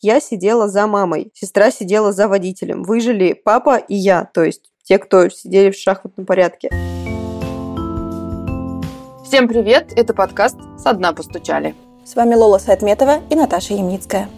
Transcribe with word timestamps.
Я 0.00 0.20
сидела 0.20 0.68
за 0.68 0.86
мамой, 0.86 1.32
сестра 1.34 1.72
сидела 1.72 2.12
за 2.12 2.28
водителем. 2.28 2.84
Выжили 2.84 3.32
папа 3.32 3.78
и 3.78 3.96
я, 3.96 4.30
то 4.32 4.44
есть 4.44 4.70
те, 4.84 4.96
кто 4.96 5.28
сидели 5.28 5.72
в 5.72 5.74
шахматном 5.76 6.24
порядке. 6.24 6.68
Всем 9.24 9.48
привет! 9.48 9.92
Это 9.96 10.14
подкаст 10.14 10.56
«Со 10.78 10.92
дна 10.92 11.12
постучали». 11.12 11.74
С 12.04 12.14
вами 12.14 12.36
Лола 12.36 12.58
Сайтметова 12.58 13.22
и 13.28 13.34
Наташа 13.34 13.74
Ямницкая. 13.74 14.28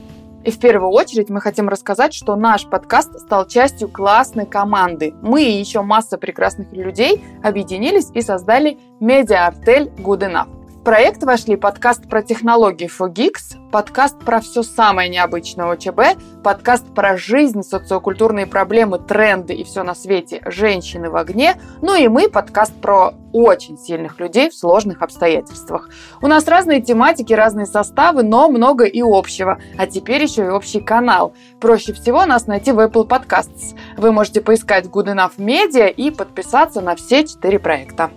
И 0.46 0.50
в 0.50 0.58
первую 0.58 0.92
очередь 0.92 1.28
мы 1.28 1.42
хотим 1.42 1.68
рассказать, 1.68 2.14
что 2.14 2.36
наш 2.36 2.66
подкаст 2.66 3.20
стал 3.20 3.46
частью 3.46 3.90
классной 3.90 4.46
команды. 4.46 5.12
Мы 5.20 5.42
и 5.42 5.58
еще 5.58 5.82
масса 5.82 6.16
прекрасных 6.16 6.72
людей 6.72 7.22
объединились 7.42 8.08
и 8.14 8.22
создали 8.22 8.78
медиа-артель 8.98 9.92
Good 9.98 10.20
Enough. 10.20 10.59
В 10.80 10.82
проект 10.82 11.22
вошли 11.24 11.56
подкаст 11.56 12.08
про 12.08 12.22
технологии 12.22 12.88
FOGIX, 12.88 13.70
подкаст 13.70 14.18
про 14.18 14.40
все 14.40 14.62
самое 14.62 15.10
необычное 15.10 15.70
ОЧБ, 15.70 16.18
подкаст 16.42 16.86
про 16.94 17.18
жизнь, 17.18 17.62
социокультурные 17.62 18.46
проблемы, 18.46 18.98
тренды 18.98 19.52
и 19.52 19.62
все 19.62 19.82
на 19.82 19.94
свете, 19.94 20.40
женщины 20.46 21.10
в 21.10 21.16
огне, 21.16 21.60
ну 21.82 21.94
и 21.94 22.08
мы, 22.08 22.30
подкаст 22.30 22.72
про 22.80 23.12
очень 23.34 23.76
сильных 23.76 24.18
людей 24.20 24.48
в 24.48 24.54
сложных 24.54 25.02
обстоятельствах. 25.02 25.90
У 26.22 26.26
нас 26.28 26.48
разные 26.48 26.80
тематики, 26.80 27.34
разные 27.34 27.66
составы, 27.66 28.22
но 28.22 28.48
много 28.48 28.84
и 28.84 29.02
общего. 29.02 29.60
А 29.76 29.86
теперь 29.86 30.22
еще 30.22 30.46
и 30.46 30.48
общий 30.48 30.80
канал. 30.80 31.34
Проще 31.60 31.92
всего 31.92 32.24
нас 32.24 32.46
найти 32.46 32.72
в 32.72 32.78
Apple 32.78 33.06
Podcasts. 33.06 33.76
Вы 33.98 34.12
можете 34.12 34.40
поискать 34.40 34.86
Good 34.86 35.14
Enough 35.14 35.36
Media 35.36 35.90
и 35.90 36.10
подписаться 36.10 36.80
на 36.80 36.96
все 36.96 37.26
четыре 37.26 37.58
проекта. 37.58 38.10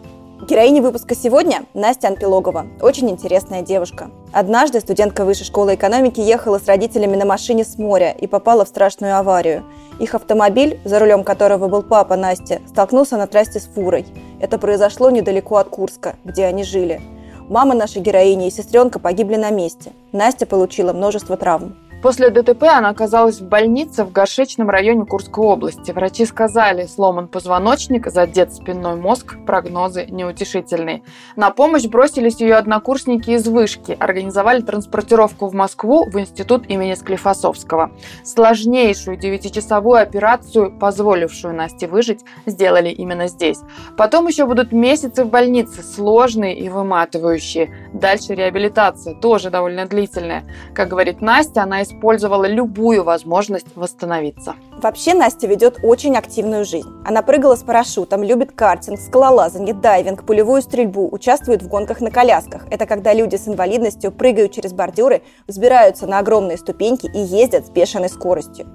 Героиня 0.43 0.81
выпуска 0.81 1.15
сегодня– 1.15 1.63
Настя 1.73 2.09
Анпилогова. 2.09 2.67
Очень 2.81 3.09
интересная 3.09 3.61
девушка. 3.61 4.11
Однажды 4.33 4.81
студентка 4.81 5.23
Высшей 5.23 5.45
школы 5.45 5.75
экономики 5.75 6.19
ехала 6.19 6.59
с 6.59 6.65
родителями 6.65 7.15
на 7.15 7.23
машине 7.23 7.63
с 7.63 7.77
моря 7.77 8.11
и 8.11 8.27
попала 8.27 8.65
в 8.65 8.67
страшную 8.67 9.17
аварию. 9.17 9.63
Их 10.01 10.15
автомобиль, 10.15 10.81
за 10.83 10.99
рулем 10.99 11.23
которого 11.23 11.69
был 11.69 11.81
папа 11.81 12.17
Насти, 12.17 12.59
столкнулся 12.67 13.15
на 13.15 13.25
трассе 13.25 13.61
с 13.61 13.67
фурой. 13.67 14.05
Это 14.41 14.57
произошло 14.57 15.09
недалеко 15.09 15.55
от 15.55 15.69
Курска, 15.69 16.17
где 16.25 16.43
они 16.43 16.65
жили. 16.65 16.99
Мама 17.47 17.73
нашей 17.73 18.01
героини 18.01 18.47
и 18.47 18.51
сестренка 18.51 18.99
погибли 18.99 19.37
на 19.37 19.49
месте. 19.49 19.93
Настя 20.11 20.45
получила 20.45 20.91
множество 20.91 21.37
травм. 21.37 21.77
После 22.03 22.29
ДТП 22.31 22.63
она 22.63 22.89
оказалась 22.89 23.39
в 23.39 23.47
больнице 23.47 24.03
в 24.03 24.11
Горшечном 24.11 24.69
районе 24.69 25.05
Курской 25.05 25.45
области. 25.45 25.91
Врачи 25.91 26.25
сказали, 26.25 26.85
сломан 26.85 27.29
позвоночник, 27.29 28.11
задет 28.11 28.53
спинной 28.53 28.97
мозг, 28.97 29.37
прогнозы 29.45 30.07
неутешительные. 30.09 31.03
На 31.37 31.49
помощь 31.51 31.85
бросились 31.85 32.41
ее 32.41 32.55
однокурсники 32.55 33.29
из 33.29 33.47
Вышки, 33.47 33.95
организовали 33.97 34.59
транспортировку 34.59 35.47
в 35.47 35.53
Москву 35.53 36.03
в 36.09 36.19
институт 36.19 36.69
имени 36.69 36.95
Склифосовского. 36.95 37.91
Сложнейшую 38.25 39.15
девятичасовую 39.15 40.01
операцию, 40.01 40.77
позволившую 40.77 41.55
Насте 41.55 41.87
выжить, 41.87 42.25
сделали 42.45 42.89
именно 42.89 43.27
здесь. 43.29 43.59
Потом 43.95 44.27
еще 44.27 44.45
будут 44.45 44.73
месяцы 44.73 45.23
в 45.23 45.29
больнице, 45.29 45.81
сложные 45.81 46.59
и 46.59 46.67
выматывающие. 46.67 47.73
Дальше 47.93 48.35
реабилитация, 48.35 49.15
тоже 49.15 49.49
довольно 49.49 49.85
длительная. 49.85 50.43
Как 50.75 50.89
говорит 50.89 51.21
Настя, 51.21 51.63
она 51.63 51.81
использовала 51.93 52.45
любую 52.45 53.03
возможность 53.03 53.67
восстановиться. 53.75 54.55
Вообще 54.81 55.13
Настя 55.13 55.47
ведет 55.47 55.79
очень 55.83 56.15
активную 56.17 56.65
жизнь. 56.65 56.89
Она 57.05 57.21
прыгала 57.21 57.55
с 57.55 57.63
парашютом, 57.63 58.23
любит 58.23 58.51
картинг, 58.51 58.99
скалолазание, 58.99 59.73
дайвинг, 59.73 60.25
пулевую 60.25 60.61
стрельбу, 60.61 61.07
участвует 61.11 61.61
в 61.61 61.67
гонках 61.67 62.01
на 62.01 62.11
колясках. 62.11 62.65
Это 62.69 62.85
когда 62.85 63.13
люди 63.13 63.35
с 63.35 63.47
инвалидностью 63.47 64.11
прыгают 64.11 64.51
через 64.51 64.73
бордюры, 64.73 65.21
взбираются 65.47 66.07
на 66.07 66.19
огромные 66.19 66.57
ступеньки 66.57 67.09
и 67.13 67.19
ездят 67.19 67.67
с 67.67 67.69
бешеной 67.69 68.09
скоростью. 68.09 68.67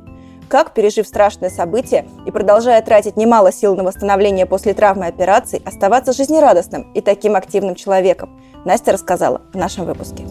Как, 0.49 0.73
пережив 0.73 1.07
страшное 1.07 1.51
событие 1.51 2.09
и 2.27 2.31
продолжая 2.31 2.81
тратить 2.81 3.19
немало 3.19 3.53
сил 3.53 3.77
на 3.77 3.85
восстановление 3.85 4.47
после 4.47 4.73
травмы 4.73 5.07
операции, 5.07 5.61
оставаться 5.63 6.15
жизнерадостным 6.15 6.91
и 6.95 7.03
таким 7.03 7.37
активным 7.37 7.75
человеком, 7.75 8.41
Настя 8.65 8.93
рассказала 8.93 9.43
в 9.53 9.57
нашем 9.57 9.85
выпуске. 9.85 10.25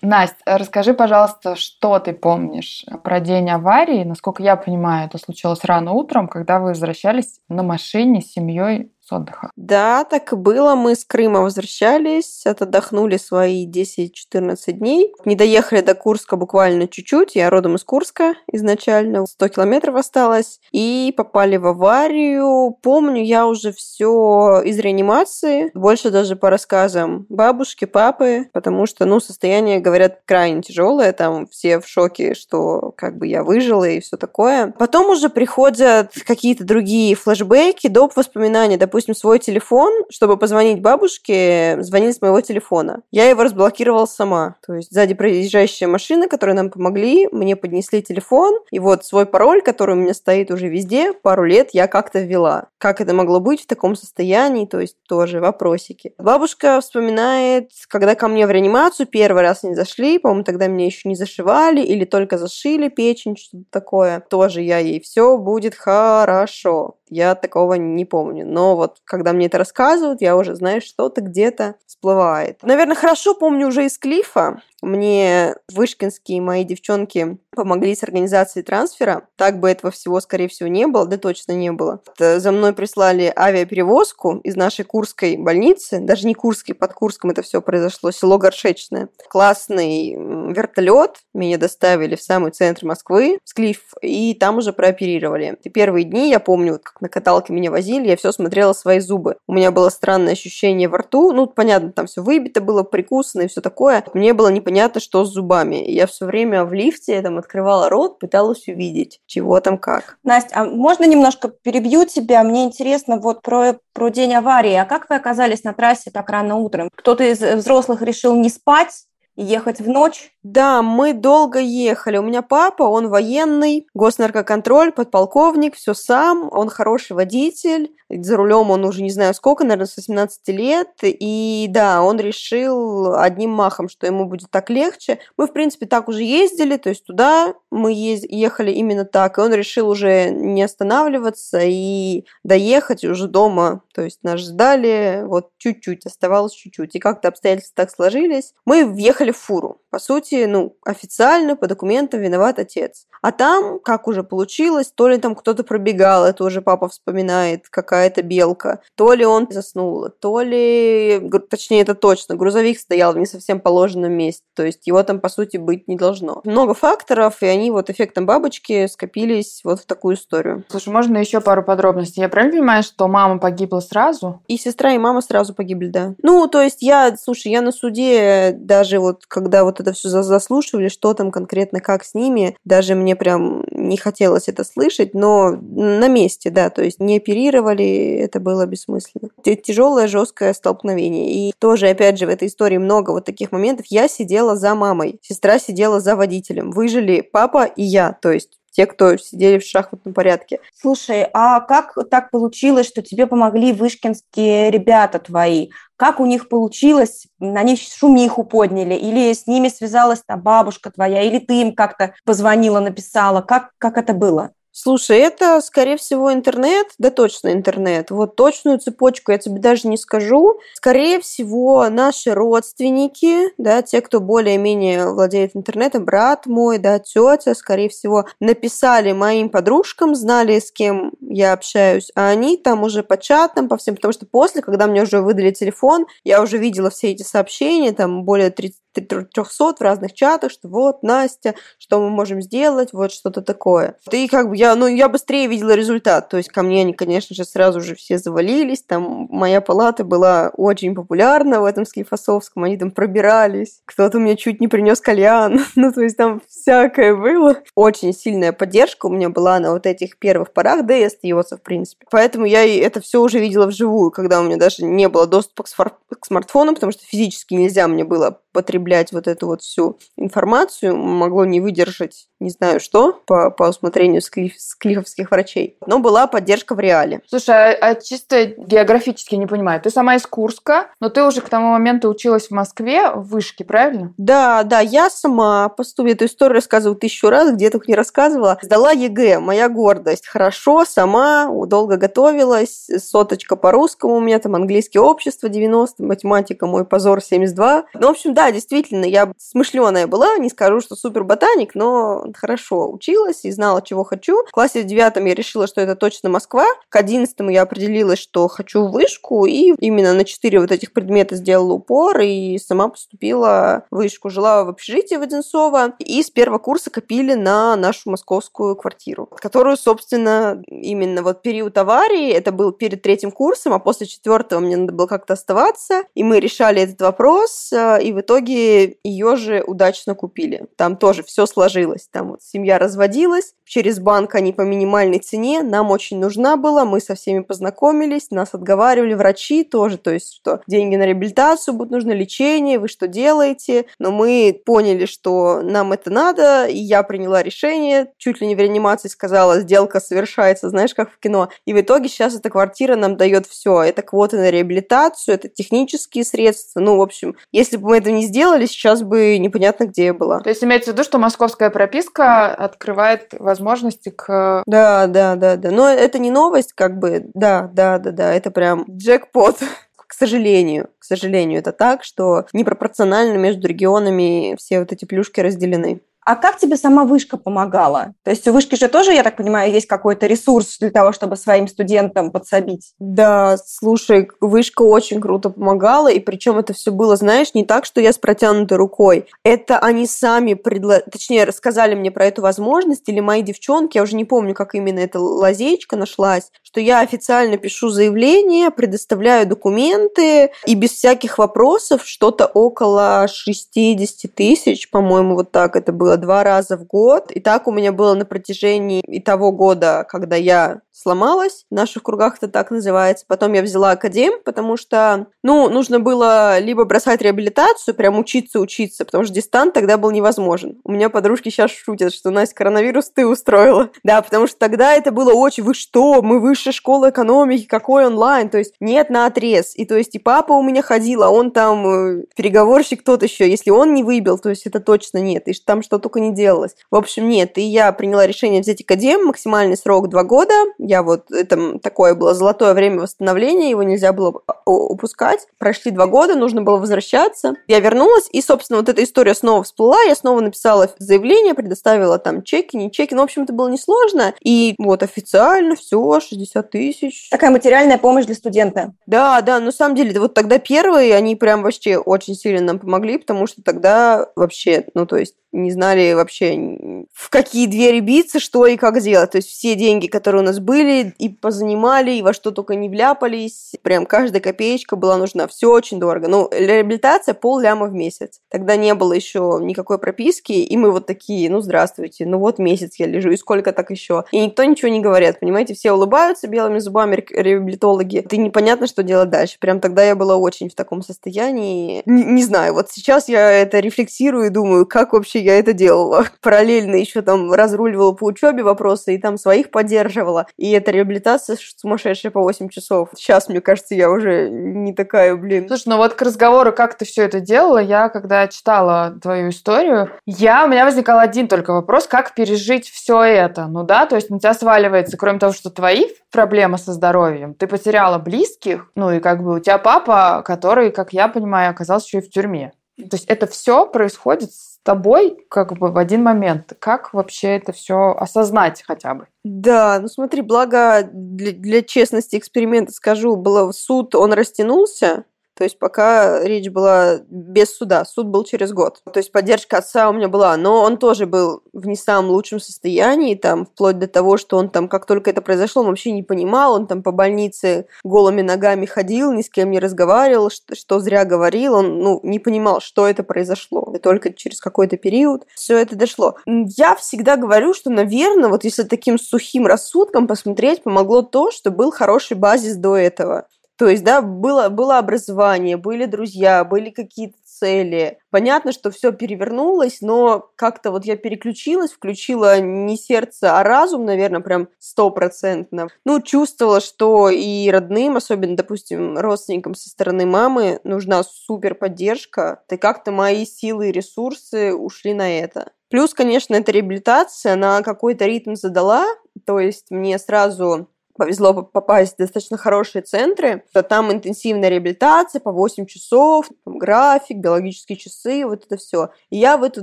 Настя, 0.00 0.36
расскажи, 0.46 0.94
пожалуйста, 0.94 1.56
что 1.56 1.98
ты 1.98 2.12
помнишь 2.12 2.84
про 3.02 3.18
день 3.18 3.50
аварии? 3.50 4.04
Насколько 4.04 4.42
я 4.42 4.56
понимаю, 4.56 5.06
это 5.06 5.18
случилось 5.18 5.64
рано 5.64 5.92
утром, 5.92 6.28
когда 6.28 6.60
вы 6.60 6.68
возвращались 6.68 7.40
на 7.48 7.62
машине 7.64 8.20
с 8.20 8.32
семьей 8.32 8.92
с 9.08 9.12
отдыха. 9.12 9.50
Да, 9.56 10.04
так 10.04 10.32
и 10.32 10.36
было. 10.36 10.74
Мы 10.74 10.94
с 10.94 11.04
Крыма 11.04 11.40
возвращались, 11.40 12.44
отдохнули 12.46 13.16
свои 13.16 13.66
10-14 13.68 14.72
дней. 14.72 15.12
Не 15.24 15.34
доехали 15.34 15.80
до 15.80 15.94
Курска 15.94 16.36
буквально 16.36 16.88
чуть-чуть. 16.88 17.34
Я 17.34 17.50
родом 17.50 17.76
из 17.76 17.84
Курска 17.84 18.34
изначально. 18.52 19.26
100 19.26 19.48
километров 19.48 19.96
осталось. 19.96 20.60
И 20.72 21.12
попали 21.16 21.56
в 21.56 21.66
аварию. 21.66 22.76
Помню 22.82 23.22
я 23.22 23.46
уже 23.46 23.72
все 23.72 24.60
из 24.64 24.78
реанимации. 24.78 25.70
Больше 25.74 26.10
даже 26.10 26.36
по 26.36 26.50
рассказам 26.50 27.26
бабушки, 27.28 27.84
папы. 27.86 28.48
Потому 28.52 28.86
что, 28.86 29.04
ну, 29.06 29.20
состояние, 29.20 29.80
говорят, 29.80 30.20
крайне 30.26 30.62
тяжелое. 30.62 31.12
Там 31.12 31.46
все 31.48 31.80
в 31.80 31.88
шоке, 31.88 32.34
что 32.34 32.92
как 32.96 33.16
бы 33.16 33.26
я 33.26 33.42
выжила 33.42 33.88
и 33.88 34.00
все 34.00 34.16
такое. 34.16 34.74
Потом 34.78 35.10
уже 35.10 35.28
приходят 35.28 36.12
какие-то 36.26 36.64
другие 36.64 37.14
флешбеки, 37.14 37.88
доп. 37.88 38.16
воспоминания. 38.16 38.76
Допустим, 38.76 38.97
допустим, 38.98 39.14
свой 39.14 39.38
телефон, 39.38 39.92
чтобы 40.10 40.36
позвонить 40.36 40.82
бабушке, 40.82 41.76
звонили 41.82 42.10
с 42.10 42.20
моего 42.20 42.40
телефона. 42.40 43.02
Я 43.12 43.30
его 43.30 43.44
разблокировала 43.44 44.06
сама. 44.06 44.56
То 44.66 44.74
есть 44.74 44.90
сзади 44.90 45.14
проезжающая 45.14 45.86
машина, 45.86 46.26
которые 46.26 46.56
нам 46.56 46.68
помогли, 46.68 47.28
мне 47.30 47.54
поднесли 47.54 48.02
телефон, 48.02 48.58
и 48.72 48.80
вот 48.80 49.04
свой 49.04 49.24
пароль, 49.24 49.62
который 49.62 49.94
у 49.94 49.98
меня 49.98 50.14
стоит 50.14 50.50
уже 50.50 50.66
везде, 50.66 51.12
пару 51.12 51.44
лет 51.44 51.70
я 51.74 51.86
как-то 51.86 52.18
ввела. 52.18 52.70
Как 52.78 53.00
это 53.00 53.14
могло 53.14 53.38
быть 53.38 53.62
в 53.62 53.66
таком 53.68 53.94
состоянии, 53.94 54.66
то 54.66 54.80
есть 54.80 54.96
тоже 55.08 55.38
вопросики. 55.38 56.12
Бабушка 56.18 56.80
вспоминает, 56.80 57.70
когда 57.86 58.16
ко 58.16 58.26
мне 58.26 58.48
в 58.48 58.50
реанимацию 58.50 59.06
первый 59.06 59.42
раз 59.42 59.62
не 59.62 59.76
зашли, 59.76 60.18
по-моему, 60.18 60.42
тогда 60.42 60.66
меня 60.66 60.86
еще 60.86 61.08
не 61.08 61.14
зашивали 61.14 61.82
или 61.82 62.04
только 62.04 62.36
зашили 62.36 62.88
печень, 62.88 63.36
что-то 63.36 63.62
такое. 63.70 64.24
Тоже 64.28 64.62
я 64.62 64.78
ей 64.78 65.00
все 65.00 65.38
будет 65.38 65.76
хорошо. 65.76 66.96
Я 67.10 67.34
такого 67.34 67.74
не 67.74 68.04
помню. 68.04 68.46
Но 68.46 68.76
вот 68.76 68.98
когда 69.04 69.32
мне 69.32 69.46
это 69.46 69.58
рассказывают, 69.58 70.20
я 70.20 70.36
уже 70.36 70.54
знаю, 70.54 70.80
что-то 70.80 71.20
где-то 71.20 71.76
всплывает. 71.86 72.58
Наверное, 72.62 72.96
хорошо 72.96 73.34
помню 73.34 73.68
уже 73.68 73.86
из 73.86 73.98
Клифа. 73.98 74.60
Мне 74.82 75.56
вышкинские 75.72 76.40
мои 76.40 76.64
девчонки 76.64 77.38
помогли 77.50 77.94
с 77.94 78.02
организацией 78.04 78.64
трансфера. 78.64 79.28
Так 79.36 79.58
бы 79.58 79.68
этого 79.68 79.90
всего, 79.90 80.20
скорее 80.20 80.48
всего, 80.48 80.68
не 80.68 80.86
было, 80.86 81.06
да 81.06 81.16
точно 81.16 81.52
не 81.52 81.72
было. 81.72 82.00
За 82.18 82.52
мной 82.52 82.72
прислали 82.72 83.32
авиаперевозку 83.34 84.36
из 84.44 84.54
нашей 84.54 84.84
Курской 84.84 85.36
больницы, 85.36 85.98
даже 86.00 86.26
не 86.26 86.34
Курской, 86.34 86.74
под 86.74 86.92
Курском 86.92 87.30
это 87.30 87.42
все 87.42 87.60
произошло, 87.60 88.12
село 88.12 88.38
Горшечное. 88.38 89.08
Классный 89.28 90.14
вертолет, 90.14 91.16
меня 91.34 91.58
доставили 91.58 92.14
в 92.14 92.22
самый 92.22 92.52
центр 92.52 92.86
Москвы, 92.86 93.38
в 93.44 93.48
Склиф, 93.48 93.94
и 94.00 94.34
там 94.34 94.58
уже 94.58 94.72
прооперировали. 94.72 95.58
И 95.64 95.68
первые 95.68 96.04
дни, 96.04 96.30
я 96.30 96.38
помню, 96.38 96.80
как 96.82 97.00
на 97.00 97.08
каталке 97.08 97.52
меня 97.52 97.70
возили, 97.70 98.08
я 98.08 98.16
все 98.16 98.30
смотрела 98.30 98.72
свои 98.72 99.00
зубы. 99.00 99.36
У 99.48 99.52
меня 99.52 99.72
было 99.72 99.88
странное 99.88 100.32
ощущение 100.32 100.88
во 100.88 100.98
рту, 100.98 101.32
ну, 101.32 101.46
понятно, 101.46 101.92
там 101.92 102.06
все 102.06 102.22
выбито 102.22 102.60
было, 102.60 102.84
прикусано 102.84 103.42
и 103.42 103.48
все 103.48 103.60
такое. 103.60 104.04
Мне 104.14 104.32
было 104.32 104.48
непонятно, 104.68 105.00
что 105.00 105.24
с 105.24 105.32
зубами. 105.32 105.84
И 105.84 105.92
я 105.92 106.06
все 106.06 106.26
время 106.26 106.64
в 106.64 106.72
лифте 106.72 107.20
там 107.22 107.38
открывала 107.38 107.88
рот, 107.88 108.18
пыталась 108.18 108.68
увидеть, 108.68 109.20
чего 109.26 109.60
там 109.60 109.78
как. 109.78 110.18
Настя, 110.22 110.60
а 110.60 110.64
можно 110.64 111.04
немножко 111.04 111.48
перебью 111.48 112.04
тебя? 112.04 112.42
Мне 112.42 112.64
интересно 112.64 113.16
вот 113.16 113.42
про, 113.42 113.78
про 113.92 114.08
день 114.10 114.34
аварии. 114.34 114.74
А 114.74 114.84
как 114.84 115.08
вы 115.08 115.16
оказались 115.16 115.64
на 115.64 115.72
трассе 115.72 116.10
так 116.10 116.28
рано 116.28 116.56
утром? 116.56 116.90
Кто-то 116.94 117.24
из 117.24 117.40
взрослых 117.40 118.02
решил 118.02 118.36
не 118.36 118.50
спать, 118.50 119.04
ехать 119.36 119.80
в 119.80 119.88
ночь? 119.88 120.32
Да, 120.50 120.80
мы 120.80 121.12
долго 121.12 121.58
ехали. 121.58 122.16
У 122.16 122.22
меня 122.22 122.40
папа, 122.40 122.84
он 122.84 123.10
военный, 123.10 123.86
госнаркоконтроль, 123.92 124.92
подполковник, 124.92 125.76
все 125.76 125.92
сам. 125.92 126.48
Он 126.50 126.70
хороший 126.70 127.12
водитель. 127.12 127.94
За 128.08 128.38
рулем 128.38 128.70
он 128.70 128.86
уже 128.86 129.02
не 129.02 129.10
знаю 129.10 129.34
сколько, 129.34 129.64
наверное, 129.64 129.84
с 129.84 129.98
18 129.98 130.48
лет. 130.48 130.88
И 131.02 131.66
да, 131.68 132.02
он 132.02 132.18
решил 132.18 133.14
одним 133.14 133.50
махом, 133.50 133.90
что 133.90 134.06
ему 134.06 134.24
будет 134.24 134.50
так 134.50 134.70
легче. 134.70 135.18
Мы, 135.36 135.46
в 135.46 135.52
принципе, 135.52 135.84
так 135.84 136.08
уже 136.08 136.22
ездили, 136.22 136.78
то 136.78 136.88
есть 136.88 137.04
туда 137.04 137.52
мы 137.70 137.92
ехали 137.92 138.72
именно 138.72 139.04
так. 139.04 139.36
И 139.36 139.42
он 139.42 139.52
решил 139.52 139.90
уже 139.90 140.30
не 140.30 140.62
останавливаться 140.62 141.60
и 141.62 142.24
доехать 142.42 143.04
уже 143.04 143.28
дома. 143.28 143.82
То 143.94 144.00
есть 144.00 144.22
нас 144.22 144.40
ждали 144.40 145.24
вот 145.26 145.50
чуть-чуть, 145.58 146.06
оставалось 146.06 146.54
чуть-чуть. 146.54 146.94
И 146.94 147.00
как-то 147.00 147.28
обстоятельства 147.28 147.84
так 147.84 147.90
сложились. 147.90 148.54
Мы 148.64 148.86
въехали 148.86 149.32
в 149.32 149.36
фуру. 149.36 149.82
По 149.90 149.98
сути, 149.98 150.37
ну, 150.46 150.76
официально 150.84 151.56
по 151.56 151.66
документам 151.66 152.20
виноват 152.20 152.58
отец. 152.58 153.06
А 153.22 153.32
там, 153.32 153.78
как 153.78 154.08
уже 154.08 154.22
получилось, 154.22 154.92
то 154.94 155.08
ли 155.08 155.18
там 155.18 155.34
кто-то 155.34 155.64
пробегал, 155.64 156.24
это 156.24 156.44
уже 156.44 156.62
папа 156.62 156.88
вспоминает, 156.88 157.68
какая-то 157.68 158.22
белка, 158.22 158.80
то 158.94 159.12
ли 159.12 159.24
он 159.24 159.48
заснул, 159.50 160.08
то 160.08 160.40
ли, 160.40 161.20
точнее, 161.50 161.82
это 161.82 161.94
точно, 161.94 162.36
грузовик 162.36 162.78
стоял 162.78 163.12
в 163.12 163.18
не 163.18 163.26
совсем 163.26 163.60
положенном 163.60 164.12
месте, 164.12 164.44
то 164.54 164.64
есть 164.64 164.86
его 164.86 165.02
там, 165.02 165.20
по 165.20 165.28
сути, 165.28 165.56
быть 165.56 165.88
не 165.88 165.96
должно. 165.96 166.40
Много 166.44 166.74
факторов, 166.74 167.42
и 167.42 167.46
они 167.46 167.70
вот 167.70 167.90
эффектом 167.90 168.26
бабочки 168.26 168.86
скопились 168.86 169.60
вот 169.64 169.80
в 169.80 169.86
такую 169.86 170.16
историю. 170.16 170.64
Слушай, 170.68 170.90
можно 170.90 171.18
еще 171.18 171.40
пару 171.40 171.62
подробностей? 171.62 172.22
Я 172.22 172.28
правильно 172.28 172.56
понимаю, 172.56 172.82
что 172.82 173.08
мама 173.08 173.38
погибла 173.38 173.80
сразу? 173.80 174.42
И 174.46 174.56
сестра, 174.56 174.92
и 174.92 174.98
мама 174.98 175.20
сразу 175.20 175.54
погибли, 175.54 175.88
да. 175.88 176.14
Ну, 176.22 176.46
то 176.46 176.62
есть 176.62 176.82
я, 176.82 177.16
слушай, 177.16 177.52
я 177.52 177.62
на 177.62 177.72
суде 177.72 178.54
даже 178.56 178.98
вот, 178.98 179.26
когда 179.26 179.64
вот 179.64 179.80
это 179.80 179.92
все 179.92 180.08
заслушивали, 180.08 180.88
что 180.88 181.14
там 181.14 181.30
конкретно, 181.30 181.80
как 181.80 182.04
с 182.04 182.14
ними, 182.14 182.56
даже 182.64 182.94
мне 182.94 183.07
прям 183.16 183.64
не 183.70 183.96
хотелось 183.96 184.48
это 184.48 184.64
слышать, 184.64 185.14
но 185.14 185.52
на 185.52 186.08
месте, 186.08 186.50
да, 186.50 186.70
то 186.70 186.82
есть 186.82 187.00
не 187.00 187.16
оперировали, 187.16 188.16
это 188.16 188.40
было 188.40 188.66
бессмысленно. 188.66 189.30
Тяжелое, 189.42 190.06
жесткое 190.06 190.52
столкновение. 190.52 191.32
И 191.32 191.52
тоже, 191.58 191.88
опять 191.88 192.18
же, 192.18 192.26
в 192.26 192.30
этой 192.30 192.48
истории 192.48 192.78
много 192.78 193.10
вот 193.10 193.24
таких 193.24 193.52
моментов. 193.52 193.86
Я 193.88 194.08
сидела 194.08 194.56
за 194.56 194.74
мамой, 194.74 195.18
сестра 195.22 195.58
сидела 195.58 196.00
за 196.00 196.16
водителем. 196.16 196.70
Выжили 196.70 197.20
папа 197.20 197.64
и 197.64 197.82
я, 197.82 198.12
то 198.12 198.30
есть 198.32 198.57
те, 198.78 198.86
кто 198.86 199.16
сидели 199.16 199.58
в 199.58 199.64
шахматном 199.64 200.14
порядке. 200.14 200.60
Слушай, 200.80 201.26
а 201.32 201.58
как 201.58 201.98
так 202.08 202.30
получилось, 202.30 202.86
что 202.86 203.02
тебе 203.02 203.26
помогли 203.26 203.72
вышкинские 203.72 204.70
ребята 204.70 205.18
твои? 205.18 205.70
Как 205.96 206.20
у 206.20 206.26
них 206.26 206.48
получилось? 206.48 207.26
Они 207.40 207.76
шумиху 207.76 208.44
подняли? 208.44 208.94
Или 208.94 209.32
с 209.32 209.48
ними 209.48 209.66
связалась 209.66 210.22
та 210.24 210.36
бабушка 210.36 210.92
твоя? 210.92 211.22
Или 211.22 211.40
ты 211.40 211.62
им 211.62 211.74
как-то 211.74 212.14
позвонила, 212.24 212.78
написала? 212.78 213.42
Как, 213.42 213.72
как 213.78 213.98
это 213.98 214.14
было? 214.14 214.52
Слушай, 214.80 215.18
это, 215.18 215.60
скорее 215.60 215.96
всего, 215.96 216.32
интернет, 216.32 216.86
да 216.98 217.10
точно 217.10 217.52
интернет. 217.52 218.12
Вот 218.12 218.36
точную 218.36 218.78
цепочку 218.78 219.32
я 219.32 219.38
тебе 219.38 219.58
даже 219.58 219.88
не 219.88 219.96
скажу. 219.96 220.60
Скорее 220.74 221.18
всего, 221.18 221.88
наши 221.90 222.32
родственники, 222.32 223.52
да, 223.58 223.82
те, 223.82 224.00
кто 224.00 224.20
более-менее 224.20 225.10
владеет 225.10 225.56
интернетом, 225.56 226.04
брат 226.04 226.46
мой, 226.46 226.78
да, 226.78 227.00
тетя, 227.00 227.56
скорее 227.56 227.88
всего, 227.88 228.26
написали 228.38 229.10
моим 229.10 229.50
подружкам, 229.50 230.14
знали, 230.14 230.60
с 230.60 230.70
кем 230.70 231.10
я 231.20 231.54
общаюсь, 231.54 232.12
а 232.14 232.28
они 232.28 232.56
там 232.56 232.84
уже 232.84 233.02
по 233.02 233.16
чатам, 233.16 233.68
по 233.68 233.78
всем, 233.78 233.96
потому 233.96 234.12
что 234.12 234.26
после, 234.26 234.62
когда 234.62 234.86
мне 234.86 235.02
уже 235.02 235.20
выдали 235.22 235.50
телефон, 235.50 236.06
я 236.22 236.40
уже 236.40 236.56
видела 236.56 236.90
все 236.90 237.10
эти 237.10 237.24
сообщения, 237.24 237.90
там 237.90 238.22
более 238.22 238.50
30 238.50 238.78
300 239.00 239.74
в 239.78 239.80
разных 239.80 240.14
чатах, 240.14 240.50
что 240.50 240.68
вот, 240.68 241.02
Настя, 241.02 241.54
что 241.78 242.00
мы 242.00 242.10
можем 242.10 242.42
сделать, 242.42 242.92
вот 242.92 243.12
что-то 243.12 243.42
такое. 243.42 243.96
И 244.10 244.28
как 244.28 244.48
бы 244.48 244.56
я, 244.56 244.74
ну, 244.74 244.86
я 244.86 245.08
быстрее 245.08 245.46
видела 245.46 245.74
результат. 245.74 246.28
То 246.28 246.36
есть 246.36 246.48
ко 246.48 246.62
мне 246.62 246.82
они, 246.82 246.92
конечно 246.92 247.34
же, 247.34 247.44
сразу 247.44 247.80
же 247.80 247.94
все 247.94 248.18
завалились. 248.18 248.82
Там 248.82 249.28
моя 249.30 249.60
палата 249.60 250.04
была 250.04 250.50
очень 250.56 250.94
популярна 250.94 251.60
в 251.60 251.64
этом 251.64 251.84
Склифосовском. 251.84 252.64
Они 252.64 252.76
там 252.76 252.90
пробирались. 252.90 253.80
Кто-то 253.84 254.18
мне 254.18 254.36
чуть 254.36 254.60
не 254.60 254.68
принес 254.68 255.00
кальян. 255.00 255.60
ну, 255.76 255.92
то 255.92 256.02
есть 256.02 256.16
там 256.16 256.40
всякое 256.48 257.14
было. 257.14 257.56
Очень 257.74 258.12
сильная 258.12 258.52
поддержка 258.52 259.06
у 259.06 259.10
меня 259.10 259.28
была 259.28 259.58
на 259.60 259.72
вот 259.72 259.86
этих 259.86 260.18
первых 260.18 260.52
порах, 260.52 260.84
да 260.86 260.96
и 260.96 261.04
остается, 261.04 261.56
в 261.56 261.62
принципе. 261.62 262.06
Поэтому 262.10 262.44
я 262.44 262.66
это 262.66 263.00
все 263.00 263.20
уже 263.20 263.38
видела 263.38 263.66
вживую, 263.66 264.10
когда 264.10 264.40
у 264.40 264.44
меня 264.44 264.56
даже 264.56 264.84
не 264.84 265.08
было 265.08 265.26
доступа 265.26 265.62
к, 265.62 265.68
смар- 265.68 265.96
к 266.20 266.26
смартфону, 266.26 266.74
потому 266.74 266.92
что 266.92 267.04
физически 267.04 267.54
нельзя 267.54 267.88
мне 267.88 268.04
было 268.04 268.40
потреблять 268.58 269.12
вот 269.12 269.28
эту 269.28 269.46
вот 269.46 269.62
всю 269.62 270.00
информацию, 270.16 270.96
могло 270.96 271.44
не 271.44 271.60
выдержать 271.60 272.26
не 272.40 272.50
знаю 272.50 272.80
что, 272.80 273.20
по, 273.26 273.50
по 273.50 273.64
усмотрению 273.64 274.22
склиф, 274.22 274.54
склифовских 274.58 275.30
врачей. 275.30 275.76
Но 275.86 275.98
была 275.98 276.26
поддержка 276.26 276.74
в 276.74 276.80
реале. 276.80 277.20
Слушай, 277.28 277.74
а, 277.74 277.88
а 277.88 277.94
чисто 277.94 278.46
географически 278.46 279.34
не 279.34 279.46
понимаю. 279.46 279.80
Ты 279.80 279.90
сама 279.90 280.16
из 280.16 280.26
Курска, 280.26 280.88
но 281.00 281.08
ты 281.08 281.22
уже 281.24 281.40
к 281.40 281.48
тому 281.48 281.70
моменту 281.70 282.08
училась 282.08 282.48
в 282.48 282.52
Москве, 282.52 283.10
в 283.10 283.28
Вышке, 283.28 283.64
правильно? 283.64 284.14
Да, 284.16 284.62
да, 284.62 284.80
я 284.80 285.10
сама 285.10 285.68
поступила. 285.68 286.08
Эту 286.08 286.26
историю 286.26 286.54
рассказываю 286.54 286.98
тысячу 286.98 287.28
раз, 287.28 287.52
где 287.52 287.70
только 287.70 287.86
не 287.88 287.94
рассказывала. 287.94 288.58
Сдала 288.62 288.92
ЕГЭ, 288.92 289.40
моя 289.40 289.68
гордость. 289.68 290.26
Хорошо, 290.26 290.84
сама, 290.84 291.50
долго 291.66 291.96
готовилась. 291.96 292.88
Соточка 292.98 293.56
по 293.56 293.72
русскому 293.72 294.16
у 294.16 294.20
меня, 294.20 294.38
там 294.38 294.54
английский, 294.54 295.00
общество 295.00 295.48
90, 295.48 296.02
математика 296.02 296.66
мой 296.66 296.84
позор 296.84 297.20
72. 297.22 297.84
Ну, 297.94 298.06
в 298.06 298.10
общем, 298.10 298.32
да, 298.32 298.50
действительно, 298.50 299.04
я 299.04 299.32
смышленая 299.38 300.06
была, 300.06 300.38
не 300.38 300.48
скажу, 300.48 300.80
что 300.80 300.96
супер 300.96 301.24
ботаник, 301.24 301.74
но 301.74 302.27
хорошо 302.36 302.90
училась 302.90 303.44
и 303.44 303.50
знала, 303.50 303.82
чего 303.82 304.04
хочу. 304.04 304.44
В 304.46 304.50
классе 304.50 304.82
девятом 304.82 305.24
я 305.24 305.34
решила, 305.34 305.66
что 305.66 305.80
это 305.80 305.96
точно 305.96 306.28
Москва. 306.28 306.66
К 306.88 306.96
одиннадцатому 306.96 307.50
я 307.50 307.62
определилась, 307.62 308.18
что 308.18 308.48
хочу 308.48 308.86
вышку, 308.86 309.46
и 309.46 309.74
именно 309.78 310.12
на 310.12 310.24
четыре 310.24 310.60
вот 310.60 310.72
этих 310.72 310.92
предмета 310.92 311.36
сделала 311.36 311.74
упор, 311.74 312.20
и 312.20 312.58
сама 312.58 312.88
поступила 312.88 313.84
в 313.90 313.96
вышку. 313.96 314.30
Жила 314.30 314.64
в 314.64 314.68
общежитии 314.68 315.16
в 315.16 315.22
Одинцово, 315.22 315.94
и 315.98 316.22
с 316.22 316.30
первого 316.30 316.58
курса 316.58 316.90
копили 316.90 317.34
на 317.34 317.76
нашу 317.76 318.10
московскую 318.10 318.76
квартиру, 318.76 319.26
которую, 319.26 319.76
собственно, 319.76 320.62
именно 320.66 321.22
вот 321.22 321.42
период 321.42 321.76
аварии, 321.78 322.30
это 322.30 322.52
был 322.52 322.72
перед 322.72 323.02
третьим 323.02 323.30
курсом, 323.30 323.72
а 323.72 323.78
после 323.78 324.06
четвертого 324.06 324.60
мне 324.60 324.76
надо 324.76 324.92
было 324.92 325.06
как-то 325.06 325.34
оставаться, 325.34 326.02
и 326.14 326.22
мы 326.22 326.40
решали 326.40 326.82
этот 326.82 327.00
вопрос, 327.00 327.72
э, 327.72 328.02
и 328.02 328.12
в 328.12 328.20
итоге 328.20 328.98
ее 329.02 329.36
же 329.36 329.62
удачно 329.66 330.14
купили. 330.14 330.66
Там 330.76 330.96
тоже 330.96 331.22
все 331.22 331.46
сложилось 331.46 332.08
там 332.18 332.30
вот 332.30 332.42
семья 332.42 332.80
разводилась, 332.80 333.54
через 333.64 334.00
банк 334.00 334.34
они 334.34 334.52
по 334.52 334.62
минимальной 334.62 335.20
цене, 335.20 335.62
нам 335.62 335.92
очень 335.92 336.18
нужна 336.18 336.56
была, 336.56 336.84
мы 336.84 337.00
со 337.00 337.14
всеми 337.14 337.40
познакомились, 337.40 338.32
нас 338.32 338.54
отговаривали 338.54 339.14
врачи 339.14 339.62
тоже, 339.62 339.98
то 339.98 340.10
есть, 340.10 340.34
что 340.34 340.60
деньги 340.66 340.96
на 340.96 341.06
реабилитацию 341.06 341.74
будут 341.74 341.92
нужны, 341.92 342.10
лечение, 342.10 342.80
вы 342.80 342.88
что 342.88 343.06
делаете? 343.06 343.84
Но 344.00 344.10
мы 344.10 344.60
поняли, 344.66 345.06
что 345.06 345.62
нам 345.62 345.92
это 345.92 346.10
надо, 346.10 346.66
и 346.66 346.76
я 346.76 347.04
приняла 347.04 347.40
решение, 347.40 348.12
чуть 348.16 348.40
ли 348.40 348.48
не 348.48 348.56
в 348.56 348.58
реанимации 348.58 349.06
сказала, 349.06 349.60
сделка 349.60 350.00
совершается, 350.00 350.70
знаешь, 350.70 350.94
как 350.94 351.12
в 351.12 351.20
кино. 351.20 351.50
И 351.66 351.72
в 351.72 351.80
итоге 351.80 352.08
сейчас 352.08 352.34
эта 352.34 352.50
квартира 352.50 352.96
нам 352.96 353.16
дает 353.16 353.46
все. 353.46 353.82
Это 353.82 354.02
квоты 354.02 354.38
на 354.38 354.50
реабилитацию, 354.50 355.36
это 355.36 355.48
технические 355.48 356.24
средства. 356.24 356.80
Ну, 356.80 356.96
в 356.96 357.00
общем, 357.00 357.36
если 357.52 357.76
бы 357.76 357.90
мы 357.90 357.98
это 357.98 358.10
не 358.10 358.24
сделали, 358.26 358.66
сейчас 358.66 359.02
бы 359.02 359.38
непонятно, 359.38 359.84
где 359.84 360.06
я 360.06 360.14
была. 360.14 360.40
То 360.40 360.48
есть 360.48 360.64
имеется 360.64 360.90
в 360.90 360.94
виду, 360.94 361.04
что 361.04 361.18
московская 361.18 361.70
прописка 361.70 362.07
открывает 362.16 363.34
возможности 363.38 364.10
к... 364.10 364.62
Да, 364.66 365.06
да, 365.06 365.36
да, 365.36 365.56
да. 365.56 365.70
Но 365.70 365.88
это 365.88 366.18
не 366.18 366.30
новость, 366.30 366.72
как 366.72 366.98
бы, 366.98 367.30
да, 367.34 367.70
да, 367.72 367.98
да, 367.98 368.10
да, 368.10 368.32
это 368.32 368.50
прям 368.50 368.84
джекпот. 368.88 369.58
К 369.96 370.14
сожалению, 370.14 370.88
к 370.98 371.04
сожалению, 371.04 371.60
это 371.60 371.70
так, 371.70 372.02
что 372.02 372.46
непропорционально 372.54 373.36
между 373.36 373.68
регионами 373.68 374.56
все 374.58 374.80
вот 374.80 374.90
эти 374.90 375.04
плюшки 375.04 375.40
разделены. 375.40 376.00
А 376.28 376.36
как 376.36 376.58
тебе 376.58 376.76
сама 376.76 377.06
вышка 377.06 377.38
помогала? 377.38 378.12
То 378.22 378.30
есть 378.30 378.46
у 378.46 378.52
вышки 378.52 378.74
же 378.74 378.88
тоже, 378.88 379.14
я 379.14 379.22
так 379.22 379.38
понимаю, 379.38 379.72
есть 379.72 379.86
какой-то 379.86 380.26
ресурс 380.26 380.76
для 380.78 380.90
того, 380.90 381.12
чтобы 381.12 381.38
своим 381.38 381.66
студентам 381.68 382.30
подсобить? 382.30 382.92
Да, 382.98 383.56
слушай, 383.56 384.28
вышка 384.38 384.82
очень 384.82 385.22
круто 385.22 385.48
помогала, 385.48 386.08
и 386.08 386.20
причем 386.20 386.58
это 386.58 386.74
все 386.74 386.92
было, 386.92 387.16
знаешь, 387.16 387.54
не 387.54 387.64
так, 387.64 387.86
что 387.86 388.02
я 388.02 388.12
с 388.12 388.18
протянутой 388.18 388.76
рукой. 388.76 389.24
Это 389.42 389.78
они 389.78 390.06
сами, 390.06 390.52
предла... 390.52 391.00
точнее, 391.00 391.44
рассказали 391.44 391.94
мне 391.94 392.10
про 392.10 392.26
эту 392.26 392.42
возможность, 392.42 393.08
или 393.08 393.20
мои 393.20 393.40
девчонки, 393.40 393.96
я 393.96 394.02
уже 394.02 394.14
не 394.14 394.26
помню, 394.26 394.52
как 394.52 394.74
именно 394.74 394.98
эта 394.98 395.18
лазейка 395.18 395.96
нашлась, 395.96 396.50
что 396.62 396.78
я 396.78 397.00
официально 397.00 397.56
пишу 397.56 397.88
заявление, 397.88 398.70
предоставляю 398.70 399.46
документы, 399.46 400.50
и 400.66 400.74
без 400.74 400.90
всяких 400.90 401.38
вопросов 401.38 402.02
что-то 402.04 402.44
около 402.44 403.26
60 403.32 404.34
тысяч, 404.34 404.90
по-моему, 404.90 405.34
вот 405.34 405.52
так 405.52 405.74
это 405.74 405.90
было 405.90 406.17
два 406.18 406.44
раза 406.44 406.76
в 406.76 406.84
год. 406.84 407.30
И 407.30 407.40
так 407.40 407.66
у 407.66 407.72
меня 407.72 407.92
было 407.92 408.14
на 408.14 408.24
протяжении 408.24 409.00
и 409.00 409.20
того 409.20 409.52
года, 409.52 410.04
когда 410.08 410.36
я 410.36 410.80
сломалась. 410.98 411.64
В 411.70 411.74
наших 411.74 412.02
кругах 412.02 412.36
это 412.38 412.48
так 412.48 412.70
называется. 412.70 413.24
Потом 413.28 413.52
я 413.52 413.62
взяла 413.62 413.92
академ, 413.92 414.34
потому 414.44 414.76
что, 414.76 415.28
ну, 415.42 415.68
нужно 415.68 416.00
было 416.00 416.58
либо 416.58 416.84
бросать 416.84 417.22
реабилитацию, 417.22 417.94
прям 417.94 418.18
учиться-учиться, 418.18 419.04
потому 419.04 419.24
что 419.24 419.32
дистант 419.32 419.74
тогда 419.74 419.96
был 419.96 420.10
невозможен. 420.10 420.78
У 420.84 420.92
меня 420.92 421.08
подружки 421.08 421.50
сейчас 421.50 421.70
шутят, 421.70 422.12
что, 422.12 422.30
Настя, 422.30 422.54
коронавирус 422.54 423.10
ты 423.10 423.26
устроила. 423.26 423.90
Да, 424.08 424.22
потому 424.22 424.46
что 424.46 424.58
тогда 424.58 424.94
это 424.94 425.12
было 425.12 425.34
очень, 425.34 425.62
вы 425.64 425.74
что, 425.74 426.22
мы 426.22 426.40
высшая 426.40 426.72
школа 426.72 427.10
экономики, 427.10 427.66
какой 427.66 428.06
онлайн? 428.06 428.48
То 428.48 428.56
есть 428.56 428.74
нет 428.80 429.10
на 429.10 429.26
отрез. 429.26 429.74
И 429.76 429.84
то 429.84 429.96
есть 429.96 430.14
и 430.14 430.18
папа 430.18 430.52
у 430.52 430.62
меня 430.62 430.80
ходил, 430.80 431.22
а 431.24 431.28
он 431.28 431.50
там 431.50 431.86
э, 431.86 432.24
переговорщик 432.34 433.04
тот 433.04 433.22
еще. 433.22 433.48
Если 433.48 433.70
он 433.70 433.92
не 433.92 434.02
выбил, 434.02 434.38
то 434.38 434.48
есть 434.48 434.66
это 434.66 434.80
точно 434.80 435.18
нет. 435.18 435.46
И 435.46 435.52
там 435.52 435.82
что-то 435.82 436.04
только 436.04 436.20
не 436.20 436.32
делалось. 436.32 436.74
В 436.90 436.96
общем, 436.96 437.28
нет, 437.28 437.58
и 437.58 437.62
я 437.62 437.92
приняла 437.92 438.26
решение 438.26 438.62
взять 438.62 438.80
академ, 438.80 439.26
максимальный 439.26 439.76
срок 439.76 440.08
два 440.08 440.24
года. 440.24 440.54
Я 440.88 441.02
вот, 441.02 441.30
это 441.30 441.78
такое 441.80 442.14
было 442.14 442.32
золотое 442.32 442.72
время 442.72 443.02
восстановления, 443.02 443.68
его 443.68 443.82
нельзя 443.82 444.14
было 444.14 444.40
упускать. 444.64 445.46
Прошли 445.58 445.90
два 445.90 446.06
года, 446.06 446.34
нужно 446.34 446.62
было 446.62 446.78
возвращаться. 446.78 447.56
Я 447.66 447.80
вернулась, 447.80 448.30
и, 448.32 448.40
собственно, 448.40 448.78
вот 448.78 448.88
эта 448.88 449.04
история 449.04 449.34
снова 449.34 449.64
всплыла, 449.64 450.00
я 450.04 450.14
снова 450.14 450.40
написала 450.40 450.88
заявление, 450.98 451.52
предоставила 451.52 452.18
там 452.18 452.42
чеки, 452.42 452.78
не 452.78 452.90
чеки, 452.90 453.14
ну, 453.14 453.20
в 453.20 453.24
общем, 453.24 453.42
это 453.42 453.52
было 453.52 453.68
несложно. 453.68 454.32
И 454.42 454.76
вот 454.78 455.02
официально 455.02 455.76
все, 455.76 456.20
60 456.20 456.70
тысяч. 456.70 457.28
Такая 457.28 457.50
материальная 457.50 457.98
помощь 457.98 458.24
для 458.24 458.34
студента. 458.34 458.94
Да, 459.04 459.42
да, 459.42 459.60
на 459.60 459.72
самом 459.72 459.94
деле, 459.94 460.18
вот 460.18 460.32
тогда 460.32 460.58
первые, 460.58 461.14
они 461.14 461.36
прям 461.36 461.62
вообще 461.62 461.98
очень 461.98 462.34
сильно 462.34 462.62
нам 462.62 462.78
помогли, 462.78 463.18
потому 463.18 463.46
что 463.46 463.62
тогда 463.62 464.30
вообще, 464.36 464.86
ну, 464.94 465.04
то 465.04 465.18
есть 465.18 465.34
не 465.52 465.70
знали 465.70 466.12
вообще, 466.12 466.76
в 467.12 467.30
какие 467.30 467.66
двери 467.66 468.00
биться, 468.00 468.40
что 468.40 468.66
и 468.66 468.76
как 468.76 469.00
делать. 469.00 469.30
То 469.30 469.38
есть 469.38 469.48
все 469.48 469.74
деньги, 469.74 470.06
которые 470.06 470.42
у 470.42 470.44
нас 470.44 470.58
были, 470.58 471.14
и 471.18 471.28
позанимали, 471.28 472.12
и 472.12 472.22
во 472.22 472.32
что 472.32 472.50
только 472.50 472.74
не 472.74 472.88
вляпались. 472.88 473.72
Прям 473.82 474.06
каждая 474.06 474.42
копеечка 474.42 474.96
была 474.96 475.16
нужна. 475.16 475.48
Все 475.48 475.70
очень 475.70 475.98
дорого. 475.98 476.28
Ну, 476.28 476.48
реабилитация 476.52 477.34
пол 477.34 477.60
ляма 477.60 477.86
в 477.86 477.94
месяц. 477.94 478.40
Тогда 478.50 478.76
не 478.76 478.94
было 478.94 479.12
еще 479.12 479.58
никакой 479.60 479.98
прописки, 479.98 480.52
и 480.52 480.76
мы 480.76 480.90
вот 480.90 481.06
такие, 481.06 481.50
ну, 481.50 481.60
здравствуйте, 481.60 482.26
ну 482.26 482.38
вот 482.38 482.58
месяц 482.58 482.96
я 482.96 483.06
лежу, 483.06 483.30
и 483.30 483.36
сколько 483.36 483.72
так 483.72 483.90
еще? 483.90 484.24
И 484.32 484.40
никто 484.40 484.64
ничего 484.64 484.88
не 484.88 485.00
говорит, 485.00 485.40
понимаете? 485.40 485.74
Все 485.74 485.92
улыбаются 485.92 486.46
белыми 486.46 486.78
зубами 486.78 487.24
реабилитологи. 487.30 488.24
Ты 488.28 488.36
непонятно, 488.36 488.86
что 488.86 489.02
делать 489.02 489.30
дальше. 489.30 489.58
Прям 489.58 489.80
тогда 489.80 490.04
я 490.04 490.14
была 490.14 490.36
очень 490.36 490.68
в 490.68 490.74
таком 490.74 491.02
состоянии. 491.02 492.02
Не, 492.06 492.24
не 492.24 492.44
знаю, 492.44 492.74
вот 492.74 492.90
сейчас 492.90 493.28
я 493.28 493.50
это 493.50 493.80
рефлексирую 493.80 494.46
и 494.46 494.50
думаю, 494.50 494.86
как 494.86 495.12
вообще 495.12 495.37
я 495.38 495.58
это 495.58 495.72
делала. 495.72 496.26
Параллельно 496.42 496.96
еще 496.96 497.22
там 497.22 497.52
разруливала 497.52 498.12
по 498.12 498.24
учебе 498.24 498.62
вопросы 498.62 499.14
и 499.14 499.18
там 499.18 499.38
своих 499.38 499.70
поддерживала. 499.70 500.46
И 500.56 500.70
эта 500.70 500.90
реабилитация 500.90 501.56
сумасшедшая 501.76 502.32
по 502.32 502.40
8 502.42 502.68
часов. 502.68 503.10
Сейчас, 503.14 503.48
мне 503.48 503.60
кажется, 503.60 503.94
я 503.94 504.10
уже 504.10 504.48
не 504.50 504.92
такая, 504.92 505.36
блин. 505.36 505.68
Слушай, 505.68 505.88
ну 505.88 505.96
вот 505.96 506.14
к 506.14 506.22
разговору, 506.22 506.72
как 506.72 506.96
ты 506.96 507.04
все 507.04 507.24
это 507.24 507.40
делала, 507.40 507.78
я 507.78 508.08
когда 508.08 508.46
читала 508.48 509.14
твою 509.20 509.50
историю, 509.50 510.10
я, 510.26 510.64
у 510.64 510.68
меня 510.68 510.84
возникал 510.84 511.18
один 511.18 511.48
только 511.48 511.72
вопрос, 511.72 512.06
как 512.06 512.34
пережить 512.34 512.88
все 512.88 513.22
это. 513.22 513.66
Ну 513.66 513.84
да, 513.84 514.06
то 514.06 514.16
есть 514.16 514.30
на 514.30 514.38
тебя 514.38 514.54
сваливается, 514.54 515.16
кроме 515.16 515.38
того, 515.38 515.52
что 515.52 515.70
твои 515.70 516.06
проблемы 516.30 516.78
со 516.78 516.92
здоровьем, 516.92 517.54
ты 517.54 517.66
потеряла 517.66 518.18
близких, 518.18 518.90
ну 518.94 519.10
и 519.12 519.20
как 519.20 519.42
бы 519.42 519.56
у 519.56 519.60
тебя 519.60 519.78
папа, 519.78 520.42
который, 520.44 520.90
как 520.90 521.12
я 521.12 521.28
понимаю, 521.28 521.70
оказался 521.70 522.06
еще 522.06 522.18
и 522.18 522.28
в 522.28 522.30
тюрьме. 522.30 522.72
То 522.96 523.16
есть 523.16 523.26
это 523.26 523.46
все 523.46 523.86
происходит 523.86 524.50
тобой 524.82 525.36
как 525.48 525.78
бы 525.78 525.90
в 525.90 525.98
один 525.98 526.22
момент. 526.22 526.72
Как 526.78 527.12
вообще 527.12 527.56
это 527.56 527.72
все 527.72 528.14
осознать 528.18 528.82
хотя 528.86 529.14
бы? 529.14 529.26
Да, 529.44 529.98
ну 530.00 530.08
смотри, 530.08 530.42
благо 530.42 531.08
для, 531.12 531.52
для 531.52 531.82
честности 531.82 532.36
эксперимента 532.36 532.92
скажу, 532.92 533.36
был 533.36 533.72
суд, 533.72 534.14
он 534.14 534.32
растянулся, 534.32 535.24
то 535.58 535.64
есть 535.64 535.76
пока 535.76 536.44
речь 536.44 536.68
была 536.68 537.18
без 537.28 537.76
суда, 537.76 538.04
суд 538.04 538.28
был 538.28 538.44
через 538.44 538.72
год. 538.72 539.02
То 539.12 539.18
есть 539.18 539.32
поддержка 539.32 539.78
отца 539.78 540.08
у 540.08 540.12
меня 540.12 540.28
была, 540.28 540.56
но 540.56 540.82
он 540.82 540.98
тоже 540.98 541.26
был 541.26 541.64
в 541.72 541.84
не 541.88 541.96
самом 541.96 542.30
лучшем 542.30 542.60
состоянии, 542.60 543.34
там, 543.34 543.66
вплоть 543.66 543.98
до 543.98 544.06
того, 544.06 544.36
что 544.36 544.56
он 544.56 544.70
там, 544.70 544.88
как 544.88 545.04
только 545.04 545.30
это 545.30 545.42
произошло, 545.42 545.82
он 545.82 545.88
вообще 545.88 546.12
не 546.12 546.22
понимал, 546.22 546.74
он 546.74 546.86
там 546.86 547.02
по 547.02 547.10
больнице 547.10 547.86
голыми 548.04 548.40
ногами 548.40 548.86
ходил, 548.86 549.32
ни 549.32 549.42
с 549.42 549.50
кем 549.50 549.72
не 549.72 549.80
разговаривал, 549.80 550.50
что, 550.50 550.76
что 550.76 551.00
зря 551.00 551.24
говорил, 551.24 551.74
он, 551.74 551.98
ну, 551.98 552.20
не 552.22 552.38
понимал, 552.38 552.80
что 552.80 553.08
это 553.08 553.24
произошло. 553.24 553.92
И 553.96 553.98
только 553.98 554.32
через 554.32 554.60
какой-то 554.60 554.96
период 554.96 555.44
все 555.56 555.76
это 555.76 555.96
дошло. 555.96 556.36
Я 556.46 556.94
всегда 556.94 557.36
говорю, 557.36 557.74
что, 557.74 557.90
наверное, 557.90 558.48
вот 558.48 558.62
если 558.62 558.84
таким 558.84 559.18
сухим 559.18 559.66
рассудком 559.66 560.28
посмотреть, 560.28 560.84
помогло 560.84 561.22
то, 561.22 561.50
что 561.50 561.72
был 561.72 561.90
хороший 561.90 562.36
базис 562.36 562.76
до 562.76 562.96
этого. 562.96 563.48
То 563.78 563.88
есть, 563.88 564.02
да, 564.02 564.22
было, 564.22 564.70
было 564.70 564.98
образование, 564.98 565.76
были 565.76 566.04
друзья, 566.04 566.64
были 566.64 566.90
какие-то 566.90 567.36
цели. 567.44 568.18
Понятно, 568.30 568.72
что 568.72 568.90
все 568.90 569.12
перевернулось, 569.12 570.00
но 570.00 570.50
как-то 570.56 570.90
вот 570.90 571.04
я 571.04 571.16
переключилась, 571.16 571.92
включила 571.92 572.58
не 572.58 572.96
сердце, 572.96 573.56
а 573.56 573.62
разум, 573.62 574.04
наверное, 574.04 574.40
прям 574.40 574.68
стопроцентно. 574.80 575.86
Ну, 576.04 576.20
чувствовала, 576.20 576.80
что 576.80 577.30
и 577.30 577.70
родным, 577.70 578.16
особенно, 578.16 578.56
допустим, 578.56 579.16
родственникам 579.16 579.76
со 579.76 579.88
стороны 579.88 580.26
мамы, 580.26 580.80
нужна 580.82 581.22
супер 581.22 581.76
поддержка. 581.76 582.62
И 582.68 582.76
как-то 582.76 583.12
мои 583.12 583.46
силы 583.46 583.90
и 583.90 583.92
ресурсы 583.92 584.74
ушли 584.74 585.14
на 585.14 585.38
это. 585.38 585.70
Плюс, 585.88 586.14
конечно, 586.14 586.54
эта 586.54 586.72
реабилитация, 586.72 587.54
она 587.54 587.82
какой-то 587.82 588.26
ритм 588.26 588.56
задала, 588.56 589.06
то 589.46 589.60
есть 589.60 589.90
мне 589.90 590.18
сразу 590.18 590.88
повезло 591.18 591.52
попасть 591.52 592.14
в 592.14 592.18
достаточно 592.18 592.56
хорошие 592.56 593.02
центры, 593.02 593.64
то 593.72 593.82
там 593.82 594.10
интенсивная 594.12 594.68
реабилитация 594.68 595.40
по 595.40 595.52
8 595.52 595.86
часов, 595.86 596.48
там, 596.64 596.78
график, 596.78 597.38
биологические 597.38 597.98
часы, 597.98 598.46
вот 598.46 598.64
это 598.64 598.76
все. 598.76 599.10
И 599.30 599.36
я 599.36 599.56
в 599.58 599.64
эту 599.64 599.82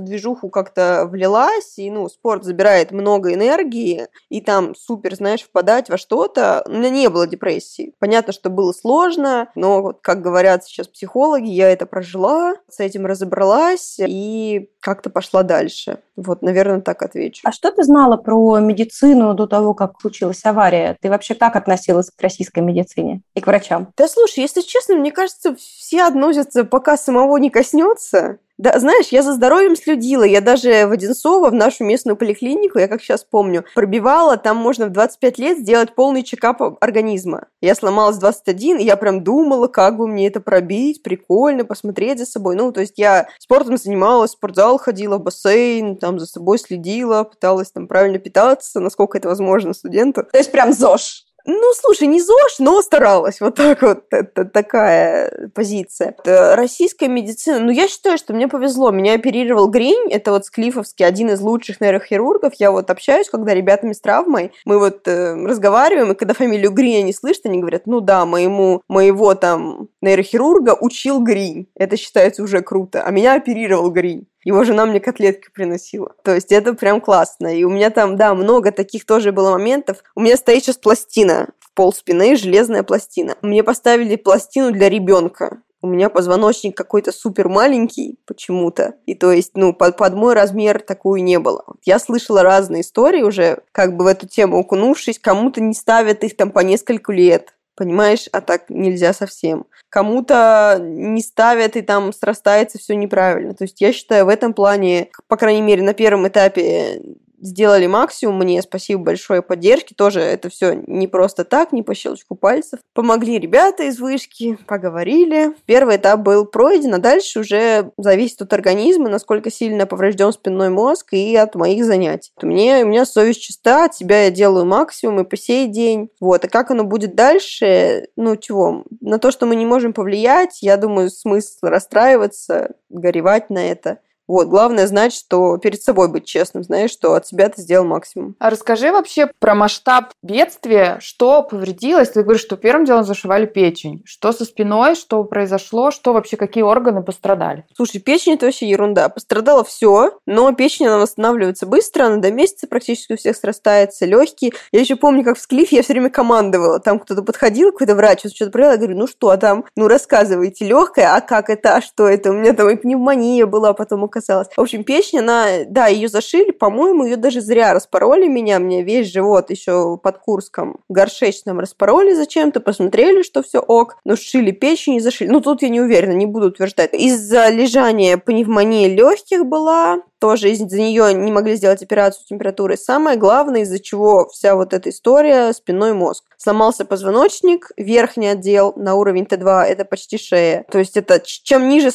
движуху 0.00 0.48
как-то 0.48 1.06
влилась, 1.08 1.78
и, 1.78 1.90
ну, 1.90 2.08
спорт 2.08 2.44
забирает 2.44 2.90
много 2.90 3.34
энергии, 3.34 4.08
и 4.30 4.40
там 4.40 4.74
супер, 4.74 5.14
знаешь, 5.14 5.42
впадать 5.42 5.88
во 5.90 5.98
что-то. 5.98 6.64
У 6.66 6.72
меня 6.72 6.90
не 6.90 7.08
было 7.08 7.26
депрессии. 7.26 7.94
Понятно, 7.98 8.32
что 8.32 8.50
было 8.50 8.72
сложно, 8.72 9.50
но, 9.54 9.82
вот, 9.82 9.98
как 10.00 10.22
говорят 10.22 10.64
сейчас 10.64 10.88
психологи, 10.88 11.48
я 11.48 11.70
это 11.70 11.86
прожила, 11.86 12.54
с 12.68 12.80
этим 12.80 13.06
разобралась 13.06 13.96
и 13.98 14.70
как-то 14.80 15.10
пошла 15.10 15.42
дальше. 15.42 15.98
Вот, 16.16 16.42
наверное, 16.42 16.80
так 16.80 17.02
отвечу. 17.02 17.42
А 17.44 17.52
что 17.52 17.70
ты 17.70 17.82
знала 17.82 18.16
про 18.16 18.58
медицину 18.58 19.34
до 19.34 19.46
того, 19.46 19.74
как 19.74 20.00
случилась 20.00 20.44
авария? 20.44 20.96
Ты 21.00 21.10
вообще 21.10 21.25
как 21.34 21.56
относилась 21.56 22.10
к 22.10 22.20
российской 22.20 22.60
медицине 22.60 23.22
и 23.34 23.40
к 23.40 23.46
врачам? 23.46 23.92
Да 23.96 24.08
слушай, 24.08 24.40
если 24.40 24.60
честно, 24.60 24.96
мне 24.96 25.12
кажется, 25.12 25.56
все 25.56 26.04
относятся, 26.04 26.64
пока 26.64 26.96
самого 26.96 27.36
не 27.38 27.50
коснется. 27.50 28.38
Да, 28.58 28.78
знаешь, 28.78 29.08
я 29.08 29.22
за 29.22 29.34
здоровьем 29.34 29.76
следила. 29.76 30.22
Я 30.22 30.40
даже 30.40 30.86
в 30.86 30.92
Одинцово, 30.92 31.50
в 31.50 31.54
нашу 31.54 31.84
местную 31.84 32.16
поликлинику, 32.16 32.78
я 32.78 32.88
как 32.88 33.02
сейчас 33.02 33.22
помню, 33.22 33.66
пробивала, 33.74 34.38
там 34.38 34.56
можно 34.56 34.86
в 34.86 34.90
25 34.90 35.38
лет 35.38 35.58
сделать 35.58 35.94
полный 35.94 36.22
чекап 36.22 36.62
организма. 36.80 37.48
Я 37.60 37.74
сломалась 37.74 38.16
в 38.16 38.20
21, 38.20 38.78
и 38.78 38.84
я 38.84 38.96
прям 38.96 39.22
думала, 39.22 39.66
как 39.66 39.98
бы 39.98 40.08
мне 40.08 40.26
это 40.28 40.40
пробить, 40.40 41.02
прикольно, 41.02 41.66
посмотреть 41.66 42.18
за 42.18 42.24
собой. 42.24 42.56
Ну, 42.56 42.72
то 42.72 42.80
есть 42.80 42.94
я 42.96 43.28
спортом 43.38 43.76
занималась, 43.76 44.30
в 44.30 44.34
спортзал 44.34 44.78
ходила, 44.78 45.18
в 45.18 45.22
бассейн, 45.22 45.98
там 45.98 46.18
за 46.18 46.26
собой 46.26 46.58
следила, 46.58 47.24
пыталась 47.24 47.70
там 47.70 47.86
правильно 47.86 48.18
питаться, 48.18 48.80
насколько 48.80 49.18
это 49.18 49.28
возможно 49.28 49.74
студенту. 49.74 50.24
То 50.32 50.38
есть 50.38 50.50
прям 50.50 50.72
ЗОЖ? 50.72 51.25
Ну, 51.46 51.72
слушай, 51.74 52.08
не 52.08 52.20
ЗОЖ, 52.20 52.58
но 52.58 52.82
старалась. 52.82 53.40
Вот 53.40 53.54
так 53.54 53.80
вот, 53.82 54.04
это 54.10 54.44
такая 54.44 55.50
позиция. 55.54 56.16
Это 56.18 56.56
российская 56.56 57.08
медицина, 57.08 57.60
ну, 57.60 57.70
я 57.70 57.86
считаю, 57.86 58.18
что 58.18 58.34
мне 58.34 58.48
повезло. 58.48 58.90
Меня 58.90 59.14
оперировал 59.14 59.68
Гринь, 59.68 60.10
это 60.10 60.32
вот 60.32 60.44
Склифовский, 60.46 61.06
один 61.06 61.30
из 61.30 61.40
лучших 61.40 61.80
нейрохирургов. 61.80 62.54
Я 62.58 62.72
вот 62.72 62.90
общаюсь, 62.90 63.30
когда 63.30 63.54
ребятами 63.54 63.92
с 63.92 64.00
травмой, 64.00 64.52
мы 64.64 64.78
вот 64.80 65.06
э, 65.06 65.34
разговариваем, 65.34 66.12
и 66.12 66.14
когда 66.16 66.34
фамилию 66.34 66.72
Гринь 66.72 67.02
они 67.02 67.12
слышат, 67.12 67.46
они 67.46 67.60
говорят, 67.60 67.86
ну 67.86 68.00
да, 68.00 68.26
моему, 68.26 68.82
моего 68.88 69.34
там 69.34 69.88
нейрохирурга 70.00 70.76
учил 70.80 71.20
Гринь. 71.20 71.68
Это 71.76 71.96
считается 71.96 72.42
уже 72.42 72.60
круто. 72.60 73.02
А 73.02 73.10
меня 73.10 73.34
оперировал 73.34 73.90
Гринь. 73.90 74.26
Его 74.46 74.62
жена 74.62 74.86
мне 74.86 75.00
котлетки 75.00 75.48
приносила. 75.52 76.14
То 76.22 76.32
есть 76.32 76.52
это 76.52 76.72
прям 76.74 77.00
классно. 77.00 77.48
И 77.48 77.64
у 77.64 77.68
меня 77.68 77.90
там, 77.90 78.16
да, 78.16 78.32
много 78.32 78.70
таких 78.70 79.04
тоже 79.04 79.32
было 79.32 79.50
моментов. 79.50 80.04
У 80.14 80.20
меня 80.20 80.36
стоит 80.36 80.62
сейчас 80.62 80.76
пластина 80.76 81.48
в 81.58 81.74
пол 81.74 81.92
спины, 81.92 82.36
железная 82.36 82.84
пластина. 82.84 83.34
Мне 83.42 83.64
поставили 83.64 84.14
пластину 84.14 84.70
для 84.70 84.88
ребенка 84.88 85.62
у 85.82 85.88
меня 85.88 86.08
позвоночник 86.08 86.76
какой-то 86.76 87.12
супер 87.12 87.48
маленький 87.48 88.18
почему-то. 88.26 88.94
И 89.06 89.14
то 89.14 89.30
есть, 89.30 89.52
ну, 89.54 89.72
под, 89.72 89.96
под 89.96 90.14
мой 90.14 90.34
размер 90.34 90.80
такую 90.80 91.22
не 91.22 91.38
было. 91.38 91.64
Я 91.84 91.98
слышала 91.98 92.42
разные 92.42 92.80
истории 92.80 93.22
уже, 93.22 93.62
как 93.72 93.96
бы 93.96 94.04
в 94.04 94.08
эту 94.08 94.26
тему 94.26 94.58
окунувшись. 94.58 95.18
Кому-то 95.18 95.60
не 95.60 95.74
ставят 95.74 96.24
их 96.24 96.36
там 96.36 96.50
по 96.50 96.60
несколько 96.60 97.12
лет 97.12 97.54
понимаешь, 97.76 98.28
а 98.32 98.40
так 98.40 98.68
нельзя 98.68 99.12
совсем. 99.12 99.66
Кому-то 99.88 100.78
не 100.80 101.22
ставят, 101.22 101.76
и 101.76 101.82
там 101.82 102.12
срастается 102.12 102.78
все 102.78 102.96
неправильно. 102.96 103.54
То 103.54 103.64
есть 103.64 103.80
я 103.80 103.92
считаю, 103.92 104.26
в 104.26 104.28
этом 104.28 104.54
плане, 104.54 105.10
по 105.28 105.36
крайней 105.36 105.62
мере, 105.62 105.82
на 105.82 105.94
первом 105.94 106.26
этапе 106.26 107.00
сделали 107.40 107.86
максимум. 107.86 108.38
Мне 108.38 108.62
спасибо 108.62 109.02
большое 109.02 109.42
поддержки. 109.42 109.94
Тоже 109.94 110.20
это 110.20 110.48
все 110.48 110.74
не 110.86 111.06
просто 111.08 111.44
так, 111.44 111.72
не 111.72 111.82
по 111.82 111.94
щелчку 111.94 112.34
пальцев. 112.34 112.80
Помогли 112.94 113.38
ребята 113.38 113.84
из 113.84 113.98
вышки, 113.98 114.58
поговорили. 114.66 115.54
Первый 115.66 115.96
этап 115.96 116.20
был 116.20 116.46
пройден, 116.46 116.94
а 116.94 116.98
дальше 116.98 117.40
уже 117.40 117.90
зависит 117.96 118.42
от 118.42 118.52
организма, 118.52 119.08
насколько 119.08 119.50
сильно 119.50 119.86
поврежден 119.86 120.32
спинной 120.32 120.70
мозг 120.70 121.12
и 121.12 121.36
от 121.36 121.54
моих 121.54 121.84
занятий. 121.84 122.32
Мне, 122.42 122.84
у 122.84 122.88
меня 122.88 123.04
совесть 123.04 123.42
чиста, 123.42 123.84
от 123.84 123.94
себя 123.94 124.24
я 124.24 124.30
делаю 124.30 124.64
максимум 124.64 125.20
и 125.20 125.24
по 125.24 125.36
сей 125.36 125.68
день. 125.68 126.10
Вот. 126.20 126.44
А 126.44 126.48
как 126.48 126.70
оно 126.70 126.84
будет 126.84 127.14
дальше? 127.14 128.08
Ну, 128.16 128.36
чего? 128.36 128.84
На 129.00 129.18
то, 129.18 129.30
что 129.30 129.46
мы 129.46 129.56
не 129.56 129.66
можем 129.66 129.92
повлиять, 129.92 130.62
я 130.62 130.76
думаю, 130.76 131.10
смысл 131.10 131.58
расстраиваться, 131.62 132.74
горевать 132.88 133.50
на 133.50 133.70
это 133.70 133.98
Вот, 134.26 134.48
главное 134.48 134.86
знать, 134.86 135.12
что 135.12 135.56
перед 135.58 135.82
собой 135.82 136.08
быть 136.08 136.24
честным, 136.24 136.64
знаешь, 136.64 136.90
что 136.90 137.14
от 137.14 137.26
себя 137.26 137.48
ты 137.48 137.62
сделал 137.62 137.86
максимум. 137.86 138.34
А 138.38 138.50
расскажи 138.50 138.90
вообще 138.90 139.30
про 139.38 139.54
масштаб 139.54 140.06
бедствия, 140.22 140.98
что 141.00 141.42
повредилось? 141.42 142.10
Ты 142.10 142.22
говоришь, 142.22 142.42
что 142.42 142.56
первым 142.56 142.84
делом 142.84 143.04
зашивали 143.04 143.46
печень. 143.46 144.02
Что 144.04 144.32
со 144.32 144.44
спиной, 144.44 144.94
что 144.96 145.22
произошло, 145.24 145.90
что 145.90 146.12
вообще, 146.12 146.36
какие 146.36 146.64
органы 146.64 147.02
пострадали? 147.02 147.64
Слушай, 147.76 148.00
печень 148.00 148.34
это 148.34 148.46
вообще 148.46 148.68
ерунда. 148.68 149.08
Пострадало 149.08 149.64
все, 149.64 150.18
но 150.26 150.52
печень 150.52 150.86
она 150.86 150.98
восстанавливается 150.98 151.66
быстро, 151.66 152.06
она 152.06 152.16
до 152.16 152.32
месяца 152.32 152.66
практически 152.66 153.12
у 153.12 153.16
всех 153.16 153.36
срастается, 153.36 154.06
легкие. 154.06 154.52
Я 154.72 154.80
еще 154.80 154.96
помню, 154.96 155.24
как 155.24 155.38
в 155.38 155.40
Склифе 155.40 155.76
я 155.76 155.82
все 155.82 155.92
время 155.92 156.10
командовала. 156.10 156.80
Там 156.80 156.98
кто-то 156.98 157.22
подходил, 157.22 157.72
какой-то 157.72 157.94
врач, 157.94 158.20
что-то 158.20 158.50
проверял, 158.50 158.72
я 158.72 158.78
говорю, 158.78 158.98
ну 158.98 159.06
что 159.06 159.30
а 159.30 159.36
там, 159.36 159.64
ну 159.76 159.88
рассказывайте, 159.88 160.64
легкая, 160.64 161.14
а 161.14 161.20
как 161.20 161.50
это, 161.50 161.76
а 161.76 161.82
что 161.82 162.08
это? 162.08 162.30
У 162.30 162.34
меня 162.34 162.52
там 162.52 162.68
и 162.68 162.76
пневмония 162.76 163.46
была, 163.46 163.72
потом 163.72 164.04
оказалось. 164.16 164.48
В 164.56 164.60
общем, 164.60 164.84
печень, 164.84 165.18
она, 165.18 165.64
да, 165.66 165.86
ее 165.86 166.08
зашили, 166.08 166.50
по-моему, 166.50 167.04
ее 167.04 167.16
даже 167.16 167.40
зря 167.40 167.74
распороли 167.74 168.26
меня, 168.26 168.58
мне 168.58 168.82
весь 168.82 169.12
живот 169.12 169.50
еще 169.50 169.98
под 170.02 170.18
Курском 170.18 170.78
горшечным 170.88 171.60
распороли 171.60 172.14
зачем-то, 172.14 172.60
посмотрели, 172.60 173.22
что 173.22 173.42
все 173.42 173.58
ок, 173.58 173.98
но 174.04 174.16
сшили 174.16 174.50
печень 174.50 174.94
и 174.94 175.00
зашили. 175.00 175.28
Ну, 175.28 175.40
тут 175.40 175.62
я 175.62 175.68
не 175.68 175.80
уверена, 175.80 176.12
не 176.12 176.26
буду 176.26 176.48
утверждать. 176.48 176.94
Из-за 176.94 177.48
лежания 177.48 178.16
пневмонии 178.16 178.88
легких 178.88 179.44
была, 179.44 180.02
тоже 180.18 180.50
из-за 180.50 180.78
нее 180.78 181.12
не 181.12 181.30
могли 181.30 181.56
сделать 181.56 181.82
операцию 181.82 182.24
с 182.24 182.28
температурой. 182.28 182.78
Самое 182.78 183.18
главное, 183.18 183.62
из-за 183.62 183.78
чего 183.78 184.28
вся 184.28 184.54
вот 184.54 184.72
эта 184.72 184.90
история, 184.90 185.52
спинной 185.52 185.92
мозг. 185.92 186.24
Сломался 186.38 186.84
позвоночник, 186.84 187.70
верхний 187.76 188.28
отдел 188.28 188.72
на 188.76 188.94
уровень 188.94 189.24
Т2, 189.24 189.64
это 189.64 189.84
почти 189.84 190.16
шея. 190.16 190.64
То 190.70 190.78
есть 190.78 190.96
это 190.96 191.20
чем 191.20 191.68
ниже 191.68 191.90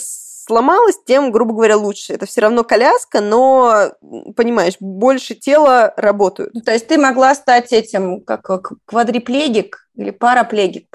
сломалась, 0.46 0.98
тем, 1.06 1.32
грубо 1.32 1.54
говоря, 1.54 1.78
лучше. 1.78 2.14
Это 2.14 2.26
все 2.26 2.42
равно 2.42 2.64
коляска, 2.64 3.22
но, 3.22 3.92
понимаешь, 4.36 4.76
больше 4.80 5.36
тела 5.36 5.94
работают. 5.98 6.54
То 6.66 6.72
есть 6.72 6.88
ты 6.88 6.98
могла 6.98 7.36
стать 7.36 7.72
этим, 7.72 8.22
как 8.22 8.50
квадриплегик 8.86 9.88
или 9.96 10.12
параплегик, 10.12 10.88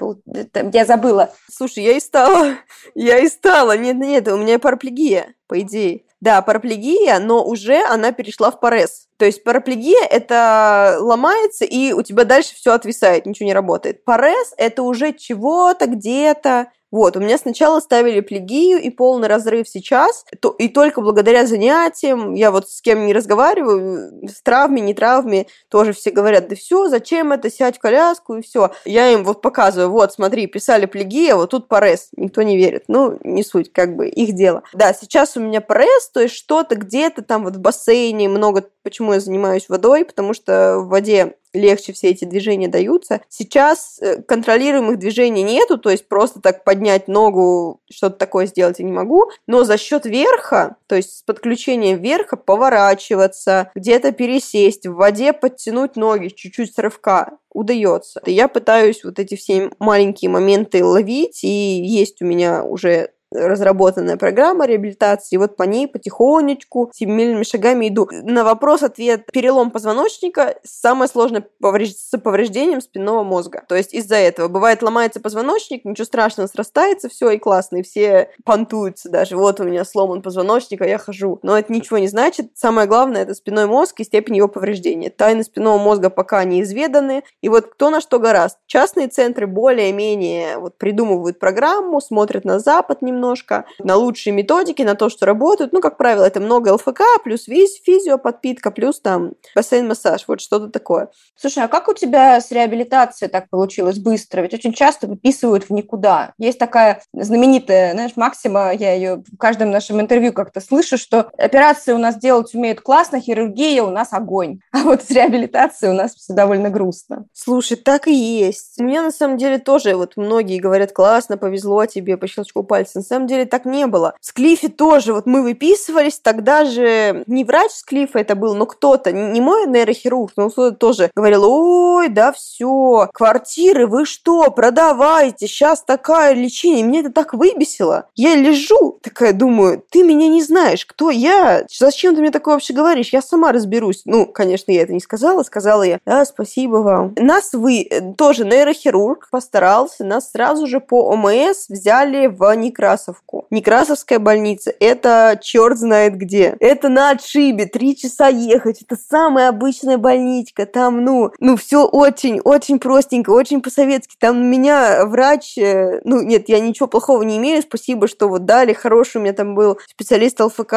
я 0.73 0.85
забыла. 0.85 1.33
Слушай, 1.51 1.83
я 1.83 1.97
и 1.97 1.99
стала, 1.99 2.55
я 2.95 3.19
и 3.19 3.27
стала. 3.27 3.77
Нет, 3.77 3.97
нет, 3.97 4.27
у 4.27 4.37
меня 4.37 4.59
параплегия, 4.59 5.35
по 5.47 5.59
идее. 5.59 6.03
Да, 6.19 6.41
параплегия, 6.41 7.19
но 7.19 7.45
уже 7.45 7.83
она 7.85 8.11
перешла 8.11 8.51
в 8.51 8.59
парез. 8.59 9.06
То 9.17 9.25
есть 9.25 9.43
параплегия– 9.43 10.05
это 10.09 10.97
ломается, 10.99 11.65
и 11.65 11.91
у 11.91 12.01
тебя 12.03 12.23
дальше 12.23 12.55
все 12.55 12.73
отвисает, 12.73 13.25
ничего 13.25 13.47
не 13.47 13.53
работает. 13.53 14.03
Парез– 14.05 14.53
это 14.57 14.83
уже 14.83 15.13
чего-то 15.13 15.87
где-то, 15.87 16.67
вот, 16.89 17.17
у 17.17 17.19
меня 17.19 17.37
сначала 17.37 17.81
ставили 17.81 18.21
плегию 18.21 18.81
и 18.81 18.89
полный 18.89 19.27
разрыв 19.27 19.67
сейчас, 19.67 20.25
то, 20.39 20.51
и 20.51 20.69
только 20.69 21.01
благодаря 21.01 21.45
занятиям, 21.45 22.33
я 22.33 22.49
вот 22.49 22.69
с 22.69 22.81
кем 22.81 23.05
не 23.05 23.13
разговариваю, 23.13 24.25
с 24.25 24.41
травме, 24.41 24.81
не 24.81 24.93
травме, 24.93 25.47
тоже 25.69 25.91
все 25.91 26.11
говорят, 26.11 26.47
да 26.47 26.55
все, 26.55 26.87
зачем 26.87 27.33
это, 27.33 27.51
сядь 27.51 27.77
в 27.77 27.79
коляску 27.79 28.35
и 28.35 28.41
все. 28.41 28.71
Я 28.85 29.09
им 29.09 29.25
вот 29.25 29.41
показываю, 29.41 29.91
вот, 29.91 30.13
смотри, 30.13 30.47
писали 30.47 30.85
плегия, 30.85 31.35
вот 31.35 31.49
тут 31.49 31.67
парез, 31.67 32.07
никто 32.15 32.41
не 32.41 32.55
верит. 32.55 32.85
Ну, 32.87 33.19
не 33.21 33.43
суть, 33.43 33.73
как 33.73 33.97
бы, 33.97 34.07
их 34.07 34.33
дело. 34.33 34.63
Да, 34.71 34.93
сейчас 34.93 35.35
у 35.35 35.41
меня 35.41 35.59
парез, 35.59 36.09
то 36.13 36.21
есть 36.21 36.35
что-то 36.35 36.77
где-то 36.77 37.21
там 37.21 37.43
вот 37.43 37.57
в 37.57 37.59
бассейне 37.59 38.29
много, 38.29 38.63
почему 38.87 39.11
я 39.11 39.19
занимаюсь 39.19 39.67
водой, 39.67 40.05
потому 40.05 40.33
что 40.33 40.79
в 40.79 40.87
воде 40.87 41.35
легче 41.51 41.91
все 41.91 42.11
эти 42.11 42.23
движения 42.23 42.69
даются. 42.69 43.19
Сейчас 43.27 43.99
э, 43.99 44.21
контролируемых 44.21 44.97
движений 44.97 45.43
нету, 45.43 45.77
то 45.77 45.89
есть 45.89 46.07
просто 46.07 46.39
так 46.39 46.63
поднять 46.63 47.09
ногу, 47.09 47.81
что-то 47.91 48.15
такое 48.15 48.45
сделать 48.45 48.79
я 48.79 48.85
не 48.85 48.93
могу, 48.93 49.29
но 49.45 49.65
за 49.65 49.77
счет 49.77 50.05
верха, 50.05 50.77
то 50.87 50.95
есть 50.95 51.17
с 51.17 51.21
подключением 51.23 52.01
верха 52.01 52.37
поворачиваться, 52.37 53.71
где-то 53.75 54.13
пересесть, 54.13 54.87
в 54.87 54.93
воде 54.93 55.33
подтянуть 55.33 55.97
ноги 55.97 56.29
чуть-чуть 56.29 56.73
с 56.73 56.77
рывка 56.77 57.37
удается. 57.51 58.21
Я 58.25 58.47
пытаюсь 58.47 59.03
вот 59.03 59.19
эти 59.19 59.35
все 59.35 59.71
маленькие 59.79 60.29
моменты 60.29 60.85
ловить, 60.85 61.43
и 61.43 61.47
есть 61.83 62.21
у 62.21 62.25
меня 62.25 62.63
уже 62.63 63.09
разработанная 63.31 64.17
программа 64.17 64.65
реабилитации, 64.65 65.35
и 65.35 65.37
вот 65.37 65.55
по 65.55 65.63
ней 65.63 65.87
потихонечку, 65.87 66.91
семимильными 66.93 67.43
шагами 67.43 67.87
иду. 67.87 68.09
На 68.11 68.43
вопрос-ответ 68.43 69.25
перелом 69.31 69.71
позвоночника 69.71 70.55
самое 70.63 71.09
сложное 71.09 71.45
повреж... 71.59 71.93
с 71.93 72.17
повреждением 72.17 72.81
спинного 72.81 73.23
мозга. 73.23 73.63
То 73.67 73.75
есть 73.75 73.93
из-за 73.93 74.15
этого 74.15 74.47
бывает 74.47 74.81
ломается 74.81 75.19
позвоночник, 75.19 75.85
ничего 75.85 76.05
страшного, 76.05 76.47
срастается 76.47 77.09
все 77.09 77.31
и 77.31 77.37
классно, 77.37 77.77
и 77.77 77.83
все 77.83 78.29
понтуются 78.43 79.09
даже. 79.09 79.37
Вот 79.37 79.59
у 79.59 79.63
меня 79.63 79.85
сломан 79.85 80.21
позвоночник, 80.21 80.81
а 80.81 80.87
я 80.87 80.97
хожу. 80.97 81.39
Но 81.43 81.57
это 81.57 81.71
ничего 81.71 81.97
не 81.97 82.07
значит. 82.07 82.51
Самое 82.55 82.87
главное 82.87 83.23
это 83.23 83.33
спинной 83.33 83.67
мозг 83.67 83.99
и 83.99 84.03
степень 84.03 84.37
его 84.37 84.47
повреждения. 84.47 85.09
Тайны 85.09 85.43
спинного 85.43 85.77
мозга 85.77 86.09
пока 86.09 86.43
не 86.43 86.61
изведаны. 86.61 87.23
И 87.41 87.49
вот 87.49 87.67
кто 87.67 87.89
на 87.89 88.01
что 88.01 88.19
гораст. 88.19 88.57
Частные 88.67 89.07
центры 89.07 89.47
более-менее 89.47 90.57
вот 90.57 90.77
придумывают 90.77 91.39
программу, 91.39 92.01
смотрят 92.01 92.45
на 92.45 92.59
Запад 92.59 93.01
немного, 93.01 93.16
немножко, 93.17 93.65
на 93.79 93.95
лучшие 93.95 94.33
методики, 94.33 94.83
на 94.83 94.95
то, 94.95 95.09
что 95.09 95.25
работают. 95.25 95.73
Ну, 95.73 95.81
как 95.81 95.97
правило, 95.97 96.23
это 96.23 96.39
много 96.39 96.73
ЛФК, 96.73 97.01
плюс 97.23 97.47
весь 97.47 97.81
физио, 97.83 98.17
подпитка, 98.17 98.71
плюс 98.71 98.99
там 98.99 99.33
бассейн-массаж, 99.55 100.23
вот 100.27 100.39
что-то 100.39 100.69
такое. 100.69 101.09
Слушай, 101.35 101.63
а 101.63 101.67
как 101.67 101.87
у 101.87 101.93
тебя 101.93 102.39
с 102.39 102.51
реабилитацией 102.51 103.29
так 103.29 103.49
получилось 103.49 103.99
быстро? 103.99 104.41
Ведь 104.41 104.53
очень 104.53 104.73
часто 104.73 105.07
выписывают 105.07 105.65
в 105.65 105.71
никуда. 105.71 106.33
Есть 106.37 106.59
такая 106.59 107.01
знаменитая, 107.13 107.93
знаешь, 107.93 108.13
Максима, 108.15 108.71
я 108.73 108.93
ее 108.93 109.23
в 109.31 109.37
каждом 109.37 109.71
нашем 109.71 109.99
интервью 109.99 110.33
как-то 110.33 110.61
слышу, 110.61 110.97
что 110.97 111.31
операции 111.37 111.93
у 111.93 111.97
нас 111.97 112.17
делать 112.17 112.53
умеют 112.53 112.81
классно, 112.81 113.19
хирургия 113.19 113.83
у 113.83 113.89
нас 113.89 114.13
огонь. 114.13 114.59
А 114.77 114.83
вот 114.83 115.03
с 115.03 115.09
реабилитацией 115.09 115.91
у 115.91 115.95
нас 115.95 116.13
все 116.13 116.33
довольно 116.33 116.69
грустно. 116.69 117.25
Слушай, 117.33 117.77
так 117.77 118.07
и 118.07 118.13
есть. 118.13 118.79
Мне 118.79 119.01
на 119.01 119.11
самом 119.11 119.37
деле 119.37 119.57
тоже 119.57 119.95
вот 119.95 120.13
многие 120.17 120.59
говорят, 120.59 120.91
классно, 120.91 121.37
повезло 121.37 121.85
тебе 121.87 122.15
по 122.15 122.27
щелчку 122.27 122.63
пальца 122.63 123.01
самом 123.07 123.27
деле 123.27 123.45
так 123.45 123.65
не 123.65 123.87
было. 123.87 124.15
В 124.21 124.25
Склифе 124.25 124.69
тоже, 124.69 125.13
вот 125.13 125.25
мы 125.25 125.41
выписывались, 125.41 126.19
тогда 126.19 126.65
же 126.65 127.23
не 127.27 127.43
врач 127.43 127.71
Склифа 127.71 128.19
это 128.19 128.35
был, 128.35 128.55
но 128.55 128.65
кто-то, 128.65 129.11
не 129.11 129.41
мой 129.41 129.67
нейрохирург, 129.67 130.33
но 130.35 130.49
кто-то 130.49 130.75
тоже 130.75 131.11
говорил, 131.15 131.43
ой, 131.45 132.09
да 132.09 132.31
все, 132.31 133.09
квартиры, 133.13 133.87
вы 133.87 134.05
что, 134.05 134.51
продавайте, 134.51 135.47
сейчас 135.47 135.81
такая 135.81 136.33
лечение. 136.33 136.83
Меня 136.83 137.01
это 137.01 137.11
так 137.11 137.33
выбесило. 137.33 138.07
Я 138.15 138.35
лежу, 138.35 138.99
такая 139.01 139.33
думаю, 139.33 139.83
ты 139.89 140.03
меня 140.03 140.27
не 140.27 140.41
знаешь, 140.41 140.85
кто 140.85 141.09
я, 141.09 141.65
зачем 141.69 142.15
ты 142.15 142.21
мне 142.21 142.31
такое 142.31 142.55
вообще 142.55 142.73
говоришь, 142.73 143.09
я 143.13 143.21
сама 143.21 143.51
разберусь. 143.51 144.01
Ну, 144.05 144.25
конечно, 144.25 144.71
я 144.71 144.83
это 144.83 144.93
не 144.93 144.99
сказала, 144.99 145.43
сказала 145.43 145.83
я, 145.83 145.99
да, 146.05 146.25
спасибо 146.25 146.77
вам. 146.77 147.13
Нас 147.17 147.53
вы, 147.53 147.83
э, 147.83 148.13
тоже 148.13 148.45
нейрохирург, 148.45 149.29
постарался, 149.29 150.03
нас 150.03 150.31
сразу 150.31 150.67
же 150.67 150.79
по 150.79 151.09
ОМС 151.09 151.69
взяли 151.69 152.27
в 152.27 152.55
Некрас 152.55 152.96
Некрасовку. 152.97 153.45
Некрасовская 153.49 154.19
больница– 154.19 154.73
это 154.79 155.39
черт 155.41 155.77
знает 155.77 156.17
где. 156.17 156.55
Это 156.59 156.89
на 156.89 157.11
отшибе, 157.11 157.65
три 157.65 157.95
часа 157.95 158.27
ехать. 158.27 158.81
Это 158.81 158.95
самая 158.95 159.49
обычная 159.49 159.97
больничка. 159.97 160.65
Там, 160.65 161.03
ну, 161.03 161.31
ну 161.39 161.55
все 161.55 161.85
очень-очень 161.85 162.79
простенько, 162.79 163.29
очень 163.31 163.61
по-советски. 163.61 164.15
Там 164.19 164.45
меня 164.45 165.05
врач, 165.05 165.57
э, 165.57 166.01
ну, 166.03 166.21
нет, 166.21 166.49
я 166.49 166.59
ничего 166.59 166.87
плохого 166.87 167.23
не 167.23 167.37
имею, 167.37 167.61
спасибо, 167.61 168.07
что 168.07 168.27
вот 168.27 168.45
дали, 168.45 168.73
хороший 168.73 169.17
у 169.17 169.21
меня 169.21 169.33
там 169.33 169.55
был 169.55 169.77
специалист 169.87 170.39
ЛФК, 170.39 170.73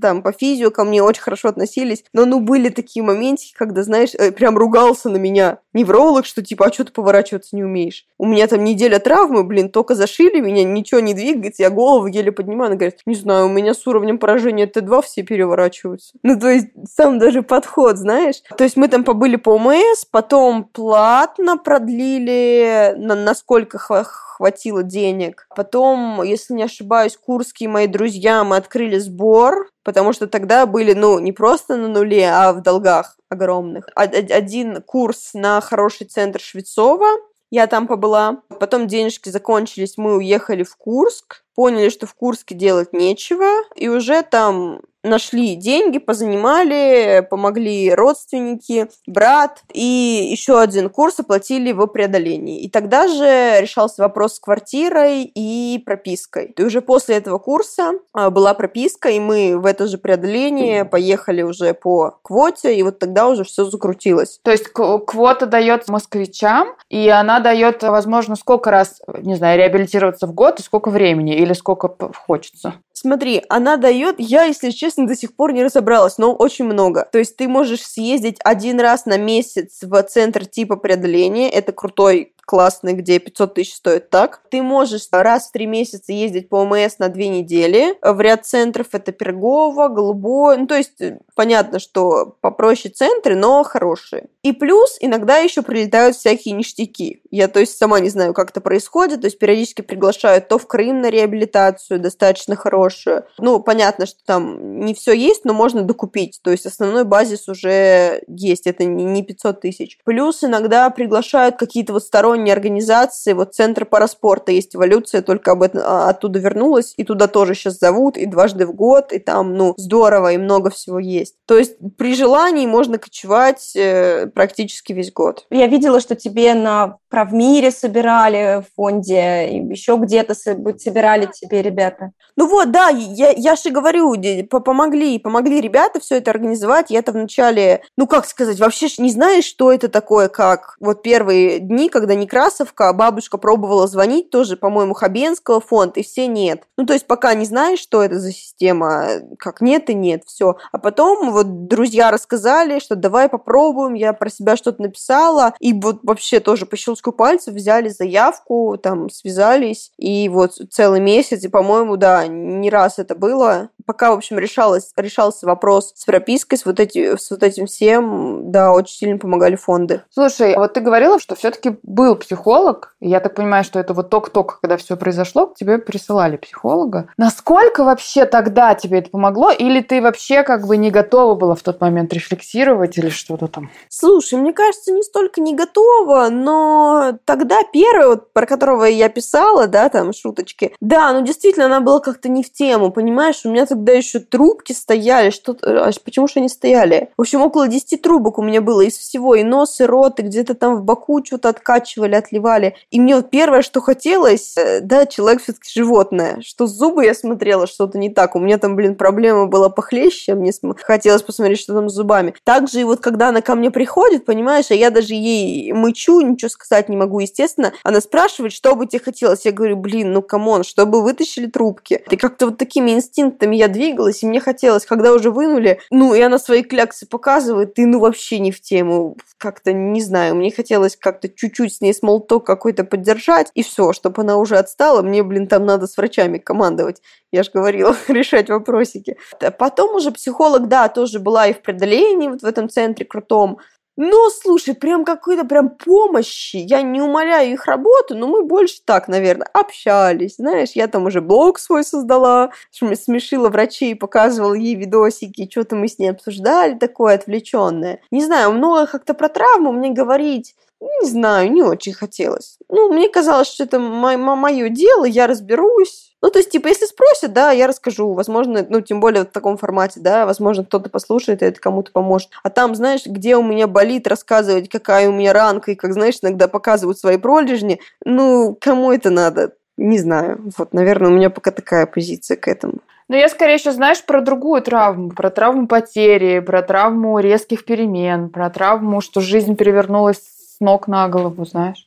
там 0.00 0.22
по 0.22 0.32
физио 0.32 0.70
ко 0.70 0.84
мне 0.84 1.02
очень 1.02 1.22
хорошо 1.22 1.48
относились. 1.48 2.04
Но, 2.12 2.24
ну, 2.24 2.40
были 2.40 2.68
такие 2.68 3.04
моментики, 3.04 3.54
когда, 3.56 3.82
знаешь, 3.82 4.10
э, 4.14 4.32
прям 4.32 4.58
ругался 4.58 5.08
на 5.08 5.16
меня 5.16 5.58
невролог, 5.72 6.26
что 6.26 6.42
типа, 6.42 6.66
а 6.66 6.72
что 6.72 6.84
ты 6.84 6.92
поворачиваться 6.92 7.56
не 7.56 7.64
умеешь? 7.64 8.06
У 8.18 8.26
меня 8.26 8.46
там 8.46 8.64
неделя 8.64 8.98
травмы, 8.98 9.44
блин, 9.44 9.70
только 9.70 9.94
зашили 9.94 10.40
меня, 10.40 10.64
ничего 10.64 11.00
не 11.00 11.14
двигается, 11.14 11.62
я 11.62 11.70
голову 11.70 12.06
еле 12.06 12.32
поднимаю, 12.32 12.68
она 12.68 12.76
говорит, 12.76 13.00
не 13.06 13.14
знаю, 13.14 13.46
у 13.46 13.48
меня 13.48 13.74
с 13.74 13.86
уровнем 13.86 14.18
поражения 14.18 14.66
Т2 14.66 15.02
все 15.02 15.22
переворачиваются. 15.22 16.14
Ну, 16.22 16.38
то 16.38 16.48
есть, 16.48 16.68
сам 16.88 17.18
даже 17.18 17.42
подход, 17.42 17.96
знаешь. 17.96 18.42
То 18.56 18.64
есть, 18.64 18.76
мы 18.76 18.88
там 18.88 19.04
побыли 19.04 19.36
по 19.36 19.50
ОМС, 19.50 20.04
потом 20.10 20.64
платно 20.64 21.56
продлили, 21.58 22.94
на, 22.96 23.14
насколько 23.14 23.78
хватило 23.78 24.82
денег. 24.82 25.46
Потом, 25.54 26.22
если 26.22 26.54
не 26.54 26.64
ошибаюсь, 26.64 27.16
курские 27.16 27.68
мои 27.68 27.86
друзья, 27.86 28.44
мы 28.44 28.56
открыли 28.56 28.98
сбор, 28.98 29.68
потому 29.82 30.12
что 30.12 30.26
тогда 30.26 30.66
были, 30.66 30.92
ну, 30.92 31.18
не 31.18 31.32
просто 31.32 31.76
на 31.76 31.88
нуле, 31.88 32.30
а 32.30 32.52
в 32.52 32.62
долгах 32.62 33.16
огромных. 33.28 33.88
Один 33.94 34.82
курс 34.82 35.30
на 35.34 35.60
хороший 35.60 36.06
центр 36.06 36.40
Швецова, 36.40 37.08
я 37.50 37.66
там 37.66 37.86
побыла. 37.86 38.42
Потом 38.60 38.86
денежки 38.86 39.28
закончились, 39.28 39.98
мы 39.98 40.16
уехали 40.16 40.62
в 40.62 40.74
Курск. 40.76 41.44
Поняли, 41.54 41.90
что 41.90 42.06
в 42.06 42.14
Курске 42.14 42.54
делать 42.54 42.94
нечего. 42.94 43.44
И 43.76 43.88
уже 43.88 44.22
там 44.22 44.80
нашли 45.02 45.56
деньги, 45.56 45.98
позанимали, 45.98 47.26
помогли 47.28 47.92
родственники, 47.94 48.88
брат, 49.06 49.62
и 49.72 50.28
еще 50.30 50.60
один 50.60 50.90
курс 50.90 51.20
оплатили 51.20 51.72
в 51.72 51.86
преодолении. 51.86 52.62
И 52.62 52.68
тогда 52.68 53.08
же 53.08 53.60
решался 53.60 54.02
вопрос 54.02 54.36
с 54.36 54.40
квартирой 54.40 55.24
и 55.24 55.82
пропиской. 55.84 56.54
И 56.56 56.62
уже 56.62 56.80
после 56.80 57.16
этого 57.16 57.38
курса 57.38 57.92
а, 58.12 58.30
была 58.30 58.54
прописка, 58.54 59.08
и 59.08 59.18
мы 59.18 59.58
в 59.58 59.66
это 59.66 59.86
же 59.86 59.98
преодоление 59.98 60.84
поехали 60.84 61.42
уже 61.42 61.74
по 61.74 62.18
квоте, 62.22 62.74
и 62.74 62.82
вот 62.82 62.98
тогда 62.98 63.28
уже 63.28 63.44
все 63.44 63.64
закрутилось. 63.64 64.40
То 64.42 64.50
есть 64.50 64.68
квота 64.68 65.46
дает 65.46 65.88
москвичам, 65.88 66.76
и 66.88 67.08
она 67.08 67.40
дает, 67.40 67.82
возможно, 67.82 68.36
сколько 68.36 68.70
раз, 68.70 69.00
не 69.18 69.34
знаю, 69.34 69.58
реабилитироваться 69.58 70.26
в 70.26 70.32
год, 70.32 70.60
и 70.60 70.62
сколько 70.62 70.90
времени, 70.90 71.36
или 71.36 71.52
сколько 71.52 72.12
хочется? 72.14 72.74
Смотри, 72.92 73.42
она 73.48 73.76
дает, 73.76 74.16
я, 74.18 74.44
если 74.44 74.70
честно, 74.70 75.06
до 75.06 75.16
сих 75.16 75.34
пор 75.34 75.52
не 75.52 75.64
разобралась, 75.64 76.18
но 76.18 76.34
очень 76.34 76.66
много. 76.66 77.08
То 77.10 77.18
есть 77.18 77.36
ты 77.36 77.48
можешь 77.48 77.82
съездить 77.82 78.36
один 78.44 78.80
раз 78.80 79.06
на 79.06 79.16
месяц 79.16 79.78
в 79.82 80.02
центр 80.04 80.46
типа 80.46 80.76
преодоления, 80.76 81.50
это 81.50 81.72
крутой 81.72 82.34
классный, 82.52 82.92
где 82.92 83.18
500 83.18 83.54
тысяч 83.54 83.76
стоит 83.76 84.10
так. 84.10 84.42
Ты 84.50 84.60
можешь 84.60 85.08
раз 85.10 85.48
в 85.48 85.52
три 85.52 85.64
месяца 85.64 86.12
ездить 86.12 86.50
по 86.50 86.56
ОМС 86.56 86.98
на 86.98 87.08
две 87.08 87.28
недели. 87.28 87.96
В 88.02 88.20
ряд 88.20 88.44
центров 88.44 88.88
это 88.92 89.10
Пергово, 89.10 89.88
Голубое. 89.88 90.58
Ну, 90.58 90.66
то 90.66 90.74
есть, 90.74 91.00
э, 91.00 91.18
понятно, 91.34 91.78
что 91.78 92.36
попроще 92.42 92.92
центры, 92.92 93.36
но 93.36 93.62
хорошие. 93.62 94.26
И 94.42 94.52
плюс 94.52 94.98
иногда 95.00 95.38
еще 95.38 95.62
прилетают 95.62 96.14
всякие 96.14 96.52
ништяки. 96.54 97.22
Я, 97.30 97.48
то 97.48 97.58
есть, 97.58 97.78
сама 97.78 98.00
не 98.00 98.10
знаю, 98.10 98.34
как 98.34 98.50
это 98.50 98.60
происходит. 98.60 99.22
То 99.22 99.28
есть, 99.28 99.38
периодически 99.38 99.80
приглашают 99.80 100.48
то 100.48 100.58
в 100.58 100.66
Крым 100.66 101.00
на 101.00 101.08
реабилитацию, 101.08 102.00
достаточно 102.00 102.54
хорошую. 102.54 103.24
Ну, 103.38 103.60
понятно, 103.60 104.04
что 104.04 104.18
там 104.26 104.80
не 104.80 104.92
все 104.92 105.14
есть, 105.14 105.46
но 105.46 105.54
можно 105.54 105.80
докупить. 105.84 106.40
То 106.42 106.50
есть, 106.50 106.66
основной 106.66 107.04
базис 107.04 107.48
уже 107.48 108.22
есть. 108.28 108.66
Это 108.66 108.84
не 108.84 109.22
500 109.22 109.62
тысяч. 109.62 109.98
Плюс 110.04 110.44
иногда 110.44 110.90
приглашают 110.90 111.56
какие-то 111.56 111.94
вот 111.94 112.02
сторонние 112.02 112.41
сторонние 112.42 112.52
организации, 112.52 113.32
вот 113.32 113.54
Центр 113.54 113.84
параспорта 113.84 114.52
есть 114.52 114.74
эволюция, 114.74 115.22
только 115.22 115.52
об 115.52 115.62
этом, 115.62 115.82
а, 115.84 116.08
оттуда 116.08 116.38
вернулась, 116.38 116.94
и 116.96 117.04
туда 117.04 117.26
тоже 117.28 117.54
сейчас 117.54 117.78
зовут, 117.78 118.16
и 118.16 118.26
дважды 118.26 118.66
в 118.66 118.74
год, 118.74 119.12
и 119.12 119.18
там, 119.18 119.54
ну, 119.56 119.74
здорово, 119.76 120.32
и 120.32 120.38
много 120.38 120.70
всего 120.70 120.98
есть. 120.98 121.36
То 121.46 121.56
есть 121.56 121.76
при 121.96 122.14
желании 122.14 122.66
можно 122.66 122.98
кочевать 122.98 123.72
э, 123.76 124.26
практически 124.26 124.92
весь 124.92 125.12
год. 125.12 125.46
Я 125.50 125.66
видела, 125.66 126.00
что 126.00 126.16
тебе 126.16 126.54
на 126.54 126.98
правмире 127.08 127.70
собирали 127.70 128.62
в 128.62 128.74
фонде, 128.74 129.58
еще 129.70 129.96
где-то 129.96 130.34
собирали 130.34 131.28
тебе 131.32 131.62
ребята. 131.62 132.12
Ну 132.36 132.48
вот, 132.48 132.70
да, 132.70 132.88
я, 132.88 133.30
я 133.36 133.54
же 133.54 133.70
говорю, 133.70 134.14
помогли, 134.48 135.18
помогли 135.18 135.60
ребята 135.60 136.00
все 136.00 136.16
это 136.16 136.30
организовать. 136.30 136.90
Я-то 136.90 137.12
вначале, 137.12 137.82
ну 137.98 138.06
как 138.06 138.24
сказать, 138.26 138.58
вообще 138.58 138.88
не 138.98 139.10
знаешь, 139.10 139.44
что 139.44 139.70
это 139.70 139.88
такое, 139.88 140.28
как 140.28 140.76
вот 140.80 141.02
первые 141.02 141.58
дни, 141.58 141.90
когда 141.90 142.14
Некрасовка, 142.22 142.92
бабушка 142.92 143.36
пробовала 143.36 143.88
звонить, 143.88 144.30
тоже, 144.30 144.56
по-моему, 144.56 144.94
Хабенского 144.94 145.60
фонд, 145.60 145.96
и 145.96 146.04
все 146.04 146.28
нет. 146.28 146.62
Ну, 146.76 146.86
то 146.86 146.92
есть 146.92 147.06
пока 147.08 147.34
не 147.34 147.44
знаешь, 147.44 147.80
что 147.80 148.00
это 148.02 148.20
за 148.20 148.30
система, 148.32 149.06
как 149.38 149.60
нет 149.60 149.90
и 149.90 149.94
нет, 149.94 150.22
все. 150.24 150.56
А 150.70 150.78
потом 150.78 151.32
вот 151.32 151.66
друзья 151.66 152.12
рассказали, 152.12 152.78
что 152.78 152.94
давай 152.94 153.28
попробуем, 153.28 153.94
я 153.94 154.12
про 154.12 154.30
себя 154.30 154.56
что-то 154.56 154.82
написала, 154.82 155.54
и 155.58 155.72
вот 155.72 155.98
вообще 156.04 156.38
тоже 156.38 156.64
по 156.64 156.76
щелчку 156.76 157.10
пальцев 157.10 157.54
взяли 157.54 157.88
заявку, 157.88 158.78
там, 158.80 159.10
связались, 159.10 159.90
и 159.98 160.28
вот 160.28 160.52
целый 160.70 161.00
месяц, 161.00 161.42
и, 161.42 161.48
по-моему, 161.48 161.96
да, 161.96 162.28
не 162.28 162.70
раз 162.70 163.00
это 163.00 163.16
было. 163.16 163.70
Пока, 163.86 164.10
в 164.10 164.14
общем, 164.14 164.38
решалось, 164.38 164.92
решался 164.96 165.46
вопрос 165.46 165.92
с 165.96 166.04
пропиской, 166.04 166.58
с 166.58 166.64
вот, 166.64 166.80
эти, 166.80 167.16
с 167.16 167.30
вот 167.30 167.42
этим 167.42 167.66
всем, 167.66 168.50
да, 168.50 168.72
очень 168.72 168.96
сильно 168.96 169.18
помогали 169.18 169.56
фонды. 169.56 170.02
Слушай, 170.10 170.54
а 170.54 170.60
вот 170.60 170.74
ты 170.74 170.80
говорила, 170.80 171.18
что 171.18 171.34
все-таки 171.34 171.76
был 171.82 172.16
психолог, 172.16 172.94
я 173.00 173.20
так 173.20 173.34
понимаю, 173.34 173.64
что 173.64 173.78
это 173.78 173.94
вот 173.94 174.10
только-только, 174.10 174.60
когда 174.60 174.76
все 174.76 174.96
произошло, 174.96 175.46
к 175.46 175.54
тебе 175.54 175.78
присылали 175.78 176.36
психолога. 176.36 177.08
Насколько 177.16 177.84
вообще 177.84 178.26
тогда 178.26 178.74
тебе 178.74 178.98
это 178.98 179.10
помогло? 179.10 179.50
Или 179.50 179.80
ты 179.80 180.00
вообще 180.00 180.42
как 180.42 180.66
бы 180.66 180.76
не 180.76 180.90
готова 180.90 181.34
была 181.34 181.54
в 181.54 181.62
тот 181.62 181.80
момент 181.80 182.12
рефлексировать 182.12 182.98
или 182.98 183.08
что-то 183.08 183.48
там? 183.48 183.70
Слушай, 183.88 184.38
мне 184.38 184.52
кажется, 184.52 184.92
не 184.92 185.02
столько 185.02 185.40
не 185.40 185.54
готова, 185.54 186.28
но 186.30 187.18
тогда 187.24 187.60
первый, 187.72 188.08
вот, 188.08 188.32
про 188.32 188.46
которого 188.46 188.84
я 188.84 189.08
писала, 189.08 189.66
да, 189.66 189.88
там, 189.88 190.12
шуточки, 190.12 190.74
да, 190.80 191.12
ну 191.12 191.22
действительно, 191.22 191.66
она 191.66 191.80
была 191.80 192.00
как-то 192.00 192.28
не 192.28 192.42
в 192.42 192.52
тему, 192.52 192.90
понимаешь? 192.90 193.40
У 193.44 193.50
меня 193.50 193.66
тогда 193.72 193.92
еще 193.92 194.18
трубки 194.20 194.72
стояли, 194.72 195.30
что 195.30 195.56
а 195.62 195.90
почему 196.04 196.28
же 196.28 196.34
они 196.36 196.48
стояли? 196.50 197.08
В 197.16 197.22
общем, 197.22 197.40
около 197.40 197.68
10 197.68 198.02
трубок 198.02 198.38
у 198.38 198.42
меня 198.42 198.60
было 198.60 198.82
из 198.82 198.98
всего, 198.98 199.34
и 199.34 199.42
нос, 199.42 199.80
и 199.80 199.84
рот, 199.84 200.20
и 200.20 200.22
где-то 200.22 200.54
там 200.54 200.76
в 200.76 200.84
боку 200.84 201.24
что-то 201.24 201.48
откачивали 201.48 202.14
отливали. 202.14 202.76
И 202.90 203.00
мне 203.00 203.16
вот 203.16 203.30
первое, 203.30 203.62
что 203.62 203.80
хотелось, 203.80 204.56
э, 204.58 204.80
да, 204.80 205.06
человек 205.06 205.42
все-таки 205.42 205.70
животное, 205.74 206.42
что 206.42 206.66
зубы 206.66 207.06
я 207.06 207.14
смотрела, 207.14 207.66
что-то 207.66 207.96
не 207.96 208.10
так. 208.10 208.36
У 208.36 208.40
меня 208.40 208.58
там, 208.58 208.76
блин, 208.76 208.94
проблема 208.94 209.46
была 209.46 209.70
похлеще, 209.70 210.34
мне 210.34 210.52
хотелось 210.82 211.22
посмотреть, 211.22 211.60
что 211.60 211.72
там 211.72 211.88
с 211.88 211.94
зубами. 211.94 212.34
Также 212.44 212.82
и 212.82 212.84
вот 212.84 213.00
когда 213.00 213.28
она 213.28 213.40
ко 213.40 213.54
мне 213.54 213.70
приходит, 213.70 214.26
понимаешь, 214.26 214.70
а 214.70 214.74
я 214.74 214.90
даже 214.90 215.14
ей 215.14 215.72
мычу, 215.72 216.20
ничего 216.20 216.50
сказать 216.50 216.90
не 216.90 216.96
могу, 216.98 217.20
естественно, 217.20 217.72
она 217.84 218.02
спрашивает, 218.02 218.52
что 218.52 218.74
бы 218.74 218.86
тебе 218.86 219.00
хотелось. 219.00 219.46
Я 219.46 219.52
говорю, 219.52 219.76
блин, 219.76 220.12
ну 220.12 220.20
come 220.20 220.44
on, 220.44 220.62
чтобы 220.62 221.02
вытащили 221.02 221.46
трубки. 221.46 222.04
И 222.10 222.16
как-то 222.16 222.46
вот 222.46 222.58
такими 222.58 222.90
инстинктами 222.90 223.56
я 223.62 223.68
двигалась, 223.68 224.22
и 224.22 224.26
мне 224.26 224.40
хотелось, 224.40 224.84
когда 224.84 225.12
уже 225.12 225.30
вынули, 225.30 225.80
ну, 225.90 226.14
и 226.14 226.20
она 226.20 226.38
свои 226.38 226.62
кляксы 226.62 227.06
показывает, 227.06 227.78
и 227.78 227.86
ну 227.86 228.00
вообще 228.00 228.40
не 228.40 228.50
в 228.50 228.60
тему. 228.60 229.16
Как-то, 229.38 229.72
не 229.72 230.02
знаю, 230.02 230.34
мне 230.34 230.50
хотелось 230.50 230.96
как-то 230.96 231.28
чуть-чуть 231.28 231.74
с 231.74 231.80
ней 231.80 231.94
small 231.94 232.22
talk 232.22 232.44
какой-то 232.44 232.84
поддержать, 232.84 233.50
и 233.54 233.62
все, 233.62 233.92
чтобы 233.92 234.22
она 234.22 234.36
уже 234.36 234.56
отстала, 234.56 235.02
мне, 235.02 235.22
блин, 235.22 235.46
там 235.46 235.64
надо 235.64 235.86
с 235.86 235.96
врачами 235.96 236.38
командовать. 236.38 237.00
Я 237.30 237.44
же 237.44 237.50
говорила, 237.54 237.96
решать 238.08 238.50
вопросики. 238.50 239.16
Потом 239.58 239.94
уже 239.94 240.10
психолог, 240.10 240.68
да, 240.68 240.88
тоже 240.88 241.20
была 241.20 241.46
и 241.46 241.54
в 241.54 241.62
преодолении 241.62 242.28
вот 242.28 242.42
в 242.42 242.46
этом 242.46 242.68
центре 242.68 243.06
крутом. 243.06 243.58
Но, 243.96 244.30
слушай, 244.30 244.74
прям 244.74 245.04
какой-то 245.04 245.44
прям 245.44 245.70
помощи. 245.70 246.56
Я 246.56 246.82
не 246.82 247.02
умоляю 247.02 247.52
их 247.52 247.66
работу, 247.66 248.16
но 248.16 248.26
мы 248.26 248.44
больше 248.44 248.80
так, 248.84 249.08
наверное, 249.08 249.48
общались. 249.52 250.36
Знаешь, 250.36 250.70
я 250.74 250.88
там 250.88 251.06
уже 251.06 251.20
блог 251.20 251.58
свой 251.58 251.84
создала, 251.84 252.52
смешила 252.70 253.50
врачей, 253.50 253.94
показывала 253.94 254.54
ей 254.54 254.74
видосики, 254.74 255.48
что-то 255.50 255.76
мы 255.76 255.88
с 255.88 255.98
ней 255.98 256.08
обсуждали 256.08 256.78
такое 256.78 257.16
отвлеченное. 257.16 258.00
Не 258.10 258.24
знаю, 258.24 258.52
много 258.52 258.86
как-то 258.86 259.14
про 259.14 259.28
травму 259.28 259.72
мне 259.72 259.90
говорить 259.90 260.54
не 261.00 261.08
знаю, 261.08 261.52
не 261.52 261.62
очень 261.62 261.92
хотелось. 261.92 262.58
Ну, 262.68 262.92
мне 262.92 263.08
казалось, 263.08 263.48
что 263.48 263.64
это 263.64 263.78
мое 263.78 264.68
дело, 264.68 265.04
я 265.04 265.26
разберусь. 265.26 266.11
Ну, 266.22 266.30
то 266.30 266.38
есть, 266.38 266.50
типа, 266.50 266.68
если 266.68 266.86
спросят, 266.86 267.32
да, 267.32 267.50
я 267.50 267.66
расскажу. 267.66 268.12
Возможно, 268.12 268.64
ну, 268.68 268.80
тем 268.80 269.00
более 269.00 269.24
в 269.24 269.30
таком 269.30 269.56
формате, 269.56 269.98
да, 270.00 270.24
возможно, 270.24 270.64
кто-то 270.64 270.88
послушает, 270.88 271.42
и 271.42 271.46
это 271.46 271.60
кому-то 271.60 271.90
поможет. 271.90 272.30
А 272.44 272.50
там, 272.50 272.76
знаешь, 272.76 273.04
где 273.04 273.36
у 273.36 273.42
меня 273.42 273.66
болит, 273.66 274.06
рассказывать, 274.06 274.68
какая 274.68 275.08
у 275.08 275.12
меня 275.12 275.32
ранка, 275.32 275.72
и 275.72 275.74
как, 275.74 275.92
знаешь, 275.92 276.18
иногда 276.22 276.46
показывают 276.46 276.98
свои 276.98 277.16
пролежни, 277.16 277.80
ну, 278.04 278.56
кому 278.60 278.92
это 278.92 279.10
надо? 279.10 279.54
Не 279.76 279.98
знаю. 279.98 280.40
Вот, 280.56 280.72
наверное, 280.72 281.10
у 281.10 281.14
меня 281.14 281.28
пока 281.28 281.50
такая 281.50 281.86
позиция 281.86 282.36
к 282.36 282.46
этому. 282.46 282.74
Но 283.08 283.16
я 283.16 283.28
скорее 283.28 283.54
еще, 283.54 283.72
знаешь, 283.72 284.04
про 284.04 284.20
другую 284.20 284.62
травму, 284.62 285.10
про 285.10 285.28
травму 285.28 285.66
потери, 285.66 286.38
про 286.38 286.62
травму 286.62 287.18
резких 287.18 287.64
перемен, 287.64 288.28
про 288.28 288.48
травму, 288.48 289.00
что 289.00 289.20
жизнь 289.20 289.56
перевернулась 289.56 290.22
ног 290.60 290.86
на 290.86 291.08
голову, 291.08 291.44
знаешь. 291.44 291.86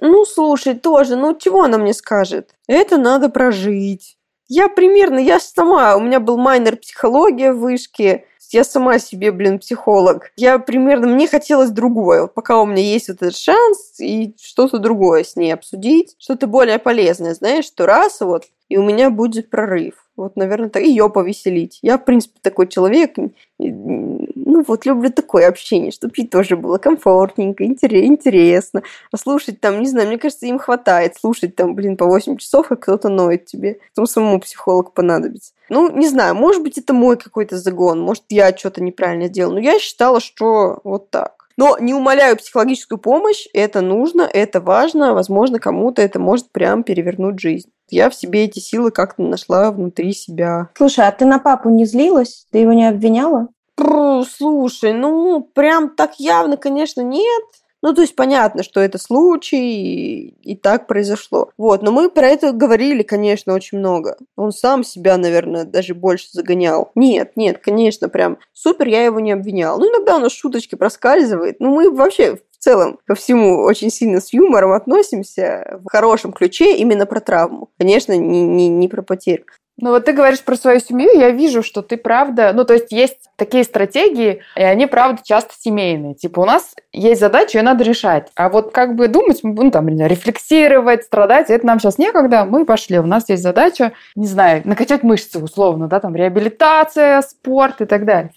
Ну, 0.00 0.24
слушай, 0.24 0.74
тоже, 0.74 1.16
ну 1.16 1.36
чего 1.38 1.62
она 1.62 1.78
мне 1.78 1.94
скажет? 1.94 2.54
Это 2.66 2.98
надо 2.98 3.28
прожить. 3.28 4.16
Я 4.48 4.68
примерно, 4.68 5.18
я 5.18 5.40
сама, 5.40 5.96
у 5.96 6.00
меня 6.00 6.20
был 6.20 6.36
майнер 6.36 6.76
психология 6.76 7.52
в 7.52 7.60
вышке, 7.60 8.26
я 8.54 8.62
сама 8.62 8.98
себе, 9.00 9.32
блин, 9.32 9.58
психолог. 9.58 10.30
Я 10.36 10.58
примерно, 10.60 11.08
мне 11.08 11.26
хотелось 11.26 11.70
другое. 11.70 12.28
Пока 12.28 12.60
у 12.62 12.66
меня 12.66 12.82
есть 12.82 13.08
вот 13.08 13.16
этот 13.22 13.36
шанс 13.36 13.98
и 13.98 14.36
что-то 14.40 14.78
другое 14.78 15.24
с 15.24 15.34
ней 15.34 15.52
обсудить, 15.52 16.14
что-то 16.18 16.46
более 16.46 16.78
полезное, 16.78 17.34
знаешь, 17.34 17.64
что 17.64 17.84
раз 17.84 18.20
вот, 18.20 18.44
и 18.68 18.76
у 18.76 18.84
меня 18.84 19.10
будет 19.10 19.50
прорыв. 19.50 20.03
Вот, 20.16 20.36
наверное, 20.36 20.68
так. 20.68 20.82
Ее 20.82 21.10
повеселить. 21.10 21.80
Я, 21.82 21.98
в 21.98 22.04
принципе, 22.04 22.38
такой 22.40 22.68
человек. 22.68 23.16
Ну, 23.58 24.64
вот 24.66 24.86
люблю 24.86 25.10
такое 25.10 25.48
общение, 25.48 25.90
чтобы 25.90 26.14
ей 26.16 26.28
тоже 26.28 26.56
было 26.56 26.78
комфортненько, 26.78 27.64
интересно. 27.64 28.82
А 29.10 29.16
слушать 29.16 29.60
там, 29.60 29.80
не 29.80 29.88
знаю, 29.88 30.08
мне 30.08 30.18
кажется, 30.18 30.46
им 30.46 30.58
хватает 30.58 31.16
слушать 31.16 31.56
там, 31.56 31.74
блин, 31.74 31.96
по 31.96 32.06
8 32.06 32.36
часов, 32.36 32.68
как 32.68 32.80
кто-то 32.80 33.08
ноет 33.08 33.46
тебе. 33.46 33.80
Потом 33.94 34.06
самому 34.06 34.40
психолог 34.40 34.92
понадобится. 34.92 35.52
Ну, 35.68 35.90
не 35.90 36.08
знаю, 36.08 36.34
может 36.34 36.62
быть, 36.62 36.78
это 36.78 36.92
мой 36.92 37.16
какой-то 37.16 37.58
загон. 37.58 38.00
Может, 38.00 38.24
я 38.28 38.56
что-то 38.56 38.82
неправильно 38.82 39.28
делал. 39.28 39.54
Но 39.54 39.60
я 39.60 39.78
считала, 39.78 40.20
что 40.20 40.80
вот 40.84 41.10
так. 41.10 41.43
Но 41.56 41.78
не 41.78 41.94
умоляю 41.94 42.36
психологическую 42.36 42.98
помощь, 42.98 43.46
это 43.52 43.80
нужно, 43.80 44.22
это 44.22 44.60
важно, 44.60 45.14
возможно, 45.14 45.58
кому-то 45.58 46.02
это 46.02 46.18
может 46.18 46.50
прям 46.50 46.82
перевернуть 46.82 47.40
жизнь. 47.40 47.70
Я 47.90 48.10
в 48.10 48.14
себе 48.14 48.44
эти 48.44 48.58
силы 48.58 48.90
как-то 48.90 49.22
нашла 49.22 49.70
внутри 49.70 50.12
себя. 50.12 50.70
Слушай, 50.76 51.06
а 51.06 51.12
ты 51.12 51.24
на 51.24 51.38
папу 51.38 51.68
не 51.68 51.84
злилась? 51.84 52.46
Ты 52.50 52.58
его 52.58 52.72
не 52.72 52.88
обвиняла? 52.88 53.48
Пру, 53.76 54.24
слушай, 54.24 54.92
ну, 54.92 55.40
прям 55.40 55.90
так 55.90 56.18
явно, 56.18 56.56
конечно, 56.56 57.00
нет. 57.02 57.44
Ну, 57.84 57.92
то 57.92 58.00
есть 58.00 58.16
понятно, 58.16 58.62
что 58.62 58.80
это 58.80 58.96
случай, 58.96 59.58
и, 59.58 60.52
и 60.52 60.56
так 60.56 60.86
произошло. 60.86 61.50
Вот, 61.58 61.82
но 61.82 61.92
мы 61.92 62.08
про 62.08 62.28
это 62.28 62.52
говорили, 62.52 63.02
конечно, 63.02 63.52
очень 63.52 63.76
много. 63.76 64.16
Он 64.36 64.52
сам 64.52 64.84
себя, 64.84 65.18
наверное, 65.18 65.66
даже 65.66 65.94
больше 65.94 66.28
загонял. 66.32 66.92
Нет, 66.94 67.32
нет, 67.36 67.58
конечно, 67.58 68.08
прям 68.08 68.38
супер, 68.54 68.88
я 68.88 69.04
его 69.04 69.20
не 69.20 69.32
обвинял. 69.32 69.78
Ну, 69.78 69.90
иногда 69.90 70.16
у 70.16 70.20
нас 70.20 70.32
шуточки 70.32 70.76
проскальзывает. 70.76 71.60
Ну, 71.60 71.74
мы 71.74 71.90
вообще 71.90 72.36
в 72.36 72.56
целом 72.58 72.98
ко 73.04 73.14
всему 73.14 73.58
очень 73.64 73.90
сильно 73.90 74.22
с 74.22 74.32
юмором 74.32 74.72
относимся 74.72 75.78
в 75.84 75.90
хорошем 75.90 76.32
ключе 76.32 76.78
именно 76.78 77.04
про 77.04 77.20
травму. 77.20 77.68
Конечно, 77.76 78.16
не, 78.16 78.46
не, 78.46 78.68
не 78.68 78.88
про 78.88 79.02
потерю. 79.02 79.44
Ну 79.76 79.90
вот 79.90 80.04
ты 80.04 80.12
говоришь 80.12 80.42
про 80.42 80.54
свою 80.54 80.78
семью, 80.78 81.10
я 81.18 81.30
вижу, 81.30 81.62
что 81.62 81.82
ты 81.82 81.96
правда... 81.96 82.52
Ну 82.54 82.64
то 82.64 82.74
есть 82.74 82.92
есть 82.92 83.28
такие 83.36 83.64
стратегии, 83.64 84.40
и 84.54 84.62
они 84.62 84.86
правда 84.86 85.20
часто 85.24 85.52
семейные. 85.58 86.14
Типа 86.14 86.40
у 86.40 86.44
нас 86.44 86.74
есть 86.92 87.20
задача, 87.20 87.58
ее 87.58 87.64
надо 87.64 87.82
решать. 87.82 88.30
А 88.36 88.48
вот 88.50 88.70
как 88.70 88.94
бы 88.94 89.08
думать, 89.08 89.40
ну 89.42 89.70
там, 89.72 89.88
рефлексировать, 89.88 91.02
страдать, 91.02 91.50
это 91.50 91.66
нам 91.66 91.80
сейчас 91.80 91.98
некогда, 91.98 92.44
мы 92.44 92.64
пошли. 92.64 93.00
У 93.00 93.06
нас 93.06 93.28
есть 93.28 93.42
задача, 93.42 93.92
не 94.14 94.28
знаю, 94.28 94.62
накачать 94.64 95.02
мышцы 95.02 95.40
условно, 95.40 95.88
да, 95.88 95.98
там 95.98 96.14
реабилитация, 96.14 97.20
спорт 97.22 97.80
и 97.80 97.86
так 97.86 98.04
далее. 98.04 98.32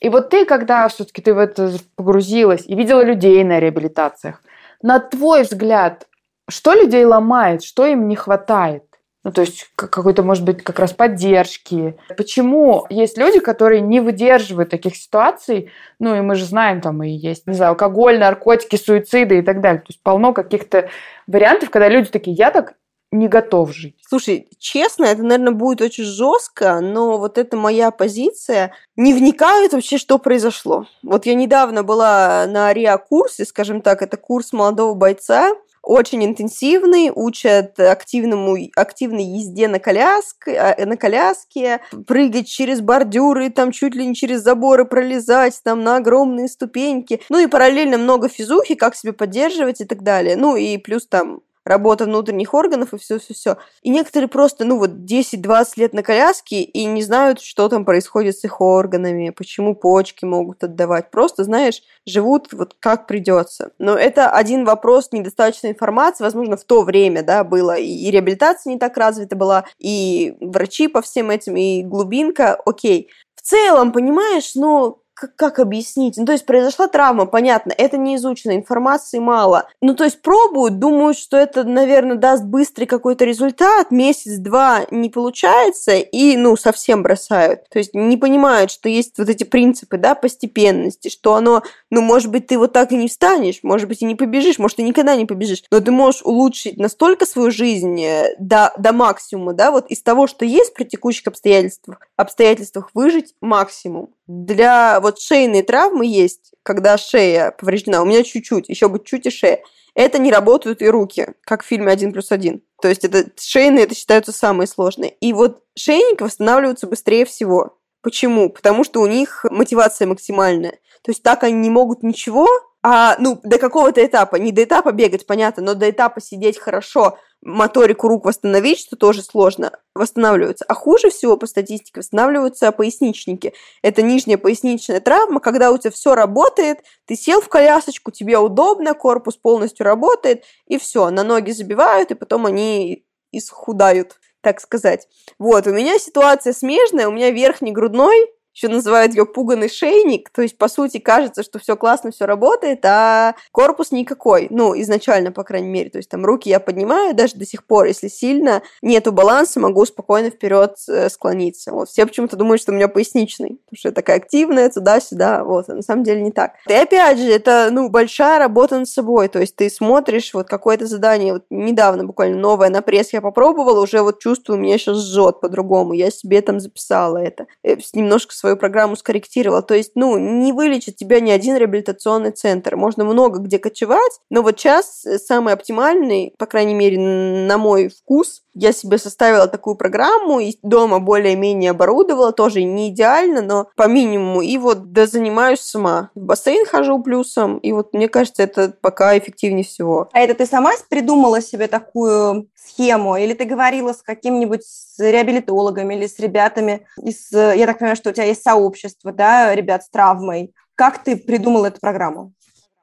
И 0.00 0.08
вот 0.08 0.30
ты, 0.30 0.44
когда 0.44 0.88
все-таки 0.88 1.22
ты 1.22 1.34
в 1.34 1.38
это 1.38 1.72
погрузилась 1.94 2.64
и 2.66 2.74
видела 2.74 3.04
людей 3.04 3.44
на 3.44 3.60
реабилитациях, 3.60 4.42
на 4.82 4.98
твой 4.98 5.42
взгляд, 5.42 6.08
что 6.48 6.74
людей 6.74 7.04
ломает, 7.04 7.62
что 7.62 7.86
им 7.86 8.08
не 8.08 8.16
хватает? 8.16 8.82
Ну, 9.22 9.32
то 9.32 9.42
есть 9.42 9.70
какой-то, 9.76 10.22
может 10.22 10.44
быть, 10.44 10.62
как 10.62 10.78
раз 10.78 10.92
поддержки. 10.92 11.96
Почему 12.16 12.86
есть 12.88 13.18
люди, 13.18 13.38
которые 13.40 13.82
не 13.82 14.00
выдерживают 14.00 14.70
таких 14.70 14.96
ситуаций? 14.96 15.70
Ну, 15.98 16.16
и 16.16 16.22
мы 16.22 16.36
же 16.36 16.46
знаем, 16.46 16.80
там 16.80 17.02
и 17.02 17.10
есть, 17.10 17.46
не 17.46 17.54
знаю, 17.54 17.72
алкоголь, 17.72 18.18
наркотики, 18.18 18.76
суициды 18.76 19.38
и 19.38 19.42
так 19.42 19.60
далее. 19.60 19.80
То 19.80 19.88
есть 19.88 20.02
полно 20.02 20.32
каких-то 20.32 20.88
вариантов, 21.26 21.68
когда 21.68 21.88
люди 21.88 22.08
такие, 22.08 22.34
я 22.34 22.50
так 22.50 22.74
не 23.12 23.28
готов 23.28 23.74
жить. 23.74 23.96
Слушай, 24.08 24.48
честно, 24.58 25.04
это, 25.04 25.22
наверное, 25.22 25.52
будет 25.52 25.80
очень 25.80 26.04
жестко, 26.04 26.80
но 26.80 27.18
вот 27.18 27.38
это 27.38 27.56
моя 27.56 27.90
позиция. 27.90 28.72
Не 28.96 29.12
вникают 29.12 29.72
вообще, 29.72 29.98
что 29.98 30.18
произошло. 30.18 30.86
Вот 31.02 31.26
я 31.26 31.34
недавно 31.34 31.82
была 31.82 32.46
на 32.46 32.72
РИА-курсе, 32.72 33.44
скажем 33.44 33.82
так, 33.82 34.02
это 34.02 34.16
курс 34.16 34.52
молодого 34.52 34.94
бойца, 34.94 35.54
очень 35.82 36.24
интенсивный, 36.24 37.10
учат 37.14 37.78
активному, 37.78 38.56
активной 38.76 39.24
езде 39.24 39.68
на 39.68 39.78
коляске, 39.78 40.52
э, 40.52 40.86
на 40.86 40.96
коляске, 40.96 41.80
прыгать 42.06 42.48
через 42.48 42.80
бордюры, 42.80 43.50
там 43.50 43.72
чуть 43.72 43.94
ли 43.94 44.06
не 44.06 44.14
через 44.14 44.42
заборы 44.42 44.84
пролезать, 44.84 45.60
там 45.64 45.82
на 45.82 45.96
огромные 45.96 46.48
ступеньки. 46.48 47.20
Ну 47.28 47.38
и 47.38 47.46
параллельно 47.46 47.98
много 47.98 48.28
физухи, 48.28 48.74
как 48.74 48.94
себя 48.94 49.12
поддерживать 49.12 49.80
и 49.80 49.84
так 49.84 50.02
далее. 50.02 50.36
Ну 50.36 50.56
и 50.56 50.76
плюс 50.76 51.06
там 51.06 51.40
работа 51.64 52.04
внутренних 52.04 52.54
органов 52.54 52.92
и 52.94 52.98
все-все-все. 52.98 53.58
И 53.82 53.90
некоторые 53.90 54.28
просто, 54.28 54.64
ну 54.64 54.78
вот, 54.78 54.90
10-20 54.90 55.66
лет 55.76 55.92
на 55.92 56.02
коляске 56.02 56.62
и 56.62 56.84
не 56.84 57.02
знают, 57.02 57.40
что 57.40 57.68
там 57.68 57.84
происходит 57.84 58.38
с 58.38 58.44
их 58.44 58.60
органами, 58.60 59.30
почему 59.30 59.74
почки 59.74 60.24
могут 60.24 60.64
отдавать. 60.64 61.10
Просто, 61.10 61.44
знаешь, 61.44 61.82
живут 62.06 62.52
вот 62.52 62.76
как 62.80 63.06
придется. 63.06 63.72
Но 63.78 63.94
это 63.94 64.30
один 64.30 64.64
вопрос 64.64 65.12
недостаточной 65.12 65.70
информации, 65.70 66.24
возможно, 66.24 66.56
в 66.56 66.64
то 66.64 66.82
время, 66.82 67.22
да, 67.22 67.44
было, 67.44 67.76
и 67.76 68.10
реабилитация 68.10 68.72
не 68.72 68.78
так 68.78 68.96
развита 68.96 69.36
была, 69.36 69.64
и 69.78 70.36
врачи 70.40 70.88
по 70.88 71.02
всем 71.02 71.30
этим, 71.30 71.56
и 71.56 71.82
глубинка, 71.82 72.54
окей. 72.64 73.10
В 73.34 73.42
целом, 73.42 73.92
понимаешь, 73.92 74.52
ну, 74.54 75.02
как, 75.36 75.58
объяснить? 75.58 76.16
Ну, 76.16 76.24
то 76.24 76.32
есть 76.32 76.46
произошла 76.46 76.88
травма, 76.88 77.26
понятно, 77.26 77.72
это 77.76 77.96
не 77.96 78.16
изучено, 78.16 78.56
информации 78.56 79.18
мало. 79.18 79.68
Ну, 79.80 79.94
то 79.94 80.04
есть 80.04 80.22
пробуют, 80.22 80.78
думают, 80.78 81.18
что 81.18 81.36
это, 81.36 81.64
наверное, 81.64 82.16
даст 82.16 82.44
быстрый 82.44 82.86
какой-то 82.86 83.24
результат, 83.24 83.90
месяц-два 83.90 84.86
не 84.90 85.10
получается, 85.10 85.96
и, 85.96 86.36
ну, 86.36 86.56
совсем 86.56 87.02
бросают. 87.02 87.68
То 87.70 87.78
есть 87.78 87.94
не 87.94 88.16
понимают, 88.16 88.70
что 88.70 88.88
есть 88.88 89.18
вот 89.18 89.28
эти 89.28 89.44
принципы, 89.44 89.98
да, 89.98 90.14
постепенности, 90.14 91.08
что 91.08 91.34
оно, 91.34 91.62
ну, 91.90 92.00
может 92.00 92.30
быть, 92.30 92.46
ты 92.46 92.58
вот 92.58 92.72
так 92.72 92.92
и 92.92 92.96
не 92.96 93.08
встанешь, 93.08 93.60
может 93.62 93.88
быть, 93.88 94.02
и 94.02 94.06
не 94.06 94.14
побежишь, 94.14 94.58
может, 94.58 94.76
ты 94.76 94.82
никогда 94.82 95.16
не 95.16 95.26
побежишь, 95.26 95.64
но 95.70 95.80
ты 95.80 95.90
можешь 95.90 96.22
улучшить 96.22 96.78
настолько 96.78 97.26
свою 97.26 97.50
жизнь 97.50 98.00
э, 98.02 98.34
до, 98.38 98.72
до 98.78 98.92
максимума, 98.92 99.52
да, 99.52 99.70
вот 99.70 99.86
из 99.88 100.02
того, 100.02 100.26
что 100.26 100.44
есть 100.44 100.74
при 100.74 100.84
текущих 100.84 101.26
обстоятельствах, 101.26 102.00
обстоятельствах 102.16 102.90
выжить 102.94 103.34
максимум. 103.40 104.10
Для 104.32 105.00
вот 105.00 105.20
шейной 105.20 105.62
травмы 105.62 106.06
есть, 106.06 106.52
когда 106.62 106.96
шея 106.96 107.50
повреждена, 107.50 108.00
у 108.00 108.04
меня 108.04 108.22
чуть-чуть, 108.22 108.68
еще 108.68 108.88
бы 108.88 109.02
чуть 109.04 109.26
и 109.26 109.30
шея. 109.30 109.60
Это 109.96 110.20
не 110.20 110.30
работают 110.30 110.82
и 110.82 110.88
руки, 110.88 111.34
как 111.40 111.64
в 111.64 111.66
фильме 111.66 111.90
«Один 111.90 112.12
плюс 112.12 112.30
один». 112.30 112.62
То 112.80 112.86
есть 112.86 113.04
это 113.04 113.28
шейные, 113.36 113.86
это 113.86 113.96
считаются 113.96 114.30
самые 114.30 114.68
сложные. 114.68 115.10
И 115.20 115.32
вот 115.32 115.64
шейники 115.76 116.22
восстанавливаются 116.22 116.86
быстрее 116.86 117.24
всего. 117.24 117.80
Почему? 118.02 118.50
Потому 118.50 118.84
что 118.84 119.00
у 119.00 119.06
них 119.08 119.44
мотивация 119.50 120.06
максимальная. 120.06 120.78
То 121.02 121.10
есть 121.10 121.24
так 121.24 121.42
они 121.42 121.54
не 121.54 121.70
могут 121.70 122.04
ничего, 122.04 122.46
а, 122.82 123.16
ну, 123.18 123.38
до 123.42 123.58
какого-то 123.58 124.04
этапа, 124.04 124.36
не 124.36 124.52
до 124.52 124.64
этапа 124.64 124.92
бегать, 124.92 125.26
понятно, 125.26 125.62
но 125.62 125.74
до 125.74 125.90
этапа 125.90 126.20
сидеть 126.20 126.58
хорошо, 126.58 127.18
моторику 127.42 128.08
рук 128.08 128.24
восстановить, 128.24 128.80
что 128.80 128.96
тоже 128.96 129.22
сложно, 129.22 129.72
восстанавливаются. 129.94 130.64
А 130.66 130.74
хуже 130.74 131.10
всего 131.10 131.36
по 131.36 131.46
статистике 131.46 132.00
восстанавливаются 132.00 132.72
поясничники. 132.72 133.52
Это 133.82 134.00
нижняя 134.00 134.38
поясничная 134.38 135.00
травма, 135.00 135.40
когда 135.40 135.72
у 135.72 135.78
тебя 135.78 135.90
все 135.90 136.14
работает, 136.14 136.78
ты 137.06 137.16
сел 137.16 137.42
в 137.42 137.48
колясочку, 137.48 138.10
тебе 138.10 138.38
удобно, 138.38 138.94
корпус 138.94 139.36
полностью 139.36 139.84
работает, 139.84 140.44
и 140.66 140.78
все, 140.78 141.10
на 141.10 141.22
ноги 141.22 141.50
забивают, 141.50 142.10
и 142.10 142.14
потом 142.14 142.46
они 142.46 143.04
исхудают, 143.30 144.18
так 144.40 144.58
сказать. 144.58 145.06
Вот, 145.38 145.66
у 145.66 145.72
меня 145.72 145.98
ситуация 145.98 146.54
смежная, 146.54 147.08
у 147.08 147.12
меня 147.12 147.30
верхний 147.30 147.72
грудной 147.72 148.30
еще 148.54 148.68
называют 148.68 149.14
ее 149.14 149.26
пуганный 149.26 149.68
шейник, 149.68 150.30
то 150.30 150.42
есть, 150.42 150.58
по 150.58 150.68
сути, 150.68 150.98
кажется, 150.98 151.42
что 151.42 151.58
все 151.58 151.76
классно, 151.76 152.10
все 152.10 152.26
работает, 152.26 152.84
а 152.84 153.34
корпус 153.52 153.92
никакой, 153.92 154.48
ну, 154.50 154.78
изначально, 154.80 155.32
по 155.32 155.44
крайней 155.44 155.68
мере, 155.68 155.90
то 155.90 155.98
есть, 155.98 156.08
там, 156.08 156.24
руки 156.24 156.48
я 156.48 156.60
поднимаю 156.60 157.14
даже 157.14 157.36
до 157.36 157.46
сих 157.46 157.64
пор, 157.64 157.86
если 157.86 158.08
сильно 158.08 158.62
нету 158.82 159.12
баланса, 159.12 159.60
могу 159.60 159.84
спокойно 159.84 160.30
вперед 160.30 160.76
э, 160.88 161.08
склониться, 161.08 161.72
вот, 161.72 161.88
все 161.88 162.06
почему-то 162.06 162.36
думают, 162.36 162.60
что 162.60 162.72
у 162.72 162.74
меня 162.74 162.88
поясничный, 162.88 163.60
потому 163.64 163.78
что 163.78 163.88
я 163.88 163.92
такая 163.92 164.16
активная, 164.16 164.68
туда-сюда, 164.70 165.44
вот, 165.44 165.68
а 165.68 165.74
на 165.74 165.82
самом 165.82 166.02
деле 166.02 166.22
не 166.22 166.32
так. 166.32 166.54
И 166.68 166.72
опять 166.72 167.18
же, 167.18 167.30
это, 167.30 167.68
ну, 167.70 167.88
большая 167.88 168.38
работа 168.38 168.78
над 168.78 168.88
собой, 168.88 169.28
то 169.28 169.38
есть, 169.38 169.56
ты 169.56 169.70
смотришь 169.70 170.34
вот 170.34 170.48
какое-то 170.48 170.86
задание, 170.86 171.34
вот, 171.34 171.44
недавно 171.50 172.04
буквально 172.04 172.38
новое 172.38 172.70
на 172.70 172.82
пресс 172.82 173.12
я 173.12 173.20
попробовала, 173.20 173.80
уже 173.80 174.02
вот 174.02 174.20
чувствую, 174.20 174.58
меня 174.58 174.78
сейчас 174.78 174.98
жжет 174.98 175.40
по-другому, 175.40 175.92
я 175.92 176.10
себе 176.10 176.40
там 176.42 176.60
записала 176.60 177.18
это, 177.18 177.46
э, 177.62 177.76
немножко 177.92 178.34
свою 178.40 178.56
программу 178.56 178.96
скорректировала. 178.96 179.62
То 179.62 179.74
есть, 179.74 179.92
ну, 179.94 180.18
не 180.18 180.52
вылечит 180.52 180.96
тебя 180.96 181.20
ни 181.20 181.30
один 181.30 181.56
реабилитационный 181.56 182.32
центр. 182.32 182.76
Можно 182.76 183.04
много 183.04 183.38
где 183.38 183.58
кочевать, 183.58 184.20
но 184.30 184.42
вот 184.42 184.58
сейчас 184.58 185.04
самый 185.26 185.54
оптимальный, 185.54 186.34
по 186.38 186.46
крайней 186.46 186.74
мере, 186.74 186.98
на 186.98 187.58
мой 187.58 187.88
вкус, 187.88 188.42
я 188.54 188.72
себе 188.72 188.98
составила 188.98 189.46
такую 189.46 189.76
программу 189.76 190.40
и 190.40 190.56
дома 190.62 190.98
более-менее 190.98 191.70
оборудовала, 191.70 192.32
тоже 192.32 192.64
не 192.64 192.88
идеально, 192.90 193.42
но 193.42 193.68
по 193.76 193.86
минимуму. 193.86 194.42
И 194.42 194.58
вот 194.58 194.92
да 194.92 195.06
занимаюсь 195.06 195.60
сама. 195.60 196.10
В 196.14 196.20
бассейн 196.20 196.66
хожу 196.66 197.00
плюсом, 197.02 197.58
и 197.58 197.72
вот 197.72 197.92
мне 197.92 198.08
кажется, 198.08 198.42
это 198.42 198.74
пока 198.80 199.16
эффективнее 199.16 199.64
всего. 199.64 200.08
А 200.12 200.20
это 200.20 200.34
ты 200.34 200.46
сама 200.46 200.72
придумала 200.88 201.40
себе 201.40 201.68
такую 201.68 202.48
схему, 202.66 203.16
или 203.16 203.34
ты 203.34 203.44
говорила 203.44 203.92
с 203.92 204.02
каким-нибудь 204.02 204.62
реабилитологами 204.98 205.94
или 205.94 206.06
с 206.06 206.18
ребятами 206.18 206.86
из, 207.02 207.30
я 207.32 207.66
так 207.66 207.78
понимаю, 207.78 207.96
что 207.96 208.10
у 208.10 208.12
тебя 208.12 208.24
есть 208.24 208.42
сообщество, 208.42 209.12
да, 209.12 209.54
ребят 209.54 209.84
с 209.84 209.88
травмой. 209.88 210.54
Как 210.74 211.02
ты 211.02 211.16
придумала 211.16 211.66
эту 211.66 211.80
программу? 211.80 212.32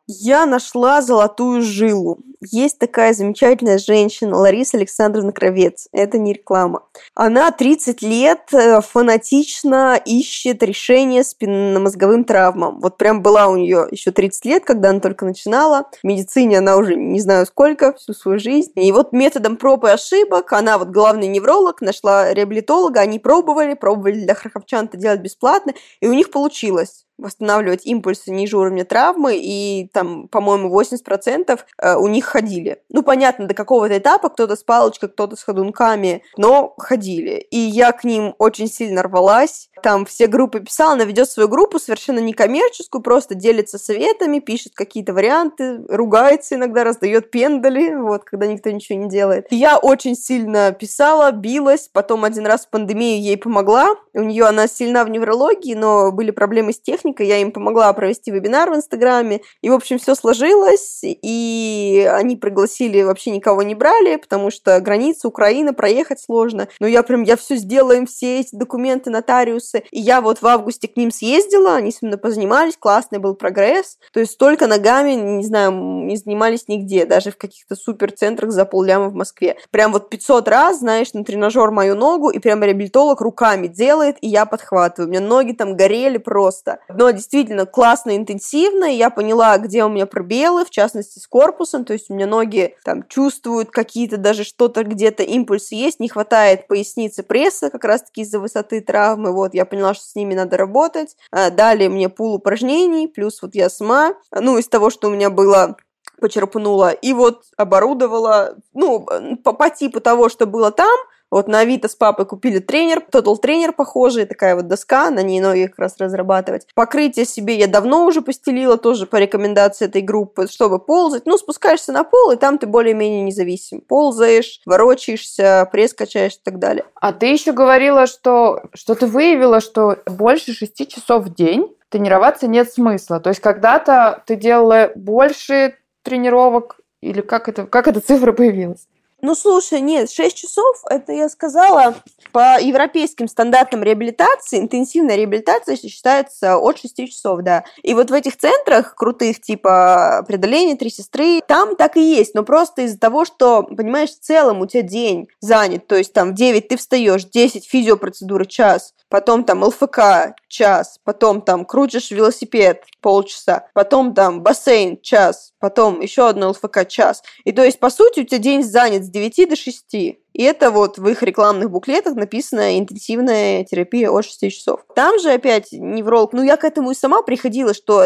Я 0.09 0.45
нашла 0.45 1.01
золотую 1.01 1.61
жилу. 1.61 2.19
Есть 2.39 2.79
такая 2.79 3.13
замечательная 3.13 3.77
женщина, 3.77 4.37
Лариса 4.37 4.77
Александровна 4.77 5.33
Кровец. 5.33 5.89
Это 5.91 6.17
не 6.17 6.31
реклама. 6.31 6.83
Она 7.13 7.51
30 7.51 8.01
лет 8.03 8.53
э, 8.53 8.79
фанатично 8.79 9.99
ищет 10.05 10.63
решение 10.63 11.25
спинномозговым 11.25 12.23
травмам. 12.23 12.79
Вот 12.79 12.97
прям 12.97 13.21
была 13.21 13.47
у 13.47 13.57
нее 13.57 13.87
еще 13.91 14.11
30 14.11 14.45
лет, 14.45 14.63
когда 14.63 14.91
она 14.91 15.01
только 15.01 15.25
начинала. 15.25 15.89
В 16.01 16.07
медицине 16.07 16.59
она 16.59 16.77
уже 16.77 16.95
не 16.95 17.19
знаю 17.19 17.45
сколько, 17.45 17.91
всю 17.93 18.13
свою 18.13 18.39
жизнь. 18.39 18.71
И 18.75 18.89
вот 18.93 19.11
методом 19.11 19.57
проб 19.57 19.83
и 19.83 19.89
ошибок 19.89 20.53
она 20.53 20.77
вот 20.77 20.87
главный 20.87 21.27
невролог, 21.27 21.81
нашла 21.81 22.33
реабилитолога, 22.33 23.01
они 23.01 23.19
пробовали, 23.19 23.73
пробовали 23.73 24.23
для 24.23 24.35
харьковчан 24.35 24.85
это 24.85 24.95
делать 24.95 25.19
бесплатно, 25.19 25.73
и 25.99 26.07
у 26.07 26.13
них 26.13 26.31
получилось 26.31 27.06
восстанавливать 27.17 27.85
импульсы 27.85 28.31
ниже 28.31 28.57
уровня 28.57 28.85
травмы, 28.85 29.37
и 29.37 29.89
там, 29.93 30.27
по-моему, 30.27 30.69
80% 30.69 31.59
э, 31.81 31.95
у 31.95 32.07
них 32.07 32.25
ходили. 32.25 32.81
Ну, 32.89 33.03
понятно, 33.03 33.47
до 33.47 33.53
какого-то 33.53 33.97
этапа 33.97 34.29
кто-то 34.29 34.55
с 34.55 34.63
палочкой, 34.63 35.09
кто-то 35.09 35.35
с 35.35 35.43
ходунками, 35.43 36.23
но 36.37 36.73
ходили. 36.77 37.47
И 37.51 37.57
я 37.57 37.91
к 37.91 38.03
ним 38.03 38.35
очень 38.37 38.67
сильно 38.67 39.03
рвалась. 39.03 39.69
Там 39.83 40.05
все 40.05 40.27
группы 40.27 40.59
писала, 40.59 40.93
она 40.93 41.05
ведет 41.05 41.29
свою 41.29 41.49
группу 41.49 41.79
совершенно 41.79 42.19
некоммерческую, 42.19 43.01
просто 43.01 43.35
делится 43.35 43.77
советами, 43.77 44.39
пишет 44.39 44.73
какие-то 44.75 45.13
варианты, 45.13 45.83
ругается 45.89 46.55
иногда, 46.55 46.83
раздает 46.83 47.31
пендали, 47.31 47.95
вот, 47.95 48.23
когда 48.23 48.47
никто 48.47 48.69
ничего 48.69 48.99
не 48.99 49.09
делает. 49.09 49.47
Я 49.51 49.77
очень 49.77 50.15
сильно 50.15 50.71
писала, 50.71 51.31
билась, 51.31 51.89
потом 51.91 52.23
один 52.23 52.45
раз 52.45 52.65
в 52.65 52.69
пандемию 52.69 53.21
ей 53.21 53.37
помогла. 53.37 53.95
У 54.13 54.21
нее 54.21 54.45
она 54.45 54.67
сильна 54.67 55.03
в 55.03 55.09
неврологии, 55.09 55.73
но 55.73 56.11
были 56.11 56.31
проблемы 56.31 56.73
с 56.73 56.79
техникой, 56.79 57.06
я 57.19 57.37
им 57.37 57.51
помогла 57.51 57.91
провести 57.93 58.31
вебинар 58.31 58.69
в 58.69 58.75
Инстаграме. 58.75 59.41
И, 59.61 59.69
в 59.69 59.73
общем, 59.73 59.99
все 59.99 60.15
сложилось, 60.15 60.99
и 61.03 62.09
они 62.11 62.35
пригласили, 62.35 63.01
вообще 63.01 63.31
никого 63.31 63.63
не 63.63 63.75
брали, 63.75 64.17
потому 64.17 64.51
что 64.51 64.79
граница 64.79 65.27
Украина, 65.27 65.73
проехать 65.73 66.21
сложно. 66.21 66.67
Но 66.79 66.87
я 66.87 67.03
прям, 67.03 67.23
я 67.23 67.35
все 67.35 67.55
сделала 67.55 67.93
им 67.93 68.05
все 68.05 68.39
эти 68.39 68.55
документы, 68.55 69.09
нотариусы. 69.09 69.83
И 69.91 69.99
я 69.99 70.21
вот 70.21 70.41
в 70.41 70.47
августе 70.47 70.87
к 70.87 70.97
ним 70.97 71.11
съездила, 71.11 71.75
они 71.75 71.91
со 71.91 72.05
мной 72.05 72.17
позанимались, 72.17 72.77
классный 72.77 73.19
был 73.19 73.35
прогресс. 73.35 73.97
То 74.13 74.19
есть 74.19 74.37
только 74.37 74.67
ногами, 74.67 75.11
не 75.11 75.45
знаю, 75.45 75.71
не 75.71 76.17
занимались 76.17 76.67
нигде, 76.67 77.05
даже 77.05 77.31
в 77.31 77.37
каких-то 77.37 77.75
суперцентрах 77.75 78.51
за 78.51 78.65
полляма 78.65 79.09
в 79.09 79.13
Москве. 79.13 79.57
Прям 79.71 79.91
вот 79.91 80.09
500 80.09 80.47
раз, 80.47 80.79
знаешь, 80.79 81.13
на 81.13 81.23
тренажер 81.23 81.71
мою 81.71 81.95
ногу, 81.95 82.29
и 82.29 82.39
прям 82.39 82.63
реабилитолог 82.63 83.21
руками 83.21 83.67
делает, 83.67 84.17
и 84.21 84.27
я 84.27 84.45
подхватываю. 84.45 85.07
У 85.07 85.11
меня 85.11 85.21
ноги 85.21 85.51
там 85.53 85.75
горели 85.75 86.17
просто. 86.17 86.79
Но 86.97 87.11
действительно 87.11 87.67
классно, 87.67 88.17
интенсивно, 88.17 88.85
и 88.85 88.97
я 88.97 89.11
поняла, 89.11 89.59
где 89.59 89.83
у 89.83 89.89
меня 89.89 90.07
пробелы, 90.07 90.65
в 90.65 90.71
частности, 90.71 91.19
с 91.19 91.27
корпусом, 91.27 91.85
то 91.85 91.93
есть 91.93 92.09
у 92.09 92.15
меня 92.15 92.25
ноги 92.25 92.75
там 92.83 93.07
чувствуют 93.07 93.69
какие-то 93.69 94.17
даже 94.17 94.43
что-то 94.43 94.83
где-то 94.83 95.21
импульсы 95.21 95.75
есть, 95.75 95.99
не 95.99 96.09
хватает 96.09 96.67
поясницы 96.67 97.21
пресса 97.21 97.69
как 97.69 97.83
раз-таки 97.83 98.21
из-за 98.21 98.39
высоты 98.39 98.81
травмы, 98.81 99.31
вот, 99.31 99.53
я 99.53 99.65
поняла, 99.65 99.93
что 99.93 100.05
с 100.05 100.15
ними 100.15 100.33
надо 100.33 100.57
работать. 100.57 101.15
А, 101.31 101.51
Дали 101.51 101.87
мне 101.87 102.09
пул 102.09 102.33
упражнений, 102.33 103.07
плюс 103.07 103.43
вот 103.43 103.53
я 103.53 103.69
сама, 103.69 104.15
ну, 104.31 104.57
из 104.57 104.67
того, 104.67 104.89
что 104.89 105.09
у 105.09 105.11
меня 105.11 105.29
было 105.29 105.77
почерпнула 106.19 106.89
и 106.89 107.13
вот 107.13 107.43
оборудовала, 107.57 108.55
ну, 108.73 109.05
по, 109.43 109.53
по 109.53 109.69
типу 109.69 110.01
того, 110.01 110.29
что 110.29 110.47
было 110.47 110.71
там, 110.71 110.97
вот 111.29 111.47
на 111.47 111.59
Авито 111.59 111.89
с 111.89 111.95
папой 111.95 112.25
купили 112.25 112.59
тренер, 112.59 113.03
Total 113.11 113.37
тренер 113.37 113.73
похожий, 113.73 114.25
такая 114.25 114.55
вот 114.55 114.67
доска, 114.67 115.09
на 115.09 115.21
ней 115.21 115.39
ноги 115.39 115.67
как 115.67 115.79
раз 115.79 115.95
разрабатывать. 115.97 116.67
Покрытие 116.73 117.25
себе 117.25 117.55
я 117.55 117.67
давно 117.67 118.05
уже 118.05 118.21
постелила, 118.21 118.77
тоже 118.77 119.05
по 119.05 119.17
рекомендации 119.17 119.85
этой 119.85 120.01
группы, 120.01 120.47
чтобы 120.47 120.79
ползать. 120.79 121.25
Ну, 121.25 121.37
спускаешься 121.37 121.91
на 121.91 122.03
пол, 122.03 122.31
и 122.31 122.37
там 122.37 122.57
ты 122.57 122.67
более-менее 122.67 123.23
независим. 123.23 123.81
Ползаешь, 123.81 124.61
ворочаешься, 124.65 125.67
пресс 125.71 125.93
качаешь 125.93 126.35
и 126.35 126.41
так 126.43 126.59
далее. 126.59 126.85
А 126.95 127.11
ты 127.11 127.27
еще 127.27 127.51
говорила, 127.51 128.07
что, 128.07 128.61
что 128.73 128.95
ты 128.95 129.05
выявила, 129.05 129.59
что 129.59 129.97
больше 130.05 130.53
шести 130.53 130.87
часов 130.87 131.25
в 131.25 131.33
день 131.33 131.73
тренироваться 131.89 132.47
нет 132.47 132.71
смысла. 132.71 133.19
То 133.19 133.29
есть 133.29 133.41
когда-то 133.41 134.23
ты 134.25 134.35
делала 134.35 134.91
больше 134.95 135.75
тренировок, 136.03 136.79
или 137.01 137.21
как 137.21 137.49
это, 137.49 137.65
как 137.65 137.87
эта 137.87 137.99
цифра 137.99 138.31
появилась? 138.33 138.87
Ну, 139.27 139.35
слушай, 139.35 139.81
нет, 139.81 140.09
6 140.09 140.37
часов, 140.37 140.81
это 140.89 141.11
я 141.11 141.27
сказала, 141.27 141.95
по 142.31 142.61
европейским 142.61 143.27
стандартам 143.27 143.83
реабилитации, 143.83 144.57
интенсивная 144.57 145.17
реабилитация 145.17 145.75
считается 145.75 146.57
от 146.57 146.77
6 146.77 147.09
часов, 147.09 147.41
да. 147.41 147.65
И 147.83 147.93
вот 147.93 148.09
в 148.09 148.13
этих 148.13 148.37
центрах 148.37 148.95
крутых, 148.95 149.41
типа 149.41 150.23
преодоление 150.25 150.77
три 150.77 150.89
сестры, 150.89 151.41
там 151.45 151.75
так 151.75 151.97
и 151.97 152.15
есть, 152.15 152.35
но 152.35 152.43
просто 152.43 152.83
из-за 152.83 152.97
того, 152.97 153.25
что, 153.25 153.63
понимаешь, 153.63 154.11
в 154.11 154.19
целом 154.21 154.61
у 154.61 154.65
тебя 154.65 154.83
день 154.83 155.27
занят, 155.41 155.87
то 155.87 155.97
есть 155.97 156.13
там 156.13 156.31
в 156.31 156.33
9 156.33 156.69
ты 156.69 156.77
встаешь, 156.77 157.25
10 157.25 157.67
физиопроцедуры, 157.67 158.45
час, 158.45 158.93
потом 159.09 159.43
там 159.43 159.63
ЛФК 159.63 160.35
час, 160.47 160.99
потом 161.03 161.41
там 161.41 161.65
крутишь 161.65 162.11
велосипед 162.11 162.83
полчаса, 163.01 163.67
потом 163.73 164.13
там 164.13 164.41
бассейн 164.41 164.99
час, 165.01 165.53
потом 165.59 166.01
еще 166.01 166.27
одно 166.27 166.49
ЛФК 166.49 166.87
час. 166.87 167.23
И 167.43 167.51
то 167.51 167.63
есть, 167.63 167.79
по 167.79 167.89
сути, 167.89 168.21
у 168.21 168.23
тебя 168.23 168.39
день 168.39 168.63
занят 168.63 169.03
с 169.03 169.09
9 169.09 169.49
до 169.49 169.55
6. 169.55 170.17
И 170.37 170.43
это 170.43 170.69
вот 170.69 170.99
в 170.99 171.07
их 171.07 171.23
рекламных 171.23 171.71
буклетах 171.71 172.13
написано 172.13 172.77
интенсивная 172.77 173.63
терапия 173.63 174.11
от 174.11 174.23
6 174.23 174.51
часов. 174.51 174.81
Там 174.95 175.17
же 175.17 175.31
опять 175.31 175.71
невролог, 175.71 176.31
ну 176.31 176.43
я 176.43 176.57
к 176.57 176.63
этому 176.63 176.91
и 176.91 176.95
сама 176.95 177.23
приходила, 177.23 177.73
что 177.73 178.05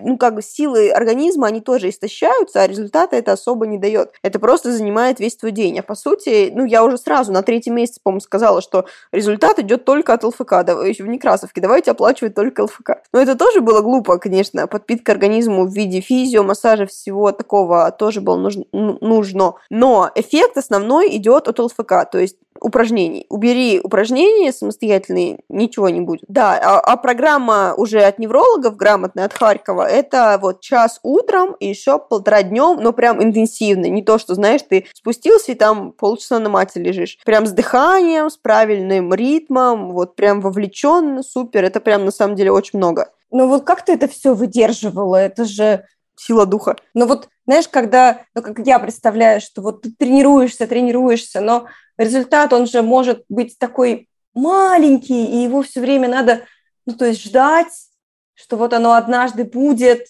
ну 0.00 0.16
как 0.18 0.36
бы 0.36 0.42
силы 0.42 0.90
организма, 0.90 1.48
они 1.48 1.60
тоже 1.60 1.88
истощаются, 1.88 2.62
а 2.62 2.68
результата 2.68 3.16
это 3.16 3.32
особо 3.32 3.66
не 3.66 3.76
дает. 3.76 4.12
Это 4.22 4.38
просто 4.38 4.70
занимает 4.70 5.18
весь 5.18 5.36
твой 5.36 5.50
день. 5.50 5.80
А 5.80 5.82
по 5.82 5.96
сути, 5.96 6.52
ну 6.54 6.64
я 6.64 6.84
уже 6.84 6.96
сразу 6.96 7.32
на 7.32 7.42
третьем 7.42 7.74
месяце, 7.74 8.00
по-моему, 8.04 8.20
сказала, 8.20 8.62
что 8.62 8.86
результат 9.10 9.58
идет 9.58 9.84
только 9.84 10.12
от 10.12 10.22
ЛФК, 10.22 10.52
еще 10.86 11.02
в 11.02 11.08
Некрасовке, 11.08 11.60
давайте 11.60 11.90
оплачивать 11.90 12.36
только 12.36 12.62
ЛФК. 12.62 12.90
Но 13.12 13.20
это 13.20 13.34
тоже 13.34 13.62
было 13.62 13.80
глупо, 13.80 14.18
конечно, 14.18 14.68
подпитка 14.68 15.10
организму 15.10 15.66
в 15.66 15.74
виде 15.74 16.00
физио, 16.00 16.44
массажа, 16.44 16.86
всего 16.86 17.32
такого 17.32 17.90
тоже 17.90 18.20
было 18.20 18.36
нужно. 18.36 18.64
нужно. 18.72 19.54
Но 19.70 20.08
эффект 20.14 20.56
основной 20.56 21.16
идет 21.16 21.47
от 21.48 21.58
ЛФК, 21.58 22.10
то 22.10 22.18
есть 22.18 22.36
упражнений. 22.60 23.26
Убери 23.28 23.80
упражнения 23.82 24.52
самостоятельные, 24.52 25.40
ничего 25.48 25.88
не 25.88 26.00
будет. 26.00 26.24
Да, 26.28 26.58
а, 26.60 26.80
а 26.80 26.96
программа 26.96 27.74
уже 27.76 28.00
от 28.00 28.18
неврологов, 28.18 28.76
грамотная 28.76 29.26
от 29.26 29.32
Харькова, 29.32 29.82
это 29.82 30.38
вот 30.40 30.60
час 30.60 31.00
утром 31.02 31.54
и 31.60 31.68
еще 31.68 31.98
полтора 31.98 32.42
днем, 32.42 32.78
но 32.80 32.92
прям 32.92 33.22
интенсивно. 33.22 33.86
Не 33.86 34.02
то, 34.02 34.18
что, 34.18 34.34
знаешь, 34.34 34.62
ты 34.68 34.86
спустился 34.94 35.52
и 35.52 35.54
там 35.54 35.92
полчаса 35.92 36.38
на 36.38 36.48
мате 36.48 36.80
лежишь. 36.80 37.18
Прям 37.24 37.46
с 37.46 37.52
дыханием, 37.52 38.30
с 38.30 38.36
правильным 38.36 39.14
ритмом, 39.14 39.92
вот 39.92 40.16
прям 40.16 40.40
вовлеченно, 40.40 41.22
супер. 41.22 41.64
Это 41.64 41.80
прям 41.80 42.04
на 42.04 42.10
самом 42.10 42.36
деле 42.36 42.52
очень 42.52 42.78
много. 42.78 43.10
Ну 43.30 43.46
вот 43.46 43.64
как 43.64 43.84
ты 43.84 43.92
это 43.92 44.08
все 44.08 44.34
выдерживала? 44.34 45.16
Это 45.16 45.44
же 45.44 45.84
сила 46.18 46.46
духа. 46.46 46.76
Ну 46.94 47.06
вот, 47.06 47.28
знаешь, 47.46 47.68
когда, 47.68 48.24
ну 48.34 48.42
как 48.42 48.58
я 48.60 48.78
представляю, 48.78 49.40
что 49.40 49.62
вот 49.62 49.82
ты 49.82 49.92
тренируешься, 49.92 50.66
тренируешься, 50.66 51.40
но 51.40 51.66
результат, 51.96 52.52
он 52.52 52.66
же 52.66 52.82
может 52.82 53.24
быть 53.28 53.58
такой 53.58 54.08
маленький, 54.34 55.24
и 55.24 55.42
его 55.42 55.62
все 55.62 55.80
время 55.80 56.08
надо, 56.08 56.44
ну 56.86 56.94
то 56.94 57.04
есть 57.06 57.22
ждать, 57.22 57.72
что 58.34 58.56
вот 58.56 58.72
оно 58.72 58.92
однажды 58.94 59.44
будет. 59.44 60.06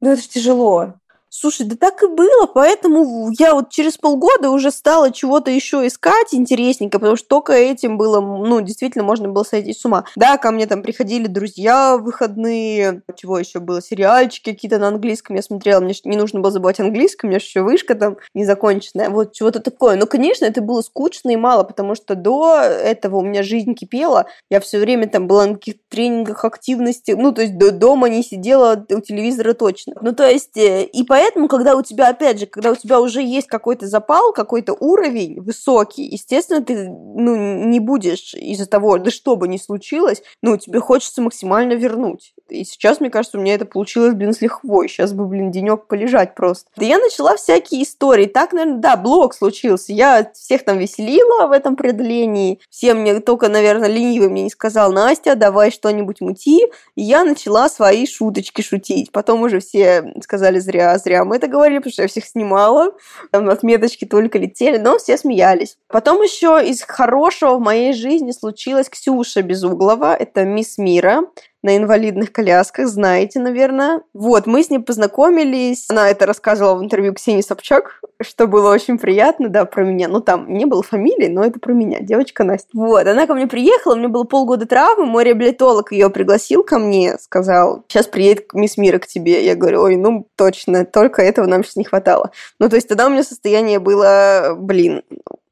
Ну 0.00 0.10
это 0.10 0.22
же 0.22 0.28
тяжело. 0.28 0.94
Слушай, 1.32 1.64
да 1.66 1.76
так 1.76 2.02
и 2.02 2.08
было, 2.08 2.46
поэтому 2.46 3.30
я 3.38 3.54
вот 3.54 3.70
через 3.70 3.96
полгода 3.96 4.50
уже 4.50 4.72
стала 4.72 5.12
чего-то 5.12 5.48
еще 5.48 5.86
искать 5.86 6.34
интересненько, 6.34 6.98
потому 6.98 7.14
что 7.14 7.28
только 7.28 7.52
этим 7.52 7.96
было, 7.96 8.20
ну, 8.20 8.60
действительно, 8.60 9.04
можно 9.04 9.28
было 9.28 9.44
сойти 9.44 9.72
с 9.72 9.84
ума. 9.84 10.04
Да, 10.16 10.38
ко 10.38 10.50
мне 10.50 10.66
там 10.66 10.82
приходили 10.82 11.28
друзья 11.28 11.96
в 11.96 12.02
выходные, 12.02 13.02
чего 13.14 13.38
еще 13.38 13.60
было, 13.60 13.80
сериальчики 13.80 14.50
какие-то 14.50 14.78
на 14.78 14.88
английском 14.88 15.36
я 15.36 15.42
смотрела, 15.42 15.80
мне 15.80 15.94
не 16.04 16.16
нужно 16.16 16.40
было 16.40 16.50
забывать 16.50 16.80
английский, 16.80 17.26
у 17.26 17.28
меня 17.28 17.36
еще 17.36 17.62
вышка 17.62 17.94
там 17.94 18.16
незаконченная, 18.34 19.08
вот 19.08 19.32
чего-то 19.32 19.60
такое. 19.60 19.94
Но, 19.94 20.06
конечно, 20.06 20.44
это 20.46 20.60
было 20.60 20.82
скучно 20.82 21.30
и 21.30 21.36
мало, 21.36 21.62
потому 21.62 21.94
что 21.94 22.16
до 22.16 22.56
этого 22.56 23.18
у 23.18 23.22
меня 23.22 23.44
жизнь 23.44 23.74
кипела, 23.74 24.26
я 24.50 24.58
все 24.58 24.80
время 24.80 25.08
там 25.08 25.28
была 25.28 25.46
на 25.46 25.54
каких-то 25.54 25.80
тренингах, 25.90 26.44
активности, 26.44 27.12
ну, 27.12 27.30
то 27.30 27.42
есть 27.42 27.56
до 27.56 27.70
дома 27.70 28.08
не 28.08 28.24
сидела 28.24 28.84
у 28.90 29.00
телевизора 29.00 29.54
точно. 29.54 29.94
Ну, 30.00 30.12
то 30.12 30.28
есть, 30.28 30.56
э, 30.56 30.82
и 30.86 31.04
поэтому 31.04 31.19
поэтому, 31.20 31.48
когда 31.48 31.76
у 31.76 31.82
тебя, 31.82 32.08
опять 32.08 32.40
же, 32.40 32.46
когда 32.46 32.70
у 32.70 32.74
тебя 32.74 32.98
уже 32.98 33.20
есть 33.20 33.46
какой-то 33.46 33.86
запал, 33.86 34.32
какой-то 34.32 34.72
уровень 34.72 35.38
высокий, 35.40 36.04
естественно, 36.04 36.64
ты 36.64 36.88
ну, 36.88 37.66
не 37.66 37.78
будешь 37.78 38.32
из-за 38.32 38.66
того, 38.66 38.96
да 38.96 39.10
что 39.10 39.36
бы 39.36 39.46
ни 39.46 39.58
случилось, 39.58 40.22
ну, 40.40 40.56
тебе 40.56 40.80
хочется 40.80 41.20
максимально 41.20 41.74
вернуть. 41.74 42.32
И 42.48 42.64
сейчас, 42.64 43.00
мне 43.00 43.10
кажется, 43.10 43.38
у 43.38 43.40
меня 43.40 43.54
это 43.54 43.66
получилось, 43.66 44.14
блин, 44.14 44.32
с 44.32 44.40
лихвой. 44.40 44.88
Сейчас 44.88 45.12
бы, 45.12 45.26
блин, 45.26 45.50
денек 45.50 45.86
полежать 45.86 46.34
просто. 46.34 46.70
Да 46.76 46.84
я 46.84 46.98
начала 46.98 47.36
всякие 47.36 47.82
истории. 47.82 48.26
Так, 48.26 48.52
наверное, 48.52 48.80
да, 48.80 48.96
блог 48.96 49.34
случился. 49.34 49.92
Я 49.92 50.30
всех 50.34 50.64
там 50.64 50.78
веселила 50.78 51.46
в 51.46 51.52
этом 51.52 51.76
преодолении. 51.76 52.60
Всем 52.70 53.02
мне 53.02 53.20
только, 53.20 53.48
наверное, 53.48 53.88
ленивый 53.88 54.28
мне 54.28 54.44
не 54.44 54.50
сказал, 54.50 54.90
Настя, 54.90 55.36
давай 55.36 55.70
что-нибудь 55.70 56.20
мути. 56.20 56.64
И 56.96 57.02
я 57.02 57.24
начала 57.24 57.68
свои 57.68 58.06
шуточки 58.06 58.62
шутить. 58.62 59.12
Потом 59.12 59.42
уже 59.42 59.60
все 59.60 60.12
сказали, 60.22 60.58
зря, 60.58 60.98
зря 60.98 61.09
зря 61.10 61.24
мы 61.24 61.36
это 61.36 61.48
говорили, 61.48 61.78
потому 61.78 61.92
что 61.92 62.02
я 62.02 62.08
всех 62.08 62.24
снимала, 62.24 62.92
там 63.30 63.48
отметочки 63.48 64.04
только 64.04 64.38
летели, 64.38 64.78
но 64.78 64.98
все 64.98 65.16
смеялись. 65.16 65.76
Потом 65.88 66.22
еще 66.22 66.62
из 66.64 66.82
хорошего 66.82 67.56
в 67.56 67.60
моей 67.60 67.92
жизни 67.92 68.30
случилась 68.30 68.88
Ксюша 68.88 69.42
Безуглова, 69.42 70.14
это 70.14 70.44
мисс 70.44 70.78
Мира, 70.78 71.22
на 71.62 71.76
инвалидных 71.76 72.32
колясках, 72.32 72.88
знаете, 72.88 73.38
наверное. 73.38 74.02
Вот, 74.14 74.46
мы 74.46 74.62
с 74.62 74.70
ней 74.70 74.78
познакомились. 74.78 75.86
Она 75.90 76.10
это 76.10 76.26
рассказывала 76.26 76.76
в 76.76 76.82
интервью 76.82 77.14
Ксении 77.14 77.42
Собчак, 77.42 78.00
что 78.22 78.46
было 78.46 78.72
очень 78.72 78.98
приятно, 78.98 79.48
да, 79.48 79.64
про 79.64 79.84
меня. 79.84 80.08
Ну, 80.08 80.20
там 80.20 80.52
не 80.52 80.64
было 80.64 80.82
фамилии, 80.82 81.28
но 81.28 81.44
это 81.44 81.60
про 81.60 81.72
меня, 81.72 82.00
девочка 82.00 82.44
Настя. 82.44 82.68
Вот, 82.72 83.06
она 83.06 83.26
ко 83.26 83.34
мне 83.34 83.46
приехала, 83.46 83.94
у 83.94 83.96
меня 83.96 84.08
было 84.08 84.24
полгода 84.24 84.66
травмы, 84.66 85.06
мой 85.06 85.24
реабилитолог 85.24 85.92
ее 85.92 86.10
пригласил 86.10 86.62
ко 86.62 86.78
мне, 86.78 87.18
сказал, 87.18 87.84
сейчас 87.88 88.06
приедет 88.06 88.52
мисс 88.54 88.76
Мира 88.76 88.98
к 88.98 89.06
тебе. 89.06 89.44
Я 89.44 89.54
говорю, 89.54 89.82
ой, 89.82 89.96
ну, 89.96 90.26
точно, 90.36 90.84
только 90.84 91.22
этого 91.22 91.46
нам 91.46 91.62
сейчас 91.64 91.76
не 91.76 91.84
хватало. 91.84 92.30
Ну, 92.58 92.68
то 92.68 92.76
есть 92.76 92.88
тогда 92.88 93.06
у 93.06 93.10
меня 93.10 93.22
состояние 93.22 93.78
было, 93.78 94.54
блин, 94.56 95.02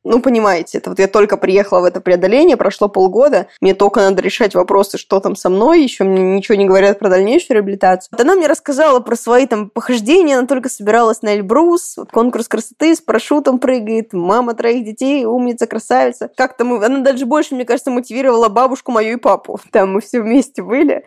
ну, 0.09 0.22
понимаете, 0.22 0.78
это 0.78 0.90
вот 0.90 0.98
я 0.98 1.06
только 1.06 1.36
приехала 1.36 1.80
в 1.80 1.84
это 1.84 2.00
преодоление, 2.00 2.56
прошло 2.56 2.88
полгода, 2.88 3.48
мне 3.61 3.74
только 3.74 4.00
надо 4.00 4.22
решать 4.22 4.54
вопросы, 4.54 4.96
что 4.96 5.20
там 5.20 5.36
со 5.36 5.50
мной, 5.50 5.82
еще 5.82 6.04
мне 6.04 6.36
ничего 6.36 6.56
не 6.56 6.64
говорят 6.64 6.98
про 6.98 7.11
дальнейшую 7.11 7.56
реабилитацию. 7.59 8.09
Вот 8.12 8.20
она 8.20 8.34
мне 8.34 8.46
рассказала 8.46 9.00
про 9.00 9.16
свои 9.16 9.46
там 9.46 9.68
похождения, 9.68 10.38
она 10.38 10.46
только 10.46 10.70
собиралась 10.70 11.20
на 11.20 11.34
Эльбрус, 11.34 11.98
вот 11.98 12.11
конкурс 12.11 12.48
красоты 12.48 12.96
с 12.96 13.02
парашютом 13.02 13.59
прыгает, 13.59 14.14
мама 14.14 14.54
троих 14.54 14.84
детей, 14.84 15.26
умница, 15.26 15.66
красавица. 15.66 16.30
Как-то 16.36 16.64
мы, 16.64 16.82
она 16.82 17.00
даже 17.00 17.26
больше, 17.26 17.54
мне 17.54 17.66
кажется, 17.66 17.90
мотивировала 17.90 18.48
бабушку 18.48 18.92
мою 18.92 19.18
и 19.18 19.20
папу. 19.20 19.61
Там 19.72 19.92
мы 19.92 20.00
все 20.00 20.22
вместе 20.22 20.62
были. 20.62 21.04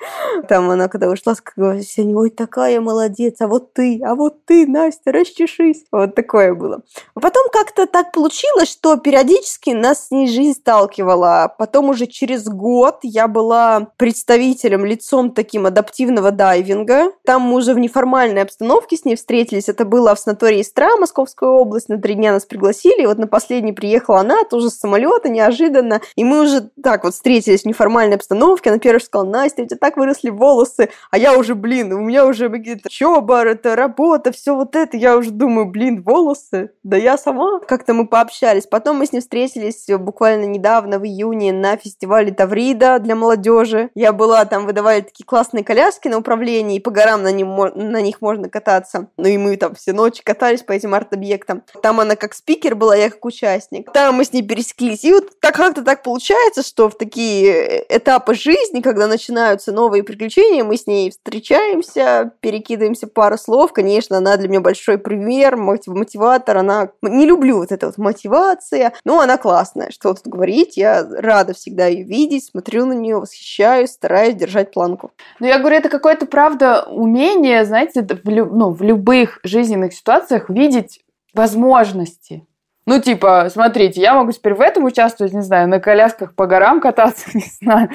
Там 0.47 0.69
она, 0.69 0.87
когда 0.87 1.09
ушла, 1.09 1.33
сказала, 1.33 1.79
ой, 1.97 2.29
такая 2.29 2.79
молодец, 2.79 3.41
а 3.41 3.47
вот 3.47 3.73
ты, 3.73 3.99
а 4.05 4.13
вот 4.13 4.45
ты, 4.45 4.67
Настя, 4.67 5.11
расчешись. 5.11 5.85
Вот 5.91 6.13
такое 6.13 6.53
было. 6.53 6.81
А 7.15 7.19
потом 7.19 7.47
как-то 7.51 7.87
так 7.87 8.11
получилось, 8.11 8.69
что 8.69 8.90
периодически 8.97 9.71
нас 9.71 10.07
с 10.07 10.11
ней 10.11 10.27
жизнь 10.27 10.59
сталкивала. 10.59 11.53
Потом 11.57 11.89
уже 11.89 12.07
через 12.07 12.45
год 12.45 12.99
я 13.03 13.27
была 13.27 13.87
представителем, 13.97 14.85
лицом 14.85 15.31
таким 15.31 15.65
адаптивного 15.65 16.31
дайвинга. 16.31 17.11
Там 17.25 17.43
мы 17.43 17.57
уже 17.57 17.73
в 17.73 17.79
неформальной 17.79 18.41
обстановке 18.41 18.97
с 18.97 19.05
ней 19.05 19.15
встретились. 19.15 19.69
Это 19.69 19.85
было 19.85 20.15
в 20.15 20.19
санатории 20.19 20.61
Истра, 20.61 20.95
Московская 20.97 21.49
область. 21.49 21.89
На 21.89 21.97
три 21.97 22.15
дня 22.15 22.31
нас 22.31 22.45
пригласили. 22.45 23.03
И 23.03 23.05
вот 23.05 23.17
на 23.17 23.27
последний 23.27 23.73
приехала 23.73 24.19
она, 24.19 24.43
тоже 24.43 24.69
с 24.69 24.79
самолета, 24.79 25.29
неожиданно. 25.29 26.01
И 26.15 26.23
мы 26.23 26.41
уже 26.41 26.69
так 26.83 27.03
вот 27.03 27.13
встретились 27.13 27.63
в 27.63 27.65
неформальной 27.65 28.15
обстановке. 28.15 28.69
Она 28.69 28.79
первая 28.79 28.99
сказала, 28.99 29.29
Настя, 29.29 29.63
у 29.63 29.65
тебя 29.65 29.77
так 29.77 29.97
выросли 29.97 30.29
волосы. 30.29 30.89
А 31.09 31.17
я 31.17 31.37
уже, 31.37 31.55
блин, 31.55 31.93
у 31.93 31.99
меня 31.99 32.25
уже 32.25 32.49
какие-то 32.49 32.89
чобар, 32.89 33.47
это 33.47 33.75
работа, 33.75 34.31
все 34.31 34.55
вот 34.55 34.75
это. 34.75 34.97
Я 34.97 35.17
уже 35.17 35.31
думаю, 35.31 35.65
блин, 35.67 36.01
волосы. 36.01 36.71
Да 36.83 36.97
я 36.97 37.17
сама. 37.17 37.59
Как-то 37.67 37.93
мы 37.93 38.07
пообщались. 38.07 38.65
Мы 38.85 39.05
с 39.05 39.11
ним 39.11 39.21
встретились 39.21 39.85
буквально 39.87 40.45
недавно, 40.45 40.99
в 40.99 41.05
июне, 41.05 41.53
на 41.53 41.77
фестивале 41.77 42.31
Таврида 42.31 42.99
для 42.99 43.15
молодежи. 43.15 43.89
Я 43.95 44.13
была, 44.13 44.45
там 44.45 44.65
выдавали 44.65 45.01
такие 45.01 45.25
классные 45.25 45.63
коляски 45.63 46.07
на 46.07 46.17
управлении, 46.17 46.77
и 46.77 46.79
по 46.79 46.91
горам 46.91 47.23
на, 47.23 47.31
ним, 47.31 47.55
на 47.55 48.01
них 48.01 48.21
можно 48.21 48.49
кататься. 48.49 49.07
Ну 49.17 49.27
и 49.27 49.37
мы 49.37 49.57
там 49.57 49.75
все 49.75 49.93
ночи 49.93 50.23
катались 50.23 50.63
по 50.63 50.71
этим 50.71 50.93
арт-объектам. 50.93 51.63
Там 51.81 51.99
она 51.99 52.15
как 52.15 52.33
спикер 52.33 52.75
была, 52.75 52.95
я 52.95 53.09
как 53.09 53.23
участник. 53.25 53.91
Там 53.91 54.15
мы 54.15 54.25
с 54.25 54.33
ней 54.33 54.41
пересеклись. 54.41 55.03
И 55.03 55.13
вот 55.13 55.29
как-то 55.39 55.83
так 55.83 56.03
получается, 56.03 56.63
что 56.63 56.89
в 56.89 56.97
такие 56.97 57.85
этапы 57.89 58.33
жизни, 58.33 58.81
когда 58.81 59.07
начинаются 59.07 59.71
новые 59.71 60.03
приключения, 60.03 60.63
мы 60.63 60.77
с 60.77 60.87
ней 60.87 61.11
встречаемся, 61.11 62.31
перекидываемся 62.39 63.07
пару 63.07 63.37
слов. 63.37 63.73
Конечно, 63.73 64.17
она 64.17 64.37
для 64.37 64.47
меня 64.47 64.61
большой 64.61 64.97
пример, 64.97 65.55
мотиватор. 65.57 66.57
Она... 66.57 66.89
Не 67.01 67.25
люблю 67.25 67.57
вот 67.57 67.71
это 67.71 67.87
вот 67.87 67.97
мотивация, 67.97 68.60
презентация. 68.61 68.93
Ну, 69.05 69.19
она 69.19 69.37
классная, 69.37 69.91
что 69.91 70.13
тут 70.13 70.27
говорить. 70.27 70.77
Я 70.77 71.05
рада 71.09 71.53
всегда 71.53 71.87
ее 71.87 72.03
видеть, 72.03 72.45
смотрю 72.45 72.85
на 72.85 72.93
нее, 72.93 73.19
восхищаюсь, 73.19 73.91
стараюсь 73.91 74.35
держать 74.35 74.71
планку. 74.71 75.11
Ну, 75.39 75.47
я 75.47 75.59
говорю, 75.59 75.77
это 75.77 75.89
какое-то, 75.89 76.25
правда, 76.25 76.83
умение, 76.83 77.65
знаете, 77.65 78.01
в, 78.01 78.29
лю- 78.29 78.51
ну, 78.51 78.71
в 78.71 78.81
любых 78.81 79.39
жизненных 79.43 79.93
ситуациях 79.93 80.49
видеть 80.49 81.01
возможности. 81.33 82.45
Ну, 82.87 82.99
типа, 82.99 83.47
смотрите, 83.53 84.01
я 84.01 84.15
могу 84.15 84.31
теперь 84.31 84.55
в 84.55 84.59
этом 84.59 84.85
участвовать, 84.85 85.33
не 85.33 85.43
знаю, 85.43 85.69
на 85.69 85.79
колясках 85.79 86.33
по 86.33 86.47
горам 86.47 86.81
кататься, 86.81 87.29
не 87.33 87.45
знаю. 87.61 87.89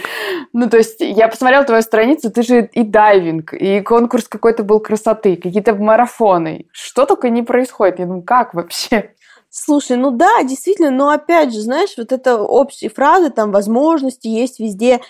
Ну, 0.52 0.70
то 0.70 0.76
есть, 0.76 1.00
я 1.00 1.26
посмотрела 1.26 1.64
твою 1.64 1.82
страницу, 1.82 2.30
ты 2.30 2.42
же 2.42 2.70
и 2.72 2.84
дайвинг, 2.84 3.52
и 3.52 3.80
конкурс 3.80 4.28
какой-то 4.28 4.62
был 4.62 4.78
красоты, 4.78 5.36
какие-то 5.36 5.74
марафоны. 5.74 6.66
Что 6.70 7.04
только 7.04 7.30
не 7.30 7.42
происходит. 7.42 7.98
Я 7.98 8.06
думаю, 8.06 8.22
как 8.22 8.54
вообще? 8.54 9.10
Слушай, 9.58 9.96
ну 9.96 10.10
да, 10.10 10.42
действительно, 10.42 10.90
но 10.90 11.08
опять 11.08 11.50
же, 11.54 11.62
знаешь, 11.62 11.94
вот 11.96 12.12
это 12.12 12.38
общие 12.42 12.90
фразы, 12.90 13.30
там, 13.30 13.52
возможности 13.52 14.28
есть 14.28 14.60
везде. 14.60 15.00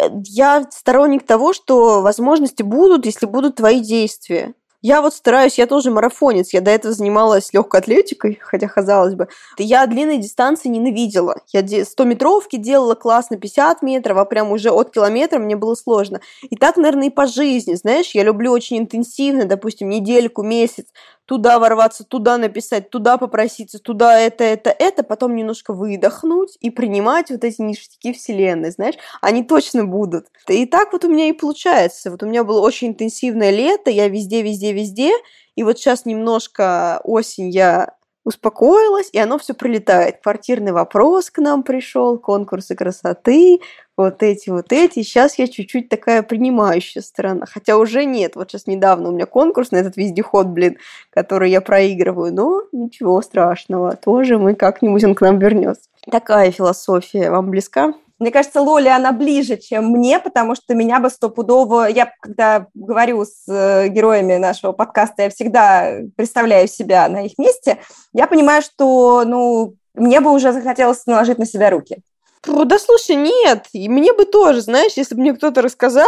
Э, 0.00 0.08
я 0.24 0.66
сторонник 0.72 1.24
того, 1.24 1.52
что 1.52 2.02
возможности 2.02 2.64
будут, 2.64 3.06
если 3.06 3.26
будут 3.26 3.56
твои 3.56 3.78
действия. 3.78 4.54
Я 4.84 5.00
вот 5.00 5.14
стараюсь, 5.14 5.56
я 5.58 5.68
тоже 5.68 5.92
марафонец, 5.92 6.52
я 6.52 6.60
до 6.60 6.72
этого 6.72 6.92
занималась 6.92 7.52
легкой 7.52 7.78
атлетикой, 7.78 8.40
хотя 8.42 8.66
казалось 8.66 9.14
бы. 9.14 9.28
Я 9.56 9.86
длинные 9.86 10.18
дистанции 10.18 10.68
ненавидела. 10.68 11.36
Я 11.52 11.60
100-метровки 11.60 12.56
делала 12.56 12.96
классно, 12.96 13.36
50 13.36 13.82
метров, 13.82 14.18
а 14.18 14.24
прям 14.24 14.50
уже 14.50 14.72
от 14.72 14.90
километра 14.90 15.38
мне 15.38 15.54
было 15.54 15.76
сложно. 15.76 16.20
И 16.42 16.56
так, 16.56 16.76
наверное, 16.76 17.06
и 17.06 17.10
по 17.10 17.26
жизни, 17.26 17.74
знаешь, 17.74 18.10
я 18.14 18.24
люблю 18.24 18.50
очень 18.50 18.78
интенсивно, 18.78 19.44
допустим, 19.44 19.88
недельку, 19.88 20.42
месяц, 20.42 20.86
туда 21.32 21.58
ворваться, 21.58 22.04
туда 22.04 22.36
написать, 22.36 22.90
туда 22.90 23.16
попроситься, 23.16 23.78
туда 23.78 24.20
это, 24.20 24.44
это, 24.44 24.68
это, 24.68 25.02
потом 25.02 25.34
немножко 25.34 25.72
выдохнуть 25.72 26.58
и 26.60 26.68
принимать 26.68 27.30
вот 27.30 27.42
эти 27.42 27.62
ништяки 27.62 28.12
вселенной, 28.12 28.70
знаешь, 28.70 28.96
они 29.22 29.42
точно 29.42 29.86
будут. 29.86 30.26
И 30.46 30.66
так 30.66 30.92
вот 30.92 31.06
у 31.06 31.08
меня 31.08 31.30
и 31.30 31.32
получается. 31.32 32.10
Вот 32.10 32.22
у 32.22 32.26
меня 32.26 32.44
было 32.44 32.60
очень 32.60 32.88
интенсивное 32.88 33.48
лето, 33.48 33.88
я 33.90 34.08
везде, 34.08 34.42
везде, 34.42 34.74
везде, 34.74 35.10
и 35.56 35.62
вот 35.62 35.78
сейчас 35.78 36.04
немножко 36.04 37.00
осень 37.02 37.48
я 37.48 37.94
успокоилась, 38.24 39.10
и 39.12 39.18
оно 39.18 39.38
все 39.38 39.54
прилетает. 39.54 40.18
Квартирный 40.22 40.72
вопрос 40.72 41.30
к 41.30 41.38
нам 41.38 41.62
пришел, 41.62 42.18
конкурсы 42.18 42.74
красоты, 42.74 43.60
вот 43.96 44.22
эти, 44.22 44.50
вот 44.50 44.72
эти. 44.72 45.02
Сейчас 45.02 45.38
я 45.38 45.46
чуть-чуть 45.48 45.88
такая 45.88 46.22
принимающая 46.22 47.02
сторона. 47.02 47.46
Хотя 47.46 47.76
уже 47.76 48.04
нет. 48.04 48.36
Вот 48.36 48.50
сейчас 48.50 48.66
недавно 48.66 49.08
у 49.08 49.12
меня 49.12 49.26
конкурс 49.26 49.70
на 49.70 49.76
этот 49.76 49.96
вездеход, 49.96 50.46
блин, 50.48 50.78
который 51.10 51.50
я 51.50 51.60
проигрываю. 51.60 52.32
Но 52.32 52.62
ничего 52.72 53.20
страшного. 53.22 53.96
Тоже 53.96 54.38
мы 54.38 54.54
как-нибудь 54.54 55.04
он 55.04 55.14
к 55.14 55.20
нам 55.20 55.38
вернется. 55.38 55.88
Такая 56.10 56.50
философия 56.50 57.30
вам 57.30 57.50
близка? 57.50 57.94
Мне 58.22 58.30
кажется, 58.30 58.60
Лоли, 58.60 58.86
она 58.86 59.10
ближе, 59.10 59.56
чем 59.56 59.86
мне, 59.86 60.20
потому 60.20 60.54
что 60.54 60.74
меня 60.74 61.00
бы 61.00 61.10
стопудово... 61.10 61.88
Я, 61.88 62.12
когда 62.20 62.68
говорю 62.72 63.24
с 63.24 63.48
э, 63.48 63.88
героями 63.88 64.36
нашего 64.36 64.70
подкаста, 64.70 65.22
я 65.22 65.30
всегда 65.30 65.96
представляю 66.14 66.68
себя 66.68 67.08
на 67.08 67.26
их 67.26 67.36
месте. 67.36 67.78
Я 68.12 68.28
понимаю, 68.28 68.62
что, 68.62 69.24
ну, 69.26 69.74
мне 69.94 70.20
бы 70.20 70.30
уже 70.30 70.52
захотелось 70.52 71.04
наложить 71.06 71.38
на 71.38 71.46
себя 71.46 71.70
руки. 71.70 71.98
Да 72.46 72.78
слушай, 72.78 73.16
нет, 73.16 73.66
и 73.72 73.88
мне 73.88 74.12
бы 74.12 74.24
тоже, 74.24 74.60
знаешь, 74.60 74.92
если 74.94 75.16
бы 75.16 75.22
мне 75.22 75.34
кто-то 75.34 75.60
рассказал, 75.60 76.06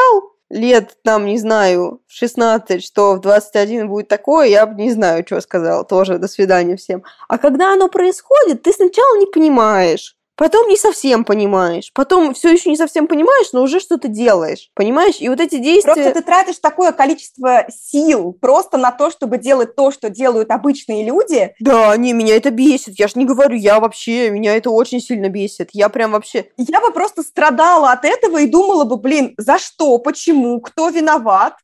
лет, 0.50 0.96
там, 1.02 1.26
не 1.26 1.38
знаю, 1.38 2.00
в 2.06 2.12
16, 2.12 2.84
что 2.84 3.14
в 3.14 3.20
21 3.22 3.88
будет 3.88 4.06
такое, 4.06 4.46
я 4.46 4.66
бы 4.66 4.80
не 4.80 4.92
знаю, 4.92 5.24
что 5.26 5.40
сказала. 5.40 5.84
Тоже 5.84 6.18
до 6.18 6.28
свидания 6.28 6.76
всем. 6.76 7.02
А 7.28 7.38
когда 7.38 7.72
оно 7.72 7.88
происходит, 7.88 8.62
ты 8.62 8.72
сначала 8.72 9.18
не 9.18 9.26
понимаешь. 9.26 10.13
Потом 10.36 10.68
не 10.68 10.76
совсем 10.76 11.24
понимаешь. 11.24 11.90
Потом 11.94 12.34
все 12.34 12.50
еще 12.52 12.70
не 12.70 12.76
совсем 12.76 13.06
понимаешь, 13.06 13.48
но 13.52 13.62
уже 13.62 13.78
что-то 13.78 14.08
делаешь. 14.08 14.70
Понимаешь? 14.74 15.16
И 15.20 15.28
вот 15.28 15.40
эти 15.40 15.58
действия... 15.58 15.94
Просто 15.94 16.12
ты 16.12 16.22
тратишь 16.22 16.58
такое 16.58 16.92
количество 16.92 17.66
сил 17.68 18.32
просто 18.32 18.76
на 18.76 18.90
то, 18.90 19.10
чтобы 19.10 19.38
делать 19.38 19.76
то, 19.76 19.90
что 19.92 20.10
делают 20.10 20.50
обычные 20.50 21.04
люди. 21.04 21.54
Да, 21.60 21.96
не, 21.96 22.12
меня 22.12 22.36
это 22.36 22.50
бесит. 22.50 22.98
Я 22.98 23.06
ж 23.06 23.14
не 23.14 23.24
говорю, 23.24 23.56
я 23.56 23.78
вообще, 23.78 24.30
меня 24.30 24.56
это 24.56 24.70
очень 24.70 25.00
сильно 25.00 25.28
бесит. 25.28 25.70
Я 25.72 25.88
прям 25.88 26.12
вообще... 26.12 26.46
Я 26.56 26.80
бы 26.80 26.90
просто 26.90 27.22
страдала 27.22 27.92
от 27.92 28.04
этого 28.04 28.40
и 28.40 28.46
думала 28.46 28.84
бы, 28.84 28.96
блин, 28.96 29.34
за 29.36 29.58
что, 29.58 29.98
почему, 29.98 30.60
кто 30.60 30.88
виноват? 30.88 31.54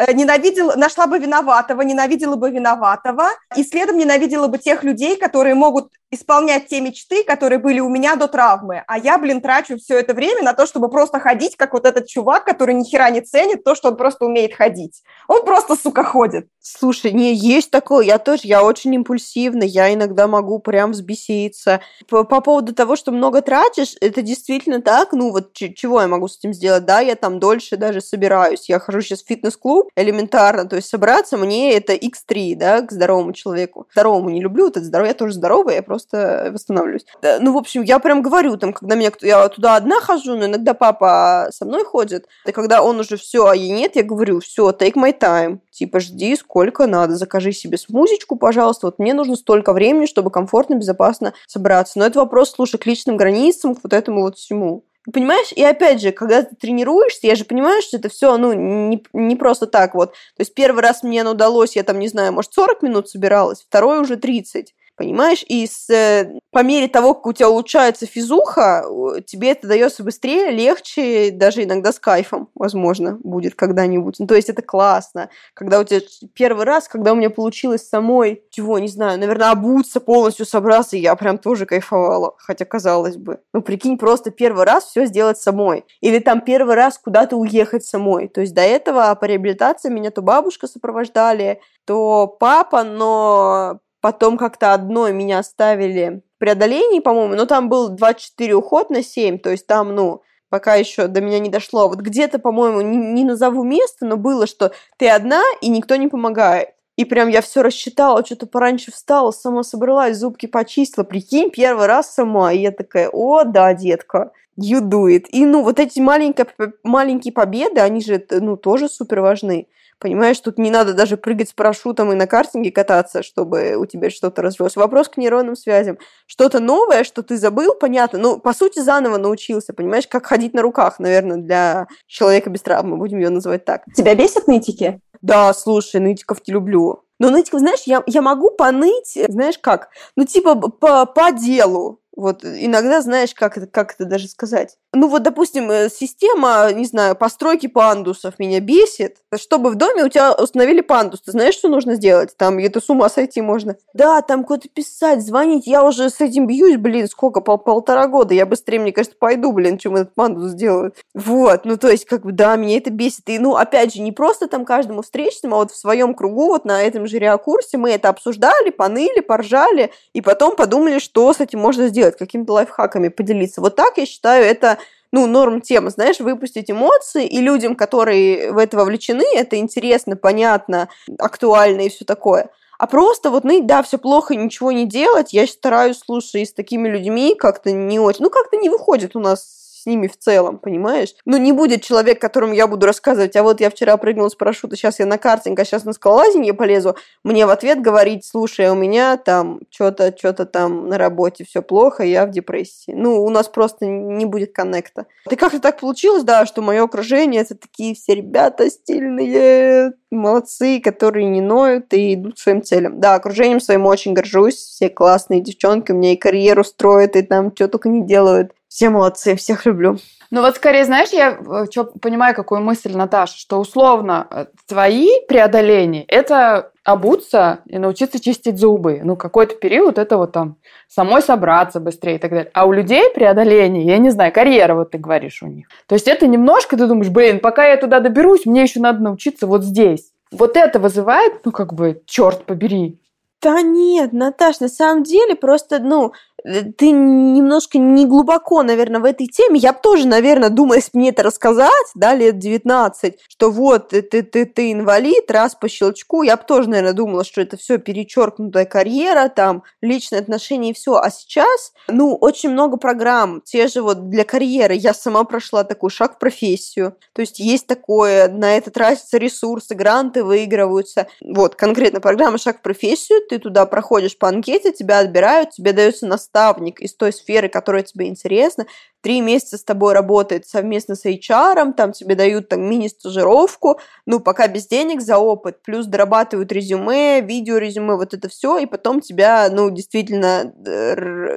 Э, 0.00 0.12
ненавидела, 0.12 0.76
нашла 0.76 1.06
бы 1.06 1.18
виноватого, 1.18 1.82
ненавидела 1.82 2.36
бы 2.36 2.50
виноватого, 2.50 3.28
и 3.54 3.62
следом 3.62 3.98
ненавидела 3.98 4.46
бы 4.46 4.56
тех 4.56 4.82
людей, 4.82 5.16
которые 5.16 5.54
могут 5.54 5.92
исполнять 6.10 6.66
те 6.66 6.80
мечты, 6.80 7.24
которые 7.24 7.58
были 7.58 7.80
у 7.80 7.88
меня 7.88 8.16
до 8.16 8.28
травмы. 8.28 8.82
А 8.86 8.98
я, 8.98 9.18
блин, 9.18 9.40
трачу 9.40 9.78
все 9.78 9.98
это 9.98 10.14
время 10.14 10.42
на 10.42 10.54
то, 10.54 10.66
чтобы 10.66 10.88
просто 10.88 11.20
ходить, 11.20 11.56
как 11.56 11.72
вот 11.72 11.86
этот 11.86 12.06
чувак, 12.06 12.44
который 12.44 12.74
ни 12.74 12.84
хера 12.84 13.10
не 13.10 13.20
ценит 13.20 13.64
то, 13.64 13.74
что 13.74 13.88
он 13.88 13.96
просто 13.96 14.24
умеет 14.24 14.54
ходить. 14.54 15.02
Он 15.28 15.44
просто, 15.44 15.76
сука, 15.76 16.04
ходит. 16.04 16.48
Слушай, 16.62 17.12
не, 17.12 17.34
есть 17.34 17.70
такое, 17.70 18.04
я 18.04 18.18
тоже, 18.18 18.42
я 18.44 18.62
очень 18.62 18.94
импульсивна, 18.94 19.62
я 19.62 19.92
иногда 19.94 20.26
могу 20.26 20.58
прям 20.58 20.92
взбеситься. 20.92 21.80
По, 22.08 22.24
по 22.24 22.40
поводу 22.40 22.74
того, 22.74 22.96
что 22.96 23.12
много 23.12 23.40
тратишь, 23.40 23.96
это 24.00 24.20
действительно 24.20 24.82
так, 24.82 25.12
ну 25.12 25.30
вот 25.30 25.54
чего 25.54 26.02
я 26.02 26.08
могу 26.08 26.28
с 26.28 26.38
этим 26.38 26.52
сделать, 26.52 26.84
да, 26.84 27.00
я 27.00 27.14
там 27.14 27.38
дольше 27.38 27.76
даже 27.76 28.00
собираюсь, 28.00 28.68
я 28.68 28.78
хожу 28.78 29.00
сейчас 29.00 29.22
в 29.22 29.26
фитнес-клуб, 29.26 29.88
элементарно, 29.96 30.66
то 30.66 30.76
есть 30.76 30.88
собраться 30.88 31.36
мне 31.36 31.72
это 31.72 31.94
x3, 31.94 32.56
да, 32.56 32.82
к 32.82 32.92
здоровому 32.92 33.32
человеку. 33.32 33.86
Здоровому 33.92 34.28
не 34.30 34.42
люблю, 34.42 34.68
это 34.68 34.82
здоровый, 34.82 35.08
я 35.08 35.14
тоже 35.14 35.34
здоровая, 35.34 35.76
я 35.76 35.82
просто 35.82 35.99
просто 36.00 36.50
восстанавливаюсь. 36.52 37.06
Ну, 37.40 37.52
в 37.52 37.56
общем, 37.56 37.82
я 37.82 37.98
прям 37.98 38.22
говорю, 38.22 38.56
там, 38.56 38.72
когда 38.72 38.94
меня 38.94 39.10
я 39.22 39.48
туда 39.48 39.76
одна 39.76 40.00
хожу, 40.00 40.36
но 40.36 40.46
иногда 40.46 40.74
папа 40.74 41.48
со 41.52 41.64
мной 41.64 41.84
ходит, 41.84 42.26
и 42.46 42.52
когда 42.52 42.82
он 42.82 43.00
уже 43.00 43.16
все, 43.16 43.46
а 43.46 43.54
ей 43.54 43.70
нет, 43.70 43.96
я 43.96 44.02
говорю, 44.02 44.40
все, 44.40 44.70
take 44.70 44.94
my 44.94 45.16
time, 45.16 45.58
типа, 45.70 46.00
жди 46.00 46.36
сколько 46.36 46.86
надо, 46.86 47.16
закажи 47.16 47.52
себе 47.52 47.78
смузичку, 47.78 48.36
пожалуйста, 48.36 48.86
вот 48.86 48.98
мне 48.98 49.14
нужно 49.14 49.36
столько 49.36 49.72
времени, 49.72 50.06
чтобы 50.06 50.30
комфортно, 50.30 50.74
безопасно 50.74 51.32
собраться. 51.46 51.98
Но 51.98 52.06
это 52.06 52.18
вопрос, 52.18 52.52
слушай, 52.52 52.78
к 52.78 52.86
личным 52.86 53.16
границам, 53.16 53.74
к 53.74 53.80
вот 53.82 53.92
этому 53.92 54.22
вот 54.22 54.36
всему. 54.36 54.84
Понимаешь? 55.12 55.50
И 55.52 55.62
опять 55.62 56.00
же, 56.00 56.12
когда 56.12 56.42
ты 56.42 56.54
тренируешься, 56.54 57.26
я 57.26 57.34
же 57.34 57.44
понимаю, 57.44 57.80
что 57.80 57.96
это 57.96 58.10
все, 58.10 58.36
ну, 58.36 58.52
не, 58.52 59.02
не 59.14 59.34
просто 59.34 59.66
так 59.66 59.94
вот. 59.94 60.12
То 60.12 60.40
есть 60.40 60.54
первый 60.54 60.82
раз 60.82 61.02
мне 61.02 61.24
удалось, 61.24 61.74
я 61.74 61.82
там, 61.82 61.98
не 61.98 62.08
знаю, 62.08 62.32
может, 62.32 62.52
40 62.52 62.82
минут 62.82 63.08
собиралась, 63.08 63.62
второй 63.62 64.00
уже 64.00 64.16
30 64.16 64.74
понимаешь? 65.00 65.42
И 65.48 65.66
с, 65.66 65.88
э, 65.88 66.30
по 66.50 66.62
мере 66.62 66.86
того, 66.86 67.14
как 67.14 67.26
у 67.26 67.32
тебя 67.32 67.48
улучшается 67.48 68.04
физуха, 68.04 68.84
тебе 69.24 69.52
это 69.52 69.66
дается 69.66 70.04
быстрее, 70.04 70.50
легче, 70.50 71.30
даже 71.30 71.64
иногда 71.64 71.90
с 71.90 71.98
кайфом, 71.98 72.50
возможно, 72.54 73.18
будет 73.24 73.54
когда-нибудь. 73.54 74.16
Ну, 74.18 74.26
то 74.26 74.34
есть 74.34 74.50
это 74.50 74.60
классно. 74.60 75.30
Когда 75.54 75.80
у 75.80 75.84
тебя 75.84 76.00
первый 76.34 76.66
раз, 76.66 76.86
когда 76.86 77.12
у 77.12 77.14
меня 77.14 77.30
получилось 77.30 77.88
самой, 77.88 78.42
чего, 78.50 78.78
не 78.78 78.88
знаю, 78.88 79.18
наверное, 79.18 79.52
обуться, 79.52 80.00
полностью 80.00 80.44
собраться, 80.44 80.98
я 80.98 81.16
прям 81.16 81.38
тоже 81.38 81.64
кайфовала, 81.64 82.34
хотя 82.36 82.66
казалось 82.66 83.16
бы. 83.16 83.40
Ну, 83.54 83.62
прикинь, 83.62 83.96
просто 83.96 84.30
первый 84.30 84.66
раз 84.66 84.84
все 84.84 85.06
сделать 85.06 85.38
самой. 85.38 85.86
Или 86.02 86.18
там 86.18 86.42
первый 86.42 86.74
раз 86.74 86.98
куда-то 86.98 87.36
уехать 87.36 87.86
самой. 87.86 88.28
То 88.28 88.42
есть 88.42 88.52
до 88.52 88.60
этого 88.60 89.14
по 89.14 89.24
реабилитации 89.24 89.88
меня 89.88 90.10
то 90.10 90.20
бабушка 90.20 90.66
сопровождали, 90.66 91.62
то 91.86 92.26
папа, 92.26 92.84
но 92.84 93.80
Потом 94.00 94.38
как-то 94.38 94.72
одной 94.72 95.12
меня 95.12 95.38
оставили 95.38 96.22
в 96.36 96.38
преодолении, 96.38 97.00
по-моему, 97.00 97.34
но 97.34 97.46
там 97.46 97.68
был 97.68 97.88
24 97.90 98.54
уход 98.54 98.90
на 98.90 99.02
7, 99.02 99.38
то 99.38 99.50
есть 99.50 99.66
там, 99.66 99.94
ну, 99.94 100.22
пока 100.48 100.74
еще 100.74 101.06
до 101.06 101.20
меня 101.20 101.38
не 101.38 101.48
дошло. 101.48 101.88
Вот 101.88 102.00
где-то, 102.00 102.38
по-моему, 102.38 102.80
не, 102.80 102.96
не 102.96 103.24
назову 103.24 103.62
место, 103.62 104.06
но 104.06 104.16
было, 104.16 104.46
что 104.46 104.72
ты 104.98 105.08
одна, 105.08 105.42
и 105.60 105.68
никто 105.68 105.96
не 105.96 106.08
помогает. 106.08 106.70
И 106.96 107.06
прям 107.06 107.28
я 107.28 107.40
все 107.40 107.62
рассчитала, 107.62 108.24
что-то 108.26 108.46
пораньше 108.46 108.92
встала, 108.92 109.30
сама 109.30 109.62
собралась, 109.62 110.18
зубки 110.18 110.44
почистила. 110.44 111.04
Прикинь, 111.04 111.50
первый 111.50 111.86
раз 111.86 112.12
сама. 112.12 112.52
И 112.52 112.58
я 112.58 112.72
такая, 112.72 113.08
о, 113.08 113.44
да, 113.44 113.72
детка, 113.72 114.32
you 114.60 114.80
do 114.80 115.06
it. 115.06 115.26
И, 115.30 115.44
ну, 115.44 115.62
вот 115.62 115.80
эти 115.80 116.00
маленькие, 116.00 116.46
маленькие 116.82 117.32
победы, 117.32 117.80
они 117.80 118.00
же, 118.00 118.24
ну, 118.30 118.56
тоже 118.56 118.88
супер 118.88 119.20
важны. 119.20 119.66
Понимаешь, 120.00 120.40
тут 120.40 120.56
не 120.56 120.70
надо 120.70 120.94
даже 120.94 121.18
прыгать 121.18 121.50
с 121.50 121.52
парашютом 121.52 122.10
и 122.10 122.14
на 122.14 122.26
картинге 122.26 122.70
кататься, 122.70 123.22
чтобы 123.22 123.76
у 123.76 123.84
тебя 123.84 124.08
что-то 124.08 124.40
развилось. 124.40 124.74
Вопрос 124.74 125.10
к 125.10 125.18
нейронным 125.18 125.56
связям. 125.56 125.98
Что-то 126.26 126.58
новое, 126.58 127.04
что 127.04 127.22
ты 127.22 127.36
забыл, 127.36 127.74
понятно. 127.74 128.18
Ну, 128.18 128.38
по 128.38 128.54
сути, 128.54 128.78
заново 128.78 129.18
научился, 129.18 129.74
понимаешь, 129.74 130.08
как 130.08 130.24
ходить 130.24 130.54
на 130.54 130.62
руках, 130.62 131.00
наверное, 131.00 131.36
для 131.36 131.86
человека 132.06 132.48
без 132.48 132.62
травмы, 132.62 132.96
будем 132.96 133.18
ее 133.18 133.28
называть 133.28 133.66
так. 133.66 133.84
Тебя 133.94 134.14
бесят 134.14 134.46
нытики? 134.46 135.00
Да, 135.20 135.52
слушай, 135.52 136.00
нытиков 136.00 136.38
не 136.46 136.54
люблю. 136.54 137.02
Но 137.18 137.28
нытиков, 137.28 137.60
знаешь, 137.60 137.82
я, 137.84 138.02
я 138.06 138.22
могу 138.22 138.50
поныть, 138.52 139.18
знаешь 139.28 139.58
как? 139.58 139.90
Ну, 140.16 140.24
типа, 140.24 140.54
по, 140.54 141.04
по 141.04 141.30
делу. 141.30 142.00
Вот 142.16 142.44
иногда 142.44 143.00
знаешь, 143.00 143.34
как 143.34 143.56
это, 143.56 143.66
как 143.66 143.94
это 143.94 144.04
даже 144.04 144.28
сказать. 144.28 144.76
Ну 144.92 145.08
вот, 145.08 145.22
допустим, 145.22 145.70
э, 145.70 145.88
система, 145.88 146.72
не 146.72 146.84
знаю, 146.84 147.14
постройки 147.14 147.68
пандусов 147.68 148.38
меня 148.38 148.60
бесит. 148.60 149.18
Чтобы 149.36 149.70
в 149.70 149.76
доме 149.76 150.04
у 150.04 150.08
тебя 150.08 150.32
установили 150.32 150.80
пандус, 150.80 151.20
ты 151.20 151.30
знаешь, 151.30 151.54
что 151.54 151.68
нужно 151.68 151.94
сделать? 151.94 152.36
Там 152.36 152.58
это 152.58 152.80
с 152.80 152.90
ума 152.90 153.08
сойти 153.08 153.40
можно. 153.40 153.76
Да, 153.94 154.20
там 154.22 154.42
куда-то 154.42 154.68
писать, 154.68 155.24
звонить. 155.24 155.66
Я 155.66 155.84
уже 155.84 156.10
с 156.10 156.20
этим 156.20 156.46
бьюсь, 156.46 156.76
блин, 156.76 157.06
сколько, 157.06 157.40
пол 157.40 157.58
полтора 157.58 158.08
года. 158.08 158.34
Я 158.34 158.46
быстрее, 158.46 158.80
мне 158.80 158.92
кажется, 158.92 159.16
пойду, 159.16 159.52
блин, 159.52 159.78
чем 159.78 159.94
этот 159.94 160.14
пандус 160.14 160.50
сделаю. 160.50 160.92
Вот, 161.14 161.64
ну 161.64 161.76
то 161.76 161.88
есть, 161.88 162.04
как 162.06 162.24
бы, 162.24 162.32
да, 162.32 162.56
меня 162.56 162.78
это 162.78 162.90
бесит. 162.90 163.28
И, 163.28 163.38
ну, 163.38 163.54
опять 163.54 163.94
же, 163.94 164.00
не 164.00 164.12
просто 164.12 164.48
там 164.48 164.64
каждому 164.64 165.02
встречному, 165.02 165.56
а 165.56 165.58
вот 165.60 165.70
в 165.70 165.76
своем 165.76 166.14
кругу, 166.14 166.48
вот 166.48 166.64
на 166.64 166.82
этом 166.82 167.06
же 167.06 167.18
реакурсе 167.18 167.78
мы 167.78 167.90
это 167.90 168.08
обсуждали, 168.08 168.70
поныли, 168.70 169.20
поржали, 169.20 169.92
и 170.12 170.20
потом 170.20 170.56
подумали, 170.56 170.98
что 170.98 171.32
с 171.32 171.40
этим 171.40 171.60
можно 171.60 171.88
сделать, 171.88 172.09
какими-то 172.16 172.52
лайфхаками 172.52 173.08
поделиться. 173.08 173.60
Вот 173.60 173.76
так, 173.76 173.98
я 173.98 174.06
считаю, 174.06 174.44
это 174.44 174.78
ну, 175.12 175.26
норм 175.26 175.60
тема, 175.60 175.90
знаешь, 175.90 176.20
выпустить 176.20 176.70
эмоции, 176.70 177.26
и 177.26 177.40
людям, 177.40 177.74
которые 177.74 178.52
в 178.52 178.58
это 178.58 178.76
вовлечены, 178.76 179.24
это 179.34 179.56
интересно, 179.56 180.16
понятно, 180.16 180.88
актуально 181.18 181.82
и 181.82 181.88
все 181.88 182.04
такое. 182.04 182.50
А 182.78 182.86
просто 182.86 183.30
вот 183.30 183.44
ныть, 183.44 183.66
да, 183.66 183.82
все 183.82 183.98
плохо, 183.98 184.34
ничего 184.34 184.72
не 184.72 184.86
делать, 184.86 185.32
я 185.32 185.46
стараюсь, 185.46 185.98
слушай, 185.98 186.46
с 186.46 186.52
такими 186.52 186.88
людьми 186.88 187.34
как-то 187.34 187.72
не 187.72 187.98
очень, 187.98 188.24
ну, 188.24 188.30
как-то 188.30 188.56
не 188.56 188.70
выходит 188.70 189.16
у 189.16 189.20
нас 189.20 189.60
с 189.80 189.86
ними 189.86 190.06
в 190.06 190.16
целом, 190.16 190.58
понимаешь? 190.58 191.14
Ну, 191.24 191.36
не 191.36 191.52
будет 191.52 191.82
человек, 191.82 192.20
которому 192.20 192.52
я 192.52 192.66
буду 192.66 192.86
рассказывать, 192.86 193.36
а 193.36 193.42
вот 193.42 193.60
я 193.60 193.70
вчера 193.70 193.96
прыгнула 193.96 194.28
с 194.28 194.34
парашюта, 194.34 194.76
сейчас 194.76 194.98
я 194.98 195.06
на 195.06 195.18
картинг, 195.18 195.58
а 195.58 195.64
сейчас 195.64 195.84
на 195.84 195.92
скалолазение 195.92 196.54
полезу, 196.54 196.96
мне 197.24 197.46
в 197.46 197.50
ответ 197.50 197.80
говорить, 197.80 198.24
слушай, 198.24 198.66
а 198.66 198.72
у 198.72 198.76
меня 198.76 199.16
там 199.16 199.60
что-то, 199.70 200.14
что-то 200.16 200.46
там 200.46 200.88
на 200.88 200.98
работе 200.98 201.44
все 201.44 201.62
плохо, 201.62 202.04
я 202.04 202.26
в 202.26 202.30
депрессии. 202.30 202.92
Ну, 202.92 203.24
у 203.24 203.30
нас 203.30 203.48
просто 203.48 203.86
не 203.86 204.26
будет 204.26 204.52
коннекта. 204.52 205.06
И 205.30 205.36
как-то 205.36 205.60
так 205.60 205.80
получилось, 205.80 206.22
да, 206.22 206.46
что 206.46 206.62
мое 206.62 206.82
окружение 206.82 207.42
это 207.42 207.54
такие 207.54 207.94
все 207.94 208.14
ребята 208.14 208.70
стильные, 208.70 209.92
молодцы, 210.10 210.80
которые 210.80 211.26
не 211.26 211.40
ноют 211.40 211.92
и 211.92 212.14
идут 212.14 212.38
своим 212.38 212.62
целям. 212.62 213.00
Да, 213.00 213.14
окружением 213.14 213.60
своим 213.60 213.86
очень 213.86 214.12
горжусь, 214.12 214.56
все 214.56 214.88
классные 214.88 215.40
девчонки, 215.40 215.92
у 215.92 215.94
меня 215.94 216.12
и 216.12 216.16
карьеру 216.16 216.64
строят, 216.64 217.16
и 217.16 217.22
там 217.22 217.54
что 217.54 217.68
только 217.68 217.88
не 217.88 218.04
делают. 218.04 218.52
Все 218.70 218.88
молодцы, 218.88 219.34
всех 219.34 219.66
люблю. 219.66 219.98
Ну 220.30 220.42
вот 220.42 220.54
скорее, 220.54 220.84
знаешь, 220.84 221.08
я 221.08 221.32
э, 221.32 221.66
что 221.72 221.86
понимаю, 221.86 222.36
какую 222.36 222.60
мысль, 222.60 222.96
Наташа, 222.96 223.36
что 223.36 223.58
условно 223.58 224.28
э, 224.30 224.46
твои 224.68 225.08
преодоления– 225.26 226.04
это 226.08 226.70
обуться 226.84 227.62
и 227.66 227.78
научиться 227.78 228.20
чистить 228.20 228.58
зубы. 228.58 229.00
Ну, 229.02 229.16
какой-то 229.16 229.56
период 229.56 229.98
это 229.98 230.16
вот 230.18 230.30
там 230.30 230.56
самой 230.86 231.20
собраться 231.20 231.80
быстрее 231.80 232.14
и 232.14 232.18
так 232.18 232.30
далее. 232.30 232.50
А 232.54 232.64
у 232.66 232.70
людей 232.70 233.10
преодоление, 233.12 233.84
я 233.84 233.98
не 233.98 234.10
знаю, 234.10 234.32
карьера, 234.32 234.76
вот 234.76 234.92
ты 234.92 234.98
говоришь 234.98 235.42
у 235.42 235.48
них. 235.48 235.66
То 235.88 235.96
есть 235.96 236.06
это 236.06 236.28
немножко, 236.28 236.76
ты 236.76 236.86
думаешь, 236.86 237.10
блин, 237.10 237.40
пока 237.40 237.66
я 237.66 237.76
туда 237.76 237.98
доберусь, 237.98 238.46
мне 238.46 238.62
еще 238.62 238.78
надо 238.78 239.02
научиться 239.02 239.48
вот 239.48 239.64
здесь. 239.64 240.12
Вот 240.30 240.56
это 240.56 240.78
вызывает, 240.78 241.44
ну, 241.44 241.50
как 241.50 241.74
бы, 241.74 242.02
черт 242.06 242.44
побери, 242.44 243.00
да 243.42 243.62
нет, 243.62 244.12
Наташ, 244.12 244.60
на 244.60 244.68
самом 244.68 245.02
деле 245.02 245.34
просто, 245.34 245.78
ну, 245.78 246.12
ты 246.44 246.90
немножко 246.90 247.78
не 247.78 248.06
глубоко, 248.06 248.62
наверное, 248.62 249.00
в 249.00 249.04
этой 249.04 249.26
теме. 249.26 249.58
Я 249.58 249.72
бы 249.72 249.78
тоже, 249.82 250.06
наверное, 250.06 250.50
думаю, 250.50 250.76
если 250.76 250.96
мне 250.96 251.10
это 251.10 251.22
рассказать, 251.22 251.70
да, 251.94 252.14
лет 252.14 252.38
19, 252.38 253.18
что 253.28 253.50
вот 253.50 253.88
ты, 253.88 254.02
ты, 254.02 254.22
ты, 254.22 254.46
ты 254.46 254.72
инвалид, 254.72 255.30
раз 255.30 255.54
по 255.54 255.68
щелчку, 255.68 256.22
я 256.22 256.36
бы 256.36 256.44
тоже, 256.44 256.68
наверное, 256.68 256.92
думала, 256.92 257.24
что 257.24 257.40
это 257.40 257.56
все 257.56 257.78
перечеркнутая 257.78 258.64
карьера, 258.64 259.28
там, 259.28 259.62
личные 259.80 260.20
отношения 260.20 260.70
и 260.70 260.74
все. 260.74 260.94
А 260.94 261.10
сейчас, 261.10 261.72
ну, 261.88 262.14
очень 262.14 262.50
много 262.50 262.76
программ, 262.76 263.40
те 263.44 263.68
же 263.68 263.82
вот 263.82 264.08
для 264.08 264.24
карьеры. 264.24 264.74
Я 264.74 264.94
сама 264.94 265.24
прошла 265.24 265.64
такой 265.64 265.90
шаг 265.90 266.16
в 266.16 266.18
профессию. 266.18 266.96
То 267.12 267.20
есть 267.20 267.38
есть 267.38 267.66
такое, 267.66 268.28
на 268.28 268.56
это 268.56 268.70
тратятся 268.70 269.18
ресурсы, 269.18 269.74
гранты 269.74 270.24
выигрываются. 270.24 271.08
Вот, 271.20 271.54
конкретно 271.54 272.00
программа 272.00 272.38
«Шаг 272.38 272.58
в 272.58 272.62
профессию», 272.62 273.20
ты 273.28 273.38
туда 273.38 273.66
проходишь 273.66 274.16
по 274.16 274.28
анкете, 274.28 274.72
тебя 274.72 274.98
отбирают, 274.98 275.50
тебе 275.50 275.72
дается 275.72 276.06
на 276.06 276.18
наставник 276.32 276.80
из 276.80 276.94
той 276.94 277.12
сферы, 277.12 277.48
которая 277.48 277.82
тебе 277.82 278.06
интересна, 278.06 278.66
три 279.02 279.20
месяца 279.20 279.56
с 279.56 279.64
тобой 279.64 279.94
работает 279.94 280.46
совместно 280.46 280.94
с 280.94 281.06
HR, 281.06 281.72
там 281.72 281.92
тебе 281.92 282.14
дают 282.14 282.48
там 282.48 282.62
мини-стажировку, 282.62 283.80
ну, 284.06 284.20
пока 284.20 284.46
без 284.48 284.66
денег 284.66 285.00
за 285.00 285.18
опыт, 285.18 285.62
плюс 285.62 285.86
дорабатывают 285.86 286.52
резюме, 286.52 287.20
видео-резюме, 287.20 287.96
вот 287.96 288.14
это 288.14 288.28
все, 288.28 288.58
и 288.58 288.66
потом 288.66 289.00
тебя, 289.00 289.48
ну, 289.50 289.70
действительно, 289.70 290.52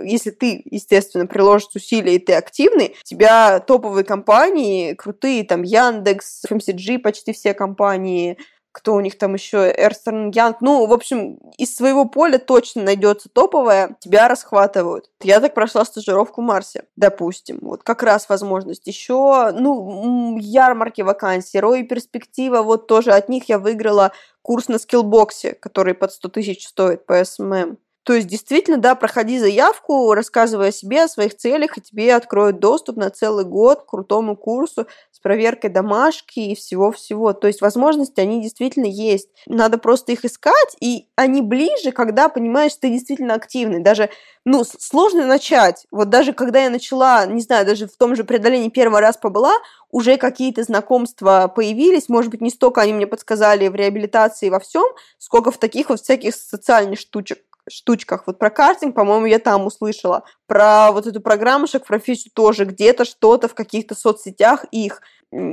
если 0.05 0.31
ты, 0.31 0.61
естественно, 0.65 1.25
приложишь 1.25 1.69
усилия 1.73 2.15
и 2.15 2.19
ты 2.19 2.33
активный, 2.33 2.95
тебя 3.03 3.59
топовые 3.59 4.03
компании, 4.03 4.93
крутые, 4.93 5.43
там, 5.45 5.63
Яндекс, 5.63 6.43
FMCG, 6.49 6.99
почти 6.99 7.33
все 7.33 7.53
компании, 7.53 8.37
кто 8.73 8.95
у 8.95 8.99
них 8.99 9.17
там 9.17 9.35
еще, 9.35 9.71
Ernst & 9.71 10.31
Young, 10.31 10.57
ну, 10.59 10.85
в 10.87 10.93
общем, 10.93 11.37
из 11.57 11.75
своего 11.75 12.05
поля 12.05 12.39
точно 12.39 12.81
найдется 12.81 13.29
топовая, 13.29 13.95
тебя 13.99 14.27
расхватывают. 14.27 15.09
Я 15.21 15.39
так 15.39 15.53
прошла 15.53 15.85
стажировку 15.85 16.41
в 16.41 16.45
Марсе, 16.45 16.85
допустим, 16.95 17.59
вот 17.61 17.83
как 17.83 18.01
раз 18.01 18.27
возможность. 18.27 18.87
Еще, 18.87 19.51
ну, 19.53 20.37
ярмарки 20.39 21.01
вакансий, 21.01 21.59
Рой 21.59 21.83
перспектива, 21.83 22.63
вот 22.63 22.87
тоже 22.87 23.11
от 23.11 23.29
них 23.29 23.47
я 23.47 23.59
выиграла 23.59 24.11
курс 24.41 24.67
на 24.67 24.79
Skillbox 24.79 25.38
е, 25.38 25.53
который 25.53 25.93
под 25.93 26.11
100 26.11 26.29
тысяч 26.29 26.67
стоит 26.67 27.05
по 27.05 27.23
SMM. 27.23 27.77
То 28.03 28.13
есть, 28.13 28.27
действительно, 28.27 28.77
да, 28.77 28.95
проходи 28.95 29.39
заявку, 29.39 30.13
рассказывая 30.13 30.69
о 30.69 30.71
себе, 30.73 31.03
о 31.03 31.07
своих 31.07 31.37
целях, 31.37 31.77
и 31.77 31.81
тебе 31.81 32.13
откроют 32.15 32.59
доступ 32.59 32.97
на 32.97 33.09
целый 33.09 33.45
год 33.45 33.83
к 33.83 33.85
крутому 33.87 34.35
курсу 34.35 34.87
с 35.11 35.19
проверкой 35.19 35.69
домашки 35.69 36.39
и 36.39 36.55
всего-всего. 36.55 37.31
То 37.31 37.47
есть, 37.47 37.61
возможности, 37.61 38.19
они 38.19 38.41
действительно 38.41 38.87
есть. 38.87 39.29
Надо 39.47 39.77
просто 39.77 40.11
их 40.11 40.25
искать, 40.25 40.75
и 40.81 41.07
они 41.15 41.41
ближе, 41.41 41.91
когда 41.93 42.27
понимаешь, 42.27 42.75
ты 42.75 42.89
действительно 42.89 43.35
активный. 43.35 43.79
Даже, 43.79 44.09
ну, 44.43 44.65
сложно 44.65 45.25
начать. 45.25 45.85
Вот 45.89 46.09
даже 46.09 46.33
когда 46.33 46.63
я 46.63 46.69
начала, 46.69 47.25
не 47.25 47.41
знаю, 47.41 47.65
даже 47.65 47.87
в 47.87 47.95
том 47.95 48.17
же 48.17 48.25
преодолении 48.25 48.69
первый 48.69 48.99
раз 48.99 49.15
побыла, 49.15 49.53
уже 49.91 50.17
какие-то 50.17 50.63
знакомства 50.63 51.51
появились, 51.55 52.09
может 52.09 52.31
быть, 52.31 52.41
не 52.41 52.49
столько 52.49 52.81
они 52.81 52.91
мне 52.91 53.07
подсказали 53.07 53.69
в 53.69 53.75
реабилитации 53.75 54.49
во 54.49 54.59
всем, 54.59 54.83
сколько 55.19 55.51
в 55.51 55.57
таких 55.57 55.89
вот 55.89 56.01
всяких 56.01 56.35
социальных 56.35 56.99
штучек 56.99 57.39
штучках. 57.69 58.23
Вот 58.27 58.39
про 58.39 58.49
картинг, 58.49 58.95
по-моему, 58.95 59.25
я 59.25 59.39
там 59.39 59.65
услышала. 59.65 60.23
Про 60.47 60.91
вот 60.91 61.07
эту 61.07 61.21
программу 61.21 61.67
«Шаг 61.67 61.83
в 61.83 61.87
профессию» 61.87 62.31
тоже 62.33 62.65
где-то 62.65 63.05
что-то 63.05 63.47
в 63.47 63.55
каких-то 63.55 63.95
соцсетях 63.95 64.65
их 64.71 65.01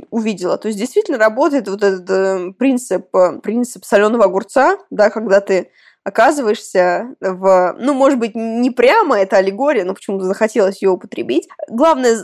увидела. 0.09 0.57
То 0.57 0.67
есть 0.67 0.79
действительно 0.79 1.17
работает 1.17 1.67
вот 1.67 1.83
этот 1.83 2.09
э, 2.09 2.53
принцип, 2.53 3.15
э, 3.15 3.39
принцип 3.39 3.83
соленого 3.83 4.25
огурца, 4.25 4.77
да, 4.91 5.09
когда 5.09 5.41
ты 5.41 5.71
оказываешься 6.03 7.15
в... 7.19 7.75
Ну, 7.79 7.93
может 7.93 8.19
быть, 8.19 8.35
не 8.35 8.71
прямо 8.71 9.19
это 9.19 9.37
аллегория, 9.37 9.83
но 9.83 9.93
почему-то 9.93 10.25
захотелось 10.25 10.81
ее 10.81 10.89
употребить. 10.89 11.47
Главное, 11.67 12.23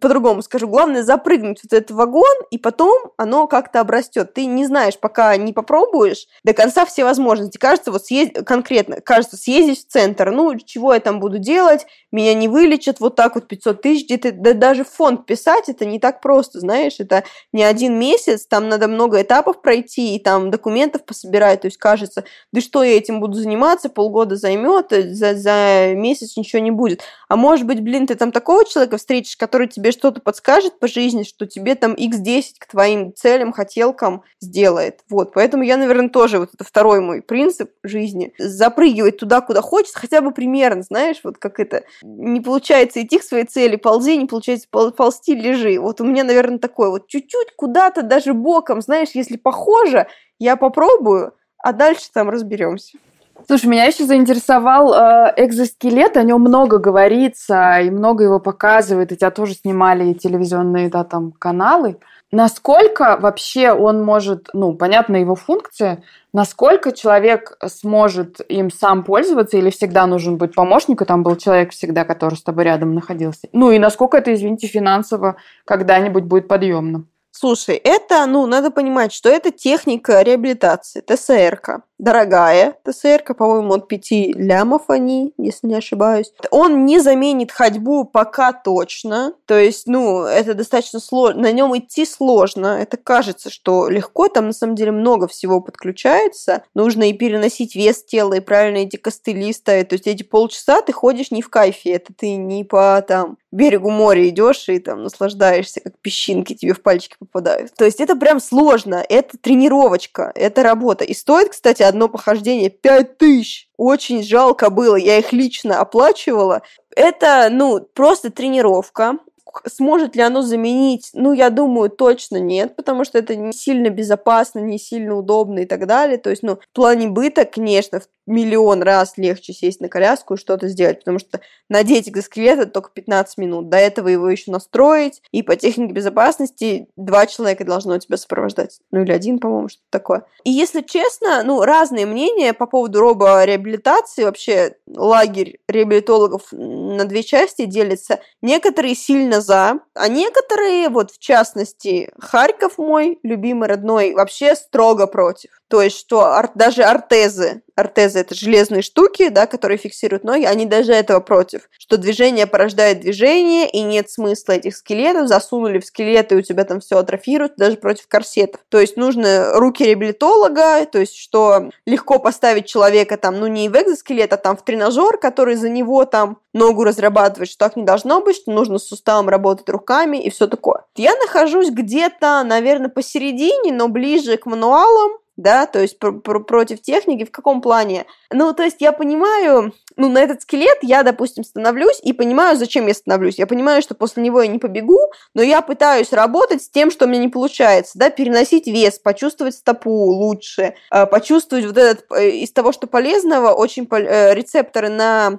по-другому 0.00 0.42
скажу, 0.42 0.68
главное 0.68 1.02
запрыгнуть 1.02 1.60
в 1.60 1.64
этот 1.64 1.90
вагон, 1.90 2.34
и 2.50 2.58
потом 2.58 3.12
оно 3.16 3.46
как-то 3.46 3.80
обрастет. 3.80 4.34
Ты 4.34 4.46
не 4.46 4.66
знаешь, 4.66 4.98
пока 4.98 5.36
не 5.36 5.52
попробуешь, 5.52 6.26
до 6.44 6.52
конца 6.54 6.86
все 6.86 7.04
возможности. 7.04 7.58
Кажется, 7.58 7.92
вот 7.92 8.04
съезд... 8.04 8.44
конкретно, 8.44 9.00
кажется, 9.00 9.36
съездить 9.36 9.86
в 9.86 9.90
центр, 9.90 10.30
ну, 10.30 10.56
чего 10.58 10.94
я 10.94 11.00
там 11.00 11.20
буду 11.20 11.38
делать, 11.38 11.86
меня 12.12 12.34
не 12.34 12.48
вылечат, 12.48 13.00
вот 13.00 13.16
так 13.16 13.34
вот 13.34 13.48
500 13.48 13.82
тысяч, 13.82 14.04
где-то 14.04 14.32
да, 14.32 14.52
даже 14.52 14.84
фонд 14.84 15.26
писать, 15.26 15.68
это 15.68 15.84
не 15.84 15.98
так 15.98 16.20
просто, 16.20 16.60
знаешь, 16.60 16.96
это 16.98 17.24
не 17.52 17.62
один 17.62 17.98
месяц, 17.98 18.46
там 18.46 18.68
надо 18.68 18.88
много 18.88 19.20
этапов 19.22 19.60
пройти, 19.62 20.16
и 20.16 20.18
там 20.18 20.50
документов 20.50 21.04
пособирать, 21.04 21.62
то 21.62 21.66
есть 21.66 21.76
кажется, 21.76 22.24
да 22.52 22.60
что 22.60 22.82
я 22.82 22.96
этим 22.96 23.20
буду 23.20 23.34
заниматься, 23.34 23.88
полгода 23.88 24.36
займет, 24.36 24.92
э, 24.92 25.14
за, 25.14 25.34
за 25.34 25.92
месяц 25.94 26.36
ничего 26.36 26.60
не 26.62 26.70
будет. 26.70 27.02
А 27.28 27.36
может 27.36 27.66
быть, 27.66 27.80
блин, 27.80 28.06
ты 28.06 28.14
там 28.14 28.32
такого 28.32 28.64
человека 28.64 28.96
встретишь, 28.96 29.36
который 29.36 29.68
тебе 29.68 29.92
что-то 29.92 30.20
подскажет 30.20 30.78
по 30.78 30.88
жизни, 30.88 31.22
что 31.22 31.46
тебе 31.46 31.74
там 31.74 31.94
x10 31.94 32.42
к 32.58 32.66
твоим 32.66 33.14
целям, 33.14 33.52
хотелкам 33.52 34.22
сделает. 34.40 35.00
Вот, 35.10 35.32
поэтому 35.34 35.62
я, 35.62 35.76
наверное, 35.76 36.08
тоже, 36.08 36.38
вот 36.38 36.50
это 36.54 36.64
второй 36.64 37.00
мой 37.00 37.22
принцип 37.22 37.70
жизни, 37.82 38.32
запрыгивать 38.38 39.18
туда, 39.18 39.40
куда 39.40 39.60
хочется, 39.60 39.98
хотя 39.98 40.20
бы 40.20 40.30
примерно, 40.30 40.82
знаешь, 40.82 41.20
вот 41.22 41.38
как 41.38 41.60
это, 41.60 41.84
не 42.02 42.40
получается 42.40 43.02
идти 43.02 43.18
к 43.18 43.22
своей 43.22 43.44
цели, 43.44 43.76
ползи, 43.76 44.16
не 44.16 44.26
получается 44.26 44.68
ползти, 44.70 45.34
лежи. 45.34 45.78
Вот 45.78 46.00
у 46.00 46.04
меня, 46.04 46.24
наверное, 46.24 46.58
такое 46.58 46.90
вот 46.90 47.08
чуть-чуть 47.08 47.54
куда-то 47.56 48.02
даже 48.02 48.34
боком, 48.34 48.80
знаешь, 48.80 49.10
если 49.14 49.36
похоже, 49.36 50.06
я 50.38 50.56
попробую, 50.56 51.34
а 51.58 51.72
дальше 51.72 52.06
там 52.12 52.30
разберемся. 52.30 52.98
Слушай, 53.46 53.66
меня 53.66 53.84
еще 53.84 54.04
заинтересовал 54.04 54.92
э, 54.94 55.32
экзоскелет, 55.36 56.16
о 56.16 56.22
нем 56.24 56.40
много 56.40 56.78
говорится, 56.78 57.78
и 57.80 57.90
много 57.90 58.24
его 58.24 58.40
показывают, 58.40 59.12
и 59.12 59.16
тебя 59.16 59.30
тоже 59.30 59.54
снимали 59.54 60.12
телевизионные 60.12 60.88
да, 60.88 61.04
там, 61.04 61.32
каналы. 61.32 61.98
Насколько 62.30 63.16
вообще 63.18 63.72
он 63.72 64.04
может, 64.04 64.48
ну, 64.52 64.74
понятно 64.74 65.16
его 65.16 65.34
функция, 65.34 66.02
насколько 66.34 66.92
человек 66.92 67.56
сможет 67.66 68.40
им 68.50 68.70
сам 68.70 69.02
пользоваться, 69.02 69.56
или 69.56 69.70
всегда 69.70 70.06
нужен 70.06 70.36
быть 70.36 70.54
помощник, 70.54 71.00
и 71.00 71.04
там 71.06 71.22
был 71.22 71.36
человек 71.36 71.72
всегда, 71.72 72.04
который 72.04 72.34
с 72.34 72.42
тобой 72.42 72.64
рядом 72.64 72.94
находился? 72.94 73.48
Ну 73.52 73.70
и 73.70 73.78
насколько 73.78 74.18
это, 74.18 74.34
извините, 74.34 74.66
финансово 74.66 75.36
когда-нибудь 75.64 76.24
будет 76.24 76.48
подъемным? 76.48 77.08
Слушай, 77.40 77.76
это, 77.76 78.26
ну, 78.26 78.46
надо 78.46 78.72
понимать, 78.72 79.12
что 79.12 79.28
это 79.28 79.52
техника 79.52 80.22
реабилитации, 80.22 81.00
ТСРК 81.02 81.84
дорогая 81.98 82.76
ТСР, 82.84 83.22
по-моему, 83.36 83.74
от 83.74 83.88
5 83.88 84.36
лямов 84.36 84.82
они, 84.88 85.34
если 85.36 85.66
не 85.66 85.74
ошибаюсь. 85.74 86.32
Он 86.50 86.86
не 86.86 87.00
заменит 87.00 87.52
ходьбу 87.52 88.04
пока 88.04 88.52
точно. 88.52 89.34
То 89.46 89.58
есть, 89.58 89.86
ну, 89.86 90.22
это 90.22 90.54
достаточно 90.54 91.00
сложно. 91.00 91.42
На 91.42 91.52
нем 91.52 91.76
идти 91.76 92.06
сложно. 92.06 92.78
Это 92.80 92.96
кажется, 92.96 93.50
что 93.50 93.88
легко. 93.88 94.28
Там, 94.28 94.46
на 94.46 94.52
самом 94.52 94.76
деле, 94.76 94.92
много 94.92 95.26
всего 95.26 95.60
подключается. 95.60 96.62
Нужно 96.74 97.10
и 97.10 97.12
переносить 97.12 97.74
вес 97.74 98.04
тела, 98.04 98.34
и 98.34 98.40
правильно 98.40 98.78
эти 98.78 98.96
костыли 98.96 99.52
ставить. 99.52 99.88
То 99.88 99.94
есть, 99.94 100.06
эти 100.06 100.22
полчаса 100.22 100.80
ты 100.82 100.92
ходишь 100.92 101.30
не 101.30 101.42
в 101.42 101.50
кайфе. 101.50 101.92
Это 101.92 102.12
ты 102.16 102.36
не 102.36 102.64
по 102.64 103.04
там 103.06 103.38
берегу 103.50 103.90
моря 103.90 104.28
идешь 104.28 104.68
и 104.68 104.78
там 104.78 105.02
наслаждаешься, 105.02 105.80
как 105.80 105.98
песчинки 106.00 106.54
тебе 106.54 106.74
в 106.74 106.82
пальчики 106.82 107.16
попадают. 107.18 107.74
То 107.74 107.84
есть, 107.84 108.00
это 108.00 108.16
прям 108.16 108.40
сложно. 108.40 109.04
Это 109.08 109.38
тренировочка, 109.38 110.32
это 110.34 110.62
работа. 110.62 111.04
И 111.04 111.14
стоит, 111.14 111.50
кстати, 111.50 111.82
одно 111.82 112.08
похождение 112.08 112.70
5 112.70 113.18
тысяч. 113.18 113.68
Очень 113.76 114.22
жалко 114.22 114.70
было, 114.70 114.96
я 114.96 115.18
их 115.18 115.32
лично 115.32 115.80
оплачивала. 115.80 116.62
Это, 116.96 117.48
ну, 117.50 117.80
просто 117.80 118.30
тренировка. 118.30 119.18
Сможет 119.66 120.14
ли 120.14 120.22
оно 120.22 120.42
заменить? 120.42 121.10
Ну, 121.14 121.32
я 121.32 121.50
думаю, 121.50 121.90
точно 121.90 122.36
нет, 122.36 122.76
потому 122.76 123.04
что 123.04 123.18
это 123.18 123.34
не 123.34 123.52
сильно 123.52 123.88
безопасно, 123.88 124.58
не 124.58 124.78
сильно 124.78 125.16
удобно 125.16 125.60
и 125.60 125.64
так 125.64 125.86
далее. 125.86 126.18
То 126.18 126.30
есть, 126.30 126.42
ну, 126.42 126.56
в 126.56 126.74
плане 126.74 127.08
быта, 127.08 127.44
конечно, 127.44 128.02
миллион 128.28 128.82
раз 128.82 129.14
легче 129.16 129.52
сесть 129.52 129.80
на 129.80 129.88
коляску 129.88 130.34
и 130.34 130.38
что-то 130.38 130.68
сделать, 130.68 131.00
потому 131.00 131.18
что 131.18 131.40
надеть 131.68 132.08
экзоскелет 132.08 132.58
это 132.58 132.70
только 132.70 132.90
15 132.90 133.38
минут. 133.38 133.68
До 133.68 133.76
этого 133.76 134.08
его 134.08 134.28
еще 134.28 134.50
настроить, 134.50 135.22
и 135.32 135.42
по 135.42 135.56
технике 135.56 135.92
безопасности 135.92 136.88
два 136.96 137.26
человека 137.26 137.64
должно 137.64 137.98
тебя 137.98 138.16
сопровождать. 138.16 138.80
Ну 138.90 139.02
или 139.02 139.12
один, 139.12 139.38
по-моему, 139.38 139.68
что-то 139.68 139.86
такое. 139.90 140.24
И 140.44 140.50
если 140.50 140.82
честно, 140.82 141.42
ну, 141.42 141.62
разные 141.62 142.06
мнения 142.06 142.52
по 142.52 142.66
поводу 142.66 143.00
робореабилитации. 143.00 144.24
Вообще 144.24 144.76
лагерь 144.86 145.58
реабилитологов 145.68 146.48
на 146.52 147.04
две 147.04 147.22
части 147.22 147.64
делится. 147.64 148.20
Некоторые 148.42 148.94
сильно 148.94 149.40
за, 149.40 149.80
а 149.94 150.08
некоторые, 150.08 150.88
вот 150.88 151.12
в 151.12 151.18
частности, 151.18 152.10
Харьков 152.18 152.78
мой, 152.78 153.18
любимый 153.22 153.68
родной, 153.68 154.14
вообще 154.14 154.54
строго 154.54 155.06
против. 155.06 155.57
То 155.68 155.82
есть, 155.82 155.98
что 155.98 156.22
ар- 156.22 156.50
даже 156.54 156.82
ортезы, 156.82 157.62
ортезы 157.76 158.20
это 158.20 158.34
железные 158.34 158.82
штуки, 158.82 159.28
да, 159.28 159.46
которые 159.46 159.76
фиксируют 159.76 160.24
ноги, 160.24 160.44
они 160.44 160.64
даже 160.64 160.92
этого 160.92 161.20
против. 161.20 161.68
Что 161.78 161.98
движение 161.98 162.46
порождает 162.46 163.00
движение, 163.00 163.68
и 163.68 163.82
нет 163.82 164.10
смысла 164.10 164.52
этих 164.52 164.76
скелетов. 164.76 165.28
Засунули 165.28 165.78
в 165.78 165.84
скелеты, 165.84 166.34
и 166.34 166.38
у 166.38 166.42
тебя 166.42 166.64
там 166.64 166.80
все 166.80 166.96
атрофирует, 166.98 167.56
даже 167.56 167.76
против 167.76 168.08
корсетов. 168.08 168.62
То 168.70 168.80
есть, 168.80 168.96
нужны 168.96 169.52
руки 169.52 169.84
реабилитолога, 169.84 170.86
то 170.86 170.98
есть, 170.98 171.16
что 171.16 171.70
легко 171.86 172.18
поставить 172.18 172.66
человека 172.66 173.18
там, 173.18 173.38
ну, 173.38 173.46
не 173.46 173.68
в 173.68 173.76
экзоскелет, 173.76 174.32
а 174.32 174.38
там 174.38 174.56
в 174.56 174.64
тренажер, 174.64 175.18
который 175.18 175.56
за 175.56 175.68
него 175.68 176.04
там 176.06 176.38
ногу 176.54 176.84
разрабатывает, 176.84 177.48
что 177.48 177.58
так 177.58 177.76
не 177.76 177.84
должно 177.84 178.20
быть, 178.20 178.36
что 178.36 178.52
нужно 178.52 178.78
с 178.78 178.86
суставом 178.86 179.28
работать 179.28 179.68
руками 179.68 180.16
и 180.16 180.30
все 180.30 180.46
такое. 180.46 180.84
Я 180.96 181.14
нахожусь 181.16 181.70
где-то, 181.70 182.42
наверное, 182.44 182.88
посередине, 182.88 183.72
но 183.72 183.88
ближе 183.88 184.36
к 184.36 184.46
мануалам, 184.46 185.12
да, 185.38 185.66
то 185.66 185.80
есть 185.80 185.98
пр- 185.98 186.20
пр- 186.20 186.44
против 186.44 186.82
техники, 186.82 187.24
в 187.24 187.30
каком 187.30 187.62
плане? 187.62 188.04
Ну, 188.30 188.52
то 188.52 188.64
есть 188.64 188.80
я 188.80 188.92
понимаю, 188.92 189.72
ну, 189.96 190.08
на 190.08 190.18
этот 190.18 190.42
скелет 190.42 190.78
я, 190.82 191.02
допустим, 191.02 191.44
становлюсь 191.44 192.00
и 192.02 192.12
понимаю, 192.12 192.56
зачем 192.58 192.86
я 192.88 192.94
становлюсь. 192.94 193.38
Я 193.38 193.46
понимаю, 193.46 193.80
что 193.80 193.94
после 193.94 194.22
него 194.22 194.42
я 194.42 194.48
не 194.48 194.58
побегу, 194.58 194.98
но 195.34 195.42
я 195.42 195.62
пытаюсь 195.62 196.12
работать 196.12 196.62
с 196.62 196.68
тем, 196.68 196.90
что 196.90 197.06
у 197.06 197.08
меня 197.08 197.20
не 197.22 197.28
получается, 197.28 197.98
да, 197.98 198.10
переносить 198.10 198.66
вес, 198.66 198.98
почувствовать 198.98 199.54
стопу 199.54 199.90
лучше, 199.90 200.74
э, 200.90 201.06
почувствовать 201.06 201.64
вот 201.64 201.78
этот, 201.78 202.04
э, 202.12 202.30
из 202.30 202.52
того, 202.52 202.72
что 202.72 202.86
полезного, 202.86 203.52
очень 203.52 203.86
пол- 203.86 203.98
э, 204.00 204.34
рецепторы 204.34 204.88
на 204.88 205.38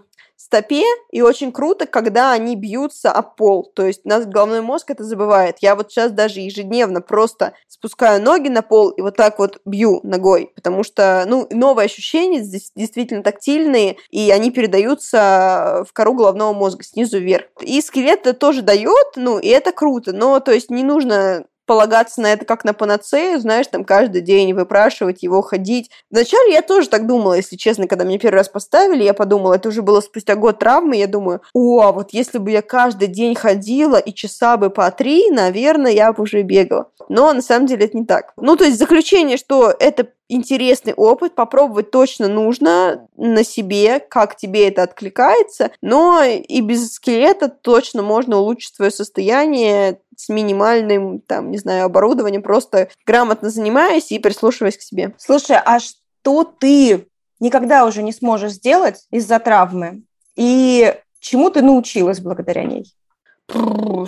стопе, 0.49 0.83
и 1.11 1.21
очень 1.21 1.51
круто, 1.51 1.85
когда 1.85 2.31
они 2.31 2.55
бьются 2.55 3.11
о 3.11 3.21
пол. 3.21 3.69
То 3.75 3.85
есть 3.85 4.05
нас 4.05 4.25
головной 4.25 4.61
мозг 4.61 4.89
это 4.89 5.03
забывает. 5.03 5.57
Я 5.59 5.75
вот 5.75 5.91
сейчас 5.91 6.11
даже 6.11 6.39
ежедневно 6.39 7.01
просто 7.01 7.53
спускаю 7.79 8.21
ноги 8.21 8.49
на 8.49 8.61
пол 8.61 8.89
и 8.89 9.01
вот 9.01 9.15
так 9.15 9.39
вот 9.39 9.61
бью 9.65 10.01
ногой, 10.03 10.51
потому 10.55 10.83
что, 10.83 11.23
ну, 11.27 11.47
новые 11.49 11.85
ощущения 11.85 12.41
здесь 12.41 12.71
действительно 12.75 13.23
тактильные, 13.23 13.95
и 14.09 14.29
они 14.31 14.51
передаются 14.51 15.85
в 15.87 15.93
кору 15.93 16.13
головного 16.13 16.53
мозга 16.53 16.83
снизу 16.83 17.19
вверх. 17.19 17.45
И 17.61 17.81
скелет 17.81 18.21
это 18.21 18.33
тоже 18.33 18.61
дает, 18.61 19.13
ну, 19.15 19.39
и 19.39 19.47
это 19.47 19.71
круто, 19.71 20.11
но, 20.11 20.39
то 20.41 20.51
есть, 20.51 20.69
не 20.69 20.83
нужно 20.83 21.45
полагаться 21.69 22.19
на 22.19 22.33
это 22.33 22.45
как 22.45 22.65
на 22.65 22.73
панацею, 22.73 23.39
знаешь, 23.39 23.67
там 23.67 23.85
каждый 23.85 24.21
день 24.21 24.55
выпрашивать 24.55 25.21
его, 25.21 25.43
ходить. 25.43 25.91
Вначале 26.09 26.53
я 26.53 26.63
тоже 26.63 26.89
так 26.89 27.05
думала, 27.05 27.35
если 27.35 27.57
честно, 27.57 27.87
когда 27.87 28.05
мне 28.05 28.17
первый 28.17 28.37
раз 28.37 28.49
поставили, 28.49 29.03
я 29.03 29.13
подумала, 29.13 29.53
это 29.53 29.69
уже 29.69 29.83
было 29.83 30.01
спустя 30.01 30.35
год 30.35 30.57
травмы, 30.57 30.95
я 30.95 31.05
думаю, 31.05 31.41
о, 31.53 31.81
а 31.81 31.91
вот 31.91 32.09
если 32.11 32.39
бы 32.39 32.49
я 32.49 32.63
каждый 32.63 33.07
день 33.07 33.35
ходила 33.35 33.97
и 33.97 34.11
часа 34.15 34.57
бы 34.57 34.71
по 34.71 34.89
три, 34.89 35.29
наверное, 35.29 35.91
я 35.91 36.11
бы 36.11 36.23
уже 36.23 36.41
бегала. 36.41 36.89
Но 37.07 37.31
на 37.33 37.41
самом 37.43 37.67
деле 37.67 37.85
это 37.85 37.95
не 37.95 38.05
так. 38.05 38.33
Ну, 38.37 38.55
то 38.55 38.63
есть 38.63 38.79
заключение, 38.79 39.37
что 39.37 39.71
это 39.79 40.07
интересный 40.29 40.93
опыт, 40.93 41.35
попробовать 41.35 41.91
точно 41.91 42.27
нужно 42.27 43.07
на 43.17 43.43
себе, 43.43 43.99
как 43.99 44.37
тебе 44.37 44.69
это 44.69 44.83
откликается, 44.83 45.71
но 45.81 46.23
и 46.23 46.61
без 46.61 46.93
скелета 46.93 47.49
точно 47.49 48.03
можно 48.03 48.37
улучшить 48.37 48.75
свое 48.75 48.91
состояние 48.91 49.99
с 50.19 50.27
минимальным, 50.27 51.21
там, 51.21 51.49
не 51.49 51.57
знаю, 51.57 51.85
оборудованием, 51.85 52.43
просто 52.43 52.89
грамотно 53.05 53.49
занимаясь 53.49 54.11
и 54.11 54.19
прислушиваясь 54.19 54.77
к 54.77 54.81
себе. 54.81 55.13
Слушай, 55.17 55.55
а 55.63 55.79
что 55.79 56.43
ты 56.43 57.07
никогда 57.39 57.85
уже 57.85 58.03
не 58.03 58.11
сможешь 58.11 58.51
сделать 58.51 59.07
из-за 59.11 59.39
травмы? 59.39 60.03
И 60.35 60.93
чему 61.21 61.49
ты 61.49 61.61
научилась 61.61 62.19
благодаря 62.19 62.65
ней? 62.65 62.93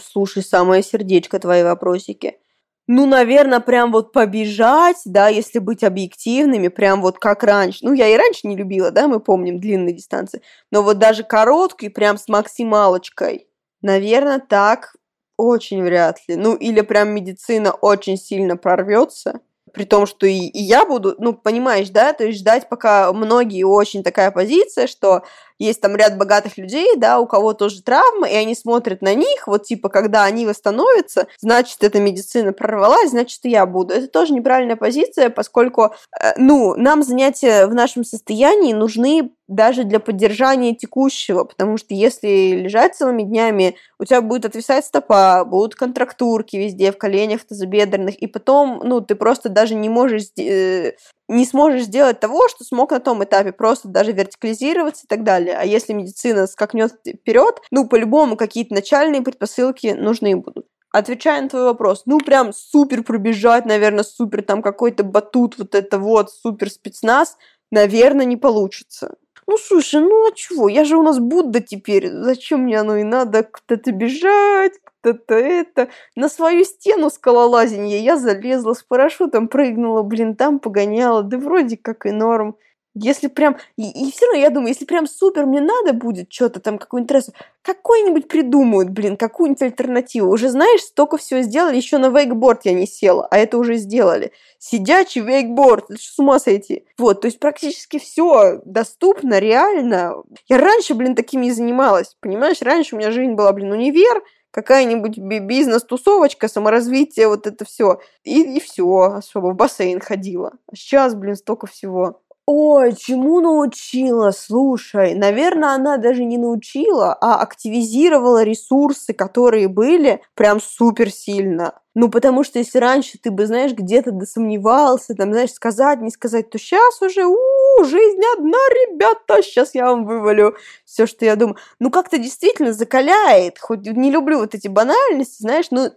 Слушай, 0.03 0.43
самое 0.43 0.84
сердечко 0.84 1.39
твои 1.39 1.64
вопросики. 1.64 2.39
Ну, 2.88 3.05
наверное, 3.05 3.62
прям 3.62 3.93
вот 3.93 4.12
побежать, 4.12 4.97
да, 5.05 5.30
если 5.30 5.59
быть 5.59 5.82
объективными, 5.82 6.68
прям 6.68 7.01
вот 7.01 7.20
как 7.20 7.41
раньше. 7.43 7.80
Ну, 7.84 7.93
я 7.93 8.09
и 8.09 8.18
раньше 8.18 8.47
не 8.49 8.57
любила, 8.57 8.91
да, 8.91 9.07
мы 9.07 9.22
помним 9.22 9.62
длинные 9.62 9.95
дистанции. 9.95 10.41
Но 10.72 10.84
вот 10.84 10.99
даже 10.99 11.24
короткий, 11.24 11.88
прям 11.88 12.18
с 12.18 12.28
максималочкой, 12.28 13.47
наверное, 13.82 14.39
так 14.39 14.93
очень 15.41 15.83
вряд 15.83 16.19
ли. 16.27 16.35
Ну, 16.35 16.55
или 16.55 16.81
прям 16.81 17.09
медицина 17.09 17.71
очень 17.71 18.17
сильно 18.17 18.57
прорвется 18.57 19.41
при 19.73 19.85
том, 19.85 20.05
что 20.05 20.25
и, 20.25 20.37
и 20.37 20.61
я 20.61 20.85
буду, 20.85 21.15
ну, 21.17 21.33
понимаешь, 21.33 21.89
да, 21.89 22.13
то 22.13 22.25
есть 22.25 22.39
ждать, 22.39 22.69
пока 22.69 23.11
многие 23.13 23.63
очень 23.63 24.03
такая 24.03 24.31
позиция, 24.31 24.87
что 24.87 25.23
есть 25.66 25.82
там 25.82 25.95
ряд 25.95 26.18
богатых 26.18 26.57
людей, 26.57 26.95
да, 26.97 27.20
у 27.20 27.28
кого 27.28 27.53
тоже 27.53 27.82
травмы, 27.82 28.30
и 28.30 28.36
они 28.36 28.55
смотрят 28.55 29.01
на 29.01 29.14
них, 29.14 29.47
вот 29.47 29.64
типа, 29.64 29.89
когда 29.89 30.24
они 30.24 30.45
восстановятся, 30.45 31.28
значит, 31.39 31.84
эта 31.84 31.99
медицина 31.99 32.53
прорвалась, 32.53 33.12
значит, 33.12 33.39
и 33.43 33.49
я 33.49 33.66
буду. 33.66 33.93
Это 33.93 34.07
тоже 34.07 34.34
неправильная 34.34 34.76
позиция, 34.76 35.30
поскольку, 35.30 35.93
э, 36.20 36.34
ну, 36.38 36.76
нам 36.76 37.03
занятия 37.03 37.68
в 37.68 37.74
нашем 37.74 38.03
состоянии 38.03 38.74
нужны 38.74 39.32
даже 39.51 39.84
для 39.84 39.99
поддержания 39.99 40.74
текущего, 40.74 41.43
потому 41.43 41.78
что 41.78 41.93
если 41.93 42.62
лежать 42.64 42.95
целыми 42.95 43.24
днями, 43.24 43.76
у 43.99 44.05
тебя 44.05 44.22
будет 44.22 44.45
отвисать 44.45 44.86
стопа, 44.86 45.43
будут 45.45 45.76
контрактурки 45.76 46.55
везде, 46.55 46.91
в 46.91 46.97
коленях, 46.97 47.43
тазобедренных, 47.43 48.16
и 48.16 48.28
потом, 48.28 48.82
ну, 48.84 49.01
ты 49.01 49.16
просто 49.16 49.49
даже 49.49 49.76
не 49.76 49.89
можешь, 49.89 50.28
э, 50.39 50.93
не 51.32 51.45
сможешь 51.45 51.84
сделать 51.84 52.19
того, 52.19 52.47
что 52.49 52.63
смог 52.63 52.91
на 52.91 52.99
том 52.99 53.23
этапе, 53.23 53.51
просто 53.51 53.88
даже 53.88 54.11
вертикализироваться 54.11 55.05
и 55.05 55.07
так 55.07 55.23
далее. 55.23 55.55
А 55.57 55.63
если 55.63 55.93
медицина 55.93 56.45
скакнет 56.45 56.91
вперед, 56.91 57.61
ну, 57.71 57.88
по-любому 57.88 58.36
какие-то 58.36 58.73
начальные 58.73 59.21
предпосылки 59.21 59.88
нужны 59.88 60.36
будут. 60.36 60.67
Отвечая 60.91 61.41
на 61.41 61.49
твой 61.49 61.63
вопрос, 61.63 62.03
ну, 62.05 62.19
прям 62.19 62.51
супер 62.51 63.03
пробежать, 63.03 63.65
наверное, 63.65 64.03
супер 64.03 64.43
там 64.43 64.61
какой-то 64.61 65.03
батут, 65.03 65.57
вот 65.57 65.73
это 65.73 65.99
вот, 65.99 66.32
супер 66.32 66.69
спецназ, 66.69 67.38
наверное, 67.71 68.25
не 68.25 68.36
получится. 68.36 69.15
Ну, 69.47 69.57
слушай, 69.57 69.99
ну 69.99 70.27
а 70.27 70.31
чего? 70.33 70.69
Я 70.69 70.85
же 70.85 70.97
у 70.97 71.03
нас 71.03 71.19
Будда 71.19 71.61
теперь. 71.61 72.09
Зачем 72.09 72.61
мне 72.61 72.79
оно 72.79 72.97
и 72.97 73.03
надо? 73.03 73.43
Кто-то 73.43 73.91
бежать, 73.91 74.73
кто-то 74.83 75.35
это. 75.35 75.89
На 76.15 76.29
свою 76.29 76.63
стену 76.63 77.09
скалолазенье 77.09 77.99
я 77.99 78.17
залезла 78.17 78.73
с 78.73 78.83
парашютом, 78.83 79.47
прыгнула, 79.47 80.03
блин, 80.03 80.35
там 80.35 80.59
погоняла. 80.59 81.23
Да 81.23 81.37
вроде 81.37 81.77
как 81.77 82.05
и 82.05 82.11
норм. 82.11 82.55
Если 82.93 83.27
прям... 83.27 83.57
И, 83.77 83.89
и 83.89 84.11
все 84.11 84.25
равно, 84.25 84.41
я 84.41 84.49
думаю, 84.49 84.69
если 84.69 84.83
прям 84.83 85.07
супер 85.07 85.45
мне 85.45 85.61
надо 85.61 85.93
будет 85.93 86.31
что-то 86.31 86.59
там, 86.59 86.77
какую-нибудь 86.77 87.09
трассу, 87.09 87.33
какой-нибудь 87.61 88.27
придумают, 88.27 88.89
блин, 88.89 89.15
какую-нибудь 89.15 89.61
альтернативу. 89.61 90.29
Уже, 90.29 90.49
знаешь, 90.49 90.81
столько 90.81 91.17
всего 91.17 91.41
сделали, 91.41 91.77
еще 91.77 91.99
на 91.99 92.09
вейкборд 92.09 92.65
я 92.65 92.73
не 92.73 92.85
села, 92.85 93.27
а 93.31 93.37
это 93.37 93.57
уже 93.57 93.75
сделали. 93.75 94.33
Сидячий 94.59 95.21
вейкборд, 95.21 95.89
это 95.89 96.01
с 96.01 96.19
ума 96.19 96.37
сойти. 96.39 96.85
Вот, 96.97 97.21
то 97.21 97.27
есть 97.27 97.39
практически 97.39 97.97
все 97.97 98.61
доступно, 98.65 99.39
реально. 99.39 100.15
Я 100.49 100.57
раньше, 100.57 100.93
блин, 100.93 101.15
таким 101.15 101.41
не 101.41 101.51
занималась, 101.51 102.17
понимаешь? 102.19 102.61
Раньше 102.61 102.95
у 102.95 102.99
меня 102.99 103.11
жизнь 103.11 103.33
была, 103.33 103.53
блин, 103.53 103.71
универ, 103.71 104.21
какая-нибудь 104.51 105.17
бизнес-тусовочка, 105.17 106.49
саморазвитие, 106.49 107.29
вот 107.29 107.47
это 107.47 107.63
все. 107.63 108.01
И, 108.23 108.57
и 108.57 108.59
все, 108.59 109.13
особо 109.15 109.47
в 109.47 109.55
бассейн 109.55 110.01
ходила. 110.01 110.53
А 110.69 110.75
сейчас, 110.75 111.15
блин, 111.15 111.35
столько 111.35 111.67
всего. 111.67 112.21
Ой, 112.54 112.93
чему 112.97 113.39
научила? 113.39 114.32
Слушай, 114.32 115.14
наверное, 115.14 115.70
она 115.70 115.95
даже 115.95 116.26
не 116.26 116.38
научила, 116.38 117.14
а 117.14 117.41
активизировала 117.41 118.43
ресурсы, 118.43 119.14
которые 119.14 119.70
были 119.70 120.22
прям 120.36 120.60
супер 120.60 121.12
сильно. 121.12 121.80
Ну, 121.95 122.10
потому 122.10 122.43
что 122.43 122.60
если 122.60 122.78
раньше 122.80 123.18
ты 123.18 123.32
бы, 123.32 123.45
знаешь, 123.45 123.72
где-то 123.72 124.12
досомневался, 124.12 125.16
там, 125.16 125.32
знаешь, 125.32 125.54
сказать, 125.54 126.02
не 126.02 126.10
сказать, 126.10 126.49
то 126.49 126.58
сейчас 126.58 127.02
уже, 127.02 127.26
у, 127.26 127.38
жизнь 127.86 128.22
одна, 128.38 128.58
ребята, 128.89 129.41
сейчас 129.41 129.74
я 129.74 129.86
вам 129.86 130.06
вывалю 130.06 130.58
все, 130.84 131.08
что 131.08 131.24
я 131.24 131.38
думаю. 131.38 131.56
Ну, 131.80 131.89
как-то 131.89 132.18
действительно 132.18 132.74
закаляет, 132.74 133.60
хоть 133.60 133.88
не 133.88 134.12
люблю 134.12 134.39
вот 134.39 134.56
эти 134.56 134.68
банальности, 134.68 135.41
знаешь, 135.41 135.68
но 135.72 135.91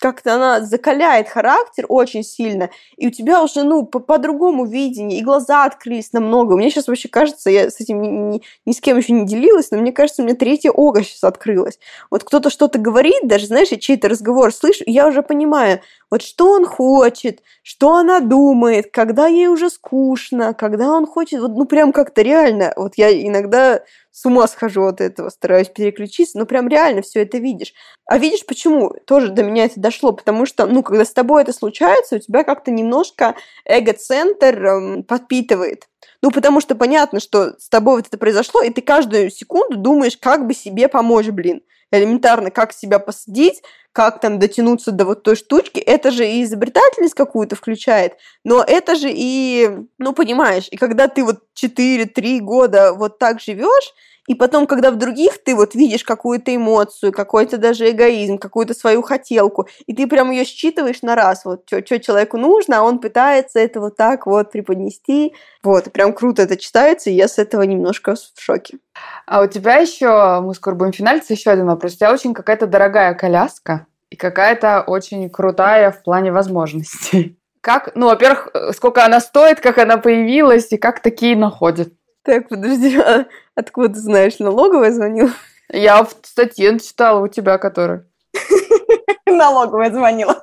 как-то 0.00 0.34
она 0.34 0.60
закаляет 0.62 1.28
характер 1.28 1.86
очень 1.88 2.24
сильно, 2.24 2.70
и 2.96 3.08
у 3.08 3.10
тебя 3.10 3.42
уже, 3.42 3.62
ну, 3.62 3.84
по-другому 3.84 4.64
по 4.64 4.68
видение, 4.68 5.18
и 5.18 5.24
глаза 5.24 5.64
открылись 5.64 6.12
намного. 6.12 6.56
Мне 6.56 6.70
сейчас 6.70 6.88
вообще 6.88 7.08
кажется, 7.08 7.50
я 7.50 7.70
с 7.70 7.80
этим 7.80 8.00
ни, 8.02 8.08
ни, 8.08 8.42
ни 8.66 8.72
с 8.72 8.80
кем 8.80 8.96
еще 8.96 9.12
не 9.12 9.26
делилась, 9.26 9.70
но 9.70 9.78
мне 9.78 9.92
кажется, 9.92 10.22
у 10.22 10.24
меня 10.24 10.34
третье 10.34 10.70
ого 10.70 11.02
сейчас 11.02 11.24
открылось. 11.24 11.78
Вот 12.10 12.24
кто-то 12.24 12.50
что-то 12.50 12.78
говорит, 12.78 13.26
даже, 13.26 13.46
знаешь, 13.46 13.68
я 13.68 13.78
чей-то 13.78 14.08
разговор 14.08 14.52
слышу, 14.52 14.84
и 14.84 14.92
я 14.92 15.06
уже 15.06 15.22
понимаю, 15.22 15.80
вот 16.10 16.22
что 16.22 16.52
он 16.52 16.66
хочет, 16.66 17.40
что 17.62 17.94
она 17.94 18.20
думает, 18.20 18.90
когда 18.92 19.26
ей 19.26 19.46
уже 19.46 19.70
скучно, 19.70 20.54
когда 20.54 20.90
он 20.92 21.06
хочет, 21.06 21.40
вот, 21.40 21.52
ну, 21.52 21.66
прям 21.66 21.92
как-то 21.92 22.22
реально, 22.22 22.72
вот 22.76 22.94
я 22.96 23.10
иногда 23.12 23.82
с 24.20 24.26
ума 24.26 24.46
схожу 24.48 24.84
от 24.84 25.00
этого, 25.00 25.30
стараюсь 25.30 25.68
переключиться, 25.68 26.36
но 26.38 26.44
прям 26.44 26.68
реально 26.68 27.00
все 27.00 27.22
это 27.22 27.38
видишь. 27.38 27.72
А 28.04 28.18
видишь 28.18 28.44
почему? 28.44 28.92
Тоже 29.06 29.28
до 29.28 29.42
меня 29.42 29.64
это 29.64 29.80
дошло, 29.80 30.12
потому 30.12 30.44
что, 30.44 30.66
ну, 30.66 30.82
когда 30.82 31.06
с 31.06 31.12
тобой 31.12 31.40
это 31.40 31.54
случается, 31.54 32.16
у 32.16 32.18
тебя 32.18 32.44
как-то 32.44 32.70
немножко 32.70 33.34
эго-центр 33.64 34.62
эм, 34.62 35.04
подпитывает. 35.04 35.88
Ну, 36.20 36.30
потому 36.30 36.60
что 36.60 36.74
понятно, 36.74 37.18
что 37.18 37.58
с 37.58 37.70
тобой 37.70 37.96
вот 37.96 38.08
это 38.08 38.18
произошло, 38.18 38.60
и 38.60 38.68
ты 38.68 38.82
каждую 38.82 39.30
секунду 39.30 39.78
думаешь, 39.78 40.18
как 40.18 40.46
бы 40.46 40.52
себе 40.52 40.88
помочь, 40.88 41.28
блин. 41.28 41.62
Элементарно, 41.92 42.50
как 42.50 42.72
себя 42.72 42.98
посадить, 42.98 43.62
как 43.92 44.20
там 44.20 44.38
дотянуться 44.38 44.92
до 44.92 45.04
вот 45.04 45.22
той 45.22 45.34
штучки, 45.34 45.80
это 45.80 46.10
же 46.10 46.26
и 46.26 46.44
изобретательность 46.44 47.14
какую-то 47.14 47.56
включает, 47.56 48.14
но 48.44 48.62
это 48.62 48.94
же 48.94 49.10
и, 49.12 49.68
ну, 49.98 50.12
понимаешь, 50.12 50.68
и 50.70 50.76
когда 50.76 51.08
ты 51.08 51.24
вот 51.24 51.40
4-3 51.60 52.38
года 52.38 52.92
вот 52.92 53.18
так 53.18 53.40
живешь, 53.40 53.92
и 54.30 54.34
потом, 54.36 54.68
когда 54.68 54.92
в 54.92 54.96
других 54.96 55.42
ты 55.42 55.56
вот 55.56 55.74
видишь 55.74 56.04
какую-то 56.04 56.54
эмоцию, 56.54 57.10
какой-то 57.12 57.56
даже 57.58 57.90
эгоизм, 57.90 58.38
какую-то 58.38 58.74
свою 58.74 59.02
хотелку, 59.02 59.66
и 59.86 59.92
ты 59.92 60.06
прям 60.06 60.30
ее 60.30 60.44
считываешь 60.44 61.02
на 61.02 61.16
раз, 61.16 61.44
вот 61.44 61.64
что 61.66 61.98
человеку 61.98 62.36
нужно, 62.36 62.78
а 62.78 62.82
он 62.82 63.00
пытается 63.00 63.58
это 63.58 63.80
вот 63.80 63.96
так 63.96 64.26
вот 64.26 64.52
преподнести. 64.52 65.34
Вот, 65.64 65.90
прям 65.90 66.12
круто 66.12 66.42
это 66.42 66.56
читается, 66.56 67.10
и 67.10 67.14
я 67.14 67.26
с 67.26 67.38
этого 67.38 67.62
немножко 67.62 68.14
в 68.14 68.40
шоке. 68.40 68.78
А 69.26 69.42
у 69.42 69.48
тебя 69.48 69.78
еще, 69.78 70.40
мы 70.40 70.54
скоро 70.54 70.76
будем 70.76 70.92
финалиться, 70.92 71.32
еще 71.32 71.50
один 71.50 71.66
вопрос. 71.66 71.94
У 71.94 71.96
тебя 71.96 72.12
очень 72.12 72.32
какая-то 72.32 72.68
дорогая 72.68 73.14
коляска 73.14 73.88
и 74.10 74.16
какая-то 74.16 74.82
очень 74.86 75.28
крутая 75.28 75.90
в 75.90 76.04
плане 76.04 76.30
возможностей. 76.30 77.36
Как, 77.62 77.96
ну, 77.96 78.06
во-первых, 78.06 78.48
сколько 78.76 79.04
она 79.04 79.18
стоит, 79.18 79.60
как 79.60 79.78
она 79.78 79.96
появилась 79.96 80.70
и 80.70 80.76
как 80.76 81.00
такие 81.00 81.36
находят? 81.36 81.92
Так, 82.22 82.48
подожди, 82.48 82.96
а 83.00 83.26
откуда 83.54 83.94
ты 83.94 84.00
знаешь, 84.00 84.38
налоговая 84.38 84.92
звонила? 84.92 85.30
Я 85.72 86.02
в 86.04 86.14
статье 86.22 86.78
читала 86.78 87.20
у 87.20 87.28
тебя, 87.28 87.58
которая. 87.58 88.06
Налоговая 89.26 89.90
звонила. 89.90 90.42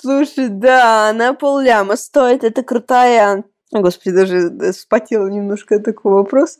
Слушай, 0.00 0.48
да, 0.48 1.10
она 1.10 1.34
полляма 1.34 1.96
стоит, 1.96 2.44
это 2.44 2.62
крутая... 2.62 3.44
Господи, 3.72 4.10
даже 4.10 4.72
вспотела 4.72 5.28
немножко 5.28 5.76
от 5.76 5.84
такого 5.84 6.14
вопроса. 6.14 6.58